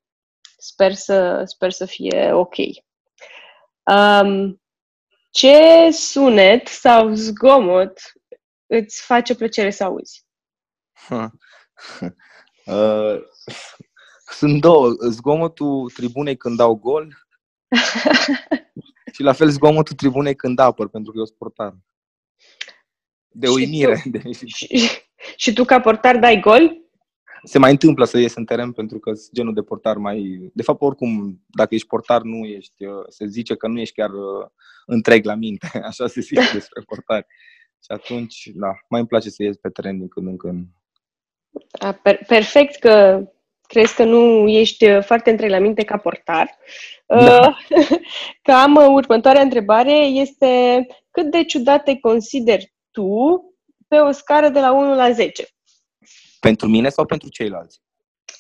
Sper 0.59 0.93
să, 0.93 1.43
sper 1.45 1.71
să 1.71 1.85
fie 1.85 2.33
ok. 2.33 2.55
Um, 3.83 4.61
ce 5.31 5.89
sunet 5.91 6.67
sau 6.67 7.13
zgomot 7.13 8.01
îți 8.67 9.03
face 9.03 9.35
plăcere 9.35 9.71
să 9.71 9.85
auzi? 9.85 10.25
Uh, 12.67 13.19
sunt 14.39 14.61
două. 14.61 14.91
Zgomotul 15.09 15.91
tribunei 15.91 16.37
când 16.37 16.57
dau 16.57 16.75
gol 16.75 17.26
și 19.15 19.23
la 19.23 19.33
fel 19.33 19.49
zgomotul 19.49 19.97
tribunei 19.97 20.35
când 20.37 20.59
apăr, 20.59 20.89
pentru 20.89 21.13
că 21.13 21.19
eu 21.19 21.25
sunt 21.25 21.39
portar. 21.39 21.77
De 23.29 23.49
uimire. 23.49 23.97
Și 23.97 24.03
tu, 24.03 24.19
de... 24.19 24.33
și, 24.33 24.89
și 25.37 25.53
tu 25.53 25.65
ca 25.65 25.81
portar 25.81 26.19
dai 26.19 26.41
gol? 26.41 26.85
Se 27.43 27.59
mai 27.59 27.71
întâmplă 27.71 28.05
să 28.05 28.19
ies 28.19 28.35
în 28.35 28.45
teren 28.45 28.73
pentru 28.73 28.99
că 28.99 29.13
genul 29.33 29.55
de 29.55 29.63
portar 29.63 29.97
mai... 29.97 30.51
De 30.55 30.63
fapt, 30.63 30.83
oricum, 30.83 31.41
dacă 31.47 31.75
ești 31.75 31.87
portar, 31.87 32.23
nu 32.23 32.45
ești... 32.45 32.85
Uh, 32.85 33.05
se 33.09 33.27
zice 33.27 33.57
că 33.57 33.69
nu 33.69 33.81
ești 33.81 33.95
chiar 33.95 34.11
uh, 34.11 34.47
întreg 34.87 35.25
la 35.25 35.35
minte. 35.35 35.67
Așa 35.91 36.07
se 36.07 36.21
zice 36.21 36.53
despre 36.53 36.83
portari. 36.87 37.27
Și 37.85 37.93
atunci, 37.93 38.51
da, 38.55 38.73
mai 38.89 39.01
îmi 39.01 39.09
place 39.09 39.31
să 39.31 39.43
ies 39.43 39.57
pe 39.57 39.69
teren 39.69 39.99
din 39.99 40.09
când 40.09 40.27
în 40.27 40.37
când. 40.37 40.67
Per- 42.03 42.25
perfect 42.27 42.79
că 42.79 43.25
crezi 43.67 43.95
că 43.95 44.05
nu 44.05 44.49
ești 44.49 44.91
uh, 44.91 45.05
foarte 45.05 45.31
întreg 45.31 45.51
la 45.51 45.59
minte 45.59 45.85
ca 45.85 45.97
portar. 45.97 46.59
Da. 47.07 47.57
Uh, 47.71 47.99
Cam 48.43 48.75
uh, 48.75 48.87
următoarea 48.89 49.43
întrebare 49.43 49.93
este 49.93 50.87
cât 51.11 51.31
de 51.31 51.45
ciudat 51.45 51.83
te 51.83 51.99
consideri 51.99 52.75
tu 52.91 53.41
pe 53.89 53.97
o 53.97 54.11
scară 54.11 54.49
de 54.49 54.61
la 54.61 54.73
1 54.73 54.95
la 54.95 55.11
10? 55.11 55.45
Pentru 56.41 56.69
mine 56.69 56.89
sau 56.89 57.05
pentru 57.05 57.29
ceilalți? 57.29 57.81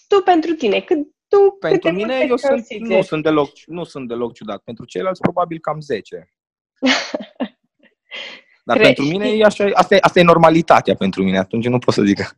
Tu 0.08 0.20
pentru 0.20 0.52
tine. 0.52 0.80
Cât, 0.80 0.98
tu 1.28 1.56
pentru 1.60 1.92
mine 1.92 2.26
eu 2.28 2.36
sunt, 2.36 2.66
nu, 2.78 3.02
sunt 3.02 3.22
deloc, 3.22 3.50
nu 3.66 3.84
sunt 3.84 4.08
deloc 4.08 4.34
ciudat. 4.34 4.62
Pentru 4.62 4.84
ceilalți 4.84 5.20
probabil 5.20 5.58
cam 5.58 5.80
10. 5.80 6.28
Dar 8.64 8.76
Crești. 8.76 8.94
pentru 8.94 9.16
mine 9.16 9.28
e 9.36 9.44
așa, 9.44 9.70
asta, 9.72 9.94
e, 9.94 9.98
asta 10.00 10.20
e 10.20 10.22
normalitatea 10.22 10.94
pentru 10.94 11.22
mine, 11.22 11.38
atunci 11.38 11.66
nu 11.66 11.78
pot 11.78 11.94
să 11.94 12.02
zic. 12.02 12.36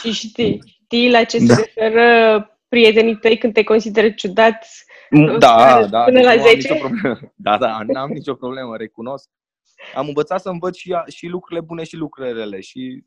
Și 0.00 0.12
știi, 0.12 0.77
știi 0.88 1.10
la 1.10 1.24
ce 1.24 1.38
da. 1.38 1.54
se 1.54 1.60
referă 1.60 2.58
prietenii 2.68 3.16
tăi 3.16 3.38
când 3.38 3.52
te 3.52 3.64
consideră 3.64 4.10
ciudat? 4.10 4.66
Da, 5.38 5.86
da, 5.86 6.04
până 6.04 6.20
la 6.20 6.36
10? 6.36 6.72
Am 6.72 6.92
nicio 6.92 7.28
Da, 7.34 7.58
da, 7.58 7.80
n-am 7.86 8.10
nicio 8.10 8.34
problemă, 8.34 8.76
recunosc. 8.76 9.28
Am 9.94 10.06
învățat 10.06 10.40
să 10.40 10.48
învăț 10.48 10.76
și, 10.76 10.94
și 11.06 11.26
lucrurile 11.26 11.66
bune 11.66 11.84
și 11.84 11.96
lucrurile 11.96 12.32
rele 12.32 12.60
și 12.60 13.04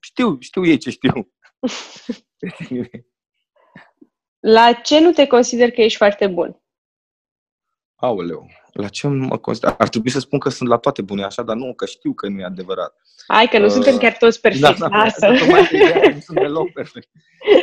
știu, 0.00 0.36
știu 0.40 0.66
ei 0.66 0.76
ce 0.76 0.90
știu. 0.90 1.12
la 4.56 4.72
ce 4.72 5.00
nu 5.00 5.12
te 5.12 5.26
consider 5.26 5.70
că 5.70 5.80
ești 5.80 5.96
foarte 5.96 6.26
bun? 6.26 6.62
Aoleu, 7.94 8.46
la 8.76 8.88
ce 8.88 9.06
mă 9.06 9.38
consider? 9.38 9.74
Ar 9.78 9.88
trebui 9.88 10.10
să 10.10 10.20
spun 10.20 10.38
că 10.38 10.48
sunt 10.48 10.68
la 10.68 10.76
toate 10.76 11.02
bune 11.02 11.24
așa, 11.24 11.42
dar 11.42 11.56
nu, 11.56 11.74
că 11.74 11.86
știu 11.86 12.12
că 12.12 12.28
nu 12.28 12.40
e 12.40 12.44
adevărat. 12.44 12.96
Hai, 13.26 13.46
că 13.46 13.58
nu 13.58 13.64
uh, 13.64 13.70
suntem 13.70 13.96
chiar 13.96 14.16
toți 14.16 14.40
perfecti, 14.40 14.78
da, 14.78 14.88
da, 14.88 14.96
lasă. 14.96 15.18
Da, 15.20 16.10
nu 16.12 16.20
sunt 16.20 16.38
deloc 16.38 16.72
perfect. 16.72 17.08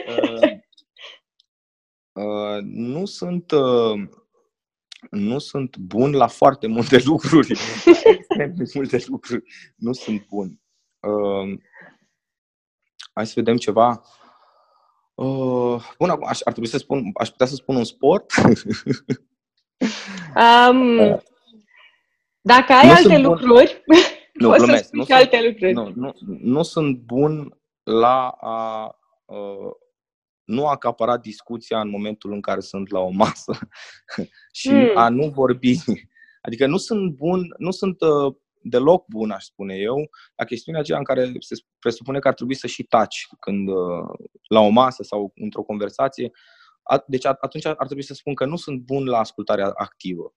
Uh, 0.07 0.49
uh, 2.11 2.59
nu 2.61 3.05
sunt... 3.05 3.51
Uh, 3.51 4.09
nu 5.09 5.39
sunt 5.39 5.77
bun 5.77 6.11
la 6.11 6.27
foarte 6.27 6.67
multe 6.67 7.01
lucruri. 7.05 7.59
multe 8.73 9.03
lucruri. 9.07 9.43
Nu 9.75 9.93
sunt 9.93 10.27
bun. 10.27 10.61
Uh, 10.99 11.59
hai 13.13 13.27
să 13.27 13.33
vedem 13.35 13.57
ceva. 13.57 14.01
Uh, 15.13 15.83
bun, 15.97 16.09
acum 16.09 16.27
aș, 16.27 16.39
ar 16.43 16.51
trebui 16.51 16.69
să 16.69 16.77
spun, 16.77 17.11
aș 17.13 17.29
putea 17.29 17.45
să 17.45 17.55
spun 17.55 17.75
un 17.75 17.83
sport. 17.83 18.33
Um, 20.35 21.21
dacă 22.41 22.73
ai 22.73 22.87
nu 22.87 22.93
alte 22.93 23.17
lucruri, 23.17 23.83
nu, 24.33 24.47
poți 24.49 24.63
glumesc, 24.63 24.83
să 24.83 24.87
spui 24.87 25.05
nu 25.07 25.15
alte 25.15 25.37
sunt, 25.37 25.47
lucruri. 25.47 25.73
Nu, 25.73 25.91
nu, 25.95 26.13
nu 26.39 26.63
sunt 26.63 26.97
bun 26.97 27.57
la 27.83 28.27
a 28.27 28.85
uh, 29.25 29.71
nu 30.43 30.67
acapara 30.67 31.17
discuția 31.17 31.79
în 31.79 31.89
momentul 31.89 32.31
în 32.31 32.41
care 32.41 32.59
sunt 32.59 32.91
la 32.91 32.99
o 32.99 33.09
masă 33.09 33.59
și 34.59 34.69
hmm. 34.69 34.91
a 34.97 35.09
nu 35.09 35.27
vorbi. 35.27 35.77
Adică 36.41 36.67
nu 36.67 36.77
sunt 36.77 37.13
bun, 37.13 37.55
nu 37.57 37.71
sunt 37.71 38.01
uh, 38.01 38.35
deloc 38.61 39.05
bun, 39.07 39.31
aș 39.31 39.43
spune 39.43 39.75
eu, 39.75 40.09
la 40.35 40.45
chestiunea 40.45 40.81
aceea 40.81 40.97
în 40.97 41.03
care 41.03 41.31
se 41.39 41.55
presupune 41.79 42.19
că 42.19 42.27
ar 42.27 42.33
trebui 42.33 42.55
să 42.55 42.67
și 42.67 42.83
taci 42.83 43.27
când 43.39 43.67
uh, 43.67 44.09
la 44.47 44.59
o 44.59 44.69
masă 44.69 45.03
sau 45.03 45.31
într-o 45.35 45.61
conversație 45.61 46.31
deci 47.07 47.25
atunci 47.25 47.65
ar 47.65 47.85
trebui 47.85 48.03
să 48.03 48.13
spun 48.13 48.33
că 48.33 48.45
nu 48.45 48.55
sunt 48.55 48.81
bun 48.81 49.05
la 49.05 49.19
ascultarea 49.19 49.71
activă. 49.73 50.33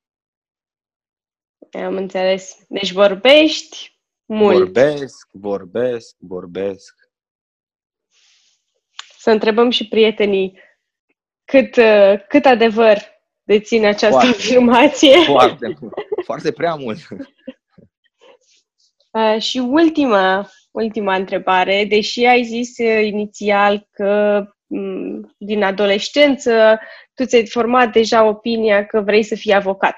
Am 1.70 1.96
înțeles. 1.96 2.64
Deci 2.68 2.92
vorbești 2.92 4.00
mult. 4.24 4.56
Vorbesc, 4.56 5.28
vorbesc, 5.32 6.16
vorbesc. 6.18 6.94
Să 9.18 9.30
întrebăm 9.30 9.70
și 9.70 9.88
prietenii 9.88 10.60
cât, 11.44 11.78
cât 12.28 12.44
adevăr 12.44 12.98
deține 13.42 13.86
această 13.86 14.08
foarte, 14.08 14.28
afirmație. 14.28 15.24
Foarte, 15.24 15.78
foarte 16.28 16.52
prea 16.52 16.74
mult. 16.74 16.98
Uh, 19.10 19.40
și 19.40 19.58
ultima, 19.58 20.50
ultima 20.70 21.14
întrebare, 21.14 21.84
deși 21.84 22.24
ai 22.24 22.44
zis 22.44 22.78
uh, 22.78 23.04
inițial 23.04 23.88
că 23.90 24.40
Mm, 24.40 24.55
din 25.38 25.62
adolescență, 25.62 26.80
tu 27.14 27.24
ți-ai 27.24 27.46
format 27.46 27.92
deja 27.92 28.24
opinia 28.24 28.86
că 28.86 29.00
vrei 29.00 29.22
să 29.22 29.34
fii 29.34 29.54
avocat. 29.54 29.96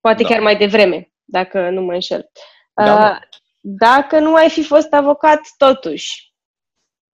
Poate 0.00 0.22
da. 0.22 0.28
chiar 0.28 0.40
mai 0.40 0.56
devreme, 0.56 1.12
dacă 1.24 1.70
nu 1.70 1.82
mă 1.82 1.92
înșel. 1.92 2.30
Da, 2.74 3.10
uh, 3.10 3.18
dacă 3.60 4.18
nu 4.18 4.34
ai 4.34 4.50
fi 4.50 4.62
fost 4.62 4.92
avocat, 4.92 5.40
totuși, 5.56 6.32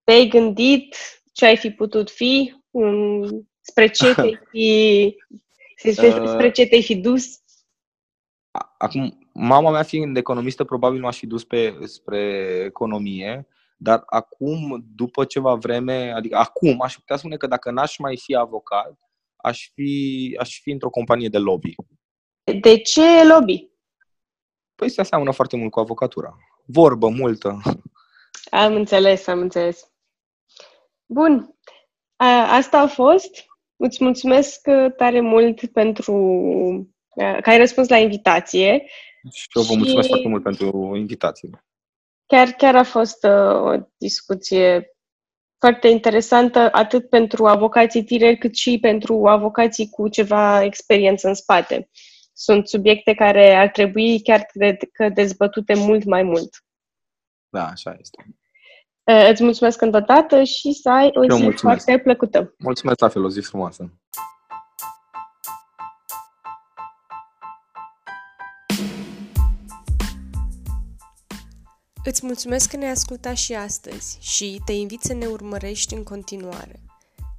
te-ai 0.03 0.27
gândit 0.27 0.95
ce 1.31 1.45
ai 1.45 1.57
fi 1.57 1.71
putut 1.71 2.09
fi, 2.09 2.53
um, 2.71 3.49
spre 3.59 3.87
ce 3.87 4.13
te-ai 4.15 4.39
fi, 4.51 5.15
spre 6.25 6.51
ce 6.51 6.65
te-ai 6.65 6.83
fi 6.83 6.95
dus? 6.95 7.39
Acum, 8.77 9.29
mama 9.33 9.71
mea 9.71 9.83
fiind 9.83 10.17
economistă, 10.17 10.63
probabil 10.63 10.99
m-aș 10.99 11.17
fi 11.17 11.27
dus 11.27 11.43
pe, 11.43 11.75
spre 11.83 12.21
economie, 12.65 13.47
dar 13.83 14.03
acum, 14.05 14.85
după 14.95 15.25
ceva 15.25 15.55
vreme, 15.55 16.11
adică 16.11 16.37
acum, 16.37 16.81
aș 16.81 16.95
putea 16.95 17.15
spune 17.15 17.37
că 17.37 17.47
dacă 17.47 17.71
n-aș 17.71 17.97
mai 17.97 18.17
fi 18.17 18.35
avocat, 18.35 18.99
aș 19.35 19.69
fi, 19.73 20.37
aș 20.39 20.59
fi 20.61 20.71
într-o 20.71 20.89
companie 20.89 21.29
de 21.29 21.37
lobby. 21.37 21.75
De 22.61 22.77
ce 22.77 23.25
lobby? 23.27 23.69
Păi 24.75 24.89
se 24.89 25.01
aseamănă 25.01 25.31
foarte 25.31 25.57
mult 25.57 25.71
cu 25.71 25.79
avocatura. 25.79 26.37
Vorbă 26.65 27.09
multă. 27.09 27.61
Am 28.49 28.73
înțeles, 28.75 29.27
am 29.27 29.39
înțeles. 29.39 29.91
Bun. 31.05 31.55
A, 32.15 32.55
asta 32.55 32.79
a 32.79 32.87
fost. 32.87 33.45
Îți 33.75 34.03
mulțumesc 34.03 34.61
tare 34.97 35.21
mult 35.21 35.65
pentru 35.65 36.13
că 37.15 37.49
ai 37.49 37.57
răspuns 37.57 37.87
la 37.87 37.97
invitație. 37.97 38.85
Și 39.31 39.47
eu 39.53 39.63
vă 39.63 39.73
mulțumesc 39.75 40.07
foarte 40.07 40.27
mult 40.27 40.43
pentru 40.43 40.95
invitație. 40.95 41.65
Chiar, 42.31 42.47
chiar 42.51 42.75
a 42.75 42.83
fost 42.83 43.23
uh, 43.23 43.61
o 43.61 43.75
discuție 43.97 44.95
foarte 45.57 45.87
interesantă, 45.87 46.69
atât 46.71 47.09
pentru 47.09 47.45
avocații 47.45 48.03
tineri, 48.03 48.37
cât 48.37 48.55
și 48.55 48.79
pentru 48.79 49.27
avocații 49.27 49.89
cu 49.89 50.07
ceva 50.07 50.63
experiență 50.63 51.27
în 51.27 51.33
spate. 51.33 51.89
Sunt 52.33 52.67
subiecte 52.67 53.13
care 53.13 53.53
ar 53.53 53.69
trebui 53.69 54.21
chiar 54.21 54.41
cred 54.41 54.77
că 54.91 55.09
dezbătute 55.09 55.73
mult 55.75 56.03
mai 56.03 56.23
mult. 56.23 56.49
Da, 57.49 57.65
așa 57.67 57.95
este. 57.99 58.25
Uh, 59.03 59.27
îți 59.29 59.43
mulțumesc 59.43 59.81
încă 59.81 59.97
o 59.97 59.99
dată 59.99 60.43
și 60.43 60.73
să 60.73 60.89
ai 60.89 61.09
o 61.13 61.35
zi 61.35 61.51
foarte 61.55 61.99
plăcută. 61.99 62.55
Mulțumesc 62.57 62.99
la 62.99 63.07
fel, 63.07 63.23
o 63.23 63.29
zi 63.29 63.39
frumoasă. 63.39 63.93
Îți 72.03 72.25
mulțumesc 72.25 72.69
că 72.69 72.77
ne-ai 72.77 72.91
ascultat 72.91 73.35
și 73.35 73.53
astăzi 73.53 74.17
și 74.19 74.61
te 74.65 74.71
invit 74.71 75.01
să 75.01 75.13
ne 75.13 75.25
urmărești 75.25 75.93
în 75.93 76.03
continuare. 76.03 76.79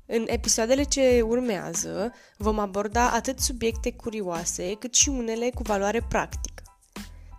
În 0.06 0.24
episoadele 0.26 0.82
ce 0.82 1.20
urmează 1.20 2.12
vom 2.36 2.58
aborda 2.58 3.10
atât 3.10 3.38
subiecte 3.40 3.92
curioase 3.92 4.74
cât 4.74 4.94
și 4.94 5.08
unele 5.08 5.50
cu 5.54 5.62
valoare 5.62 6.00
practică. 6.08 6.62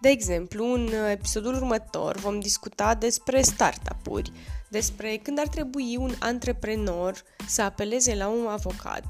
De 0.02 0.10
exemplu, 0.10 0.74
în 0.74 0.90
episodul 1.10 1.54
următor 1.54 2.16
vom 2.18 2.40
discuta 2.40 2.96
despre 2.96 3.42
startup-uri, 3.42 4.32
despre 4.70 5.18
când 5.18 5.40
ar 5.40 5.48
trebui 5.48 5.98
un 6.00 6.14
antreprenor 6.20 7.24
să 7.48 7.62
apeleze 7.62 8.16
la 8.16 8.28
un 8.28 8.48
avocat, 8.48 9.04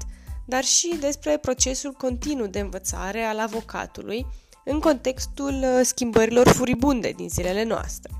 dar 0.46 0.64
și 0.64 0.96
despre 1.00 1.38
procesul 1.38 1.92
continuu 1.92 2.46
de 2.46 2.60
învățare 2.60 3.22
al 3.22 3.38
avocatului 3.38 4.26
în 4.64 4.80
contextul 4.80 5.64
schimbărilor 5.82 6.48
furibunde 6.48 7.10
din 7.10 7.28
zilele 7.28 7.64
noastre. 7.64 8.12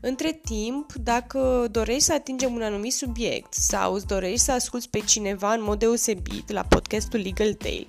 Între 0.00 0.40
timp, 0.44 0.92
dacă 0.92 1.66
dorești 1.70 2.02
să 2.02 2.12
atingem 2.12 2.54
un 2.54 2.62
anumit 2.62 2.92
subiect 2.92 3.54
sau 3.54 3.94
îți 3.94 4.06
dorești 4.06 4.38
să 4.38 4.52
asculți 4.52 4.88
pe 4.88 4.98
cineva 4.98 5.52
în 5.52 5.62
mod 5.62 5.78
deosebit 5.78 6.50
la 6.50 6.62
podcastul 6.62 7.20
Legal 7.20 7.54
Tale, 7.54 7.86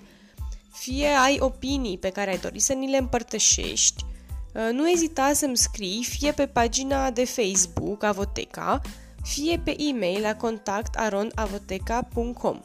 fie 0.73 1.07
ai 1.07 1.38
opinii 1.39 1.97
pe 1.97 2.09
care 2.09 2.32
ai 2.32 2.38
dori 2.38 2.59
să 2.59 2.73
ni 2.73 2.89
le 2.89 2.97
împărtășești, 2.97 4.05
uh, 4.53 4.69
nu 4.71 4.89
ezita 4.89 5.34
să-mi 5.34 5.57
scrii 5.57 6.03
fie 6.03 6.32
pe 6.32 6.47
pagina 6.47 7.11
de 7.11 7.25
Facebook 7.25 8.03
Avoteca, 8.03 8.82
fie 9.23 9.61
pe 9.63 9.75
e-mail 9.77 10.21
la 10.21 10.36
contactaronavoteca.com. 10.36 12.59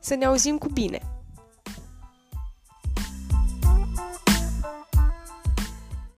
Să 0.00 0.14
ne 0.14 0.24
auzim 0.24 0.58
cu 0.58 0.68
bine! 0.68 1.17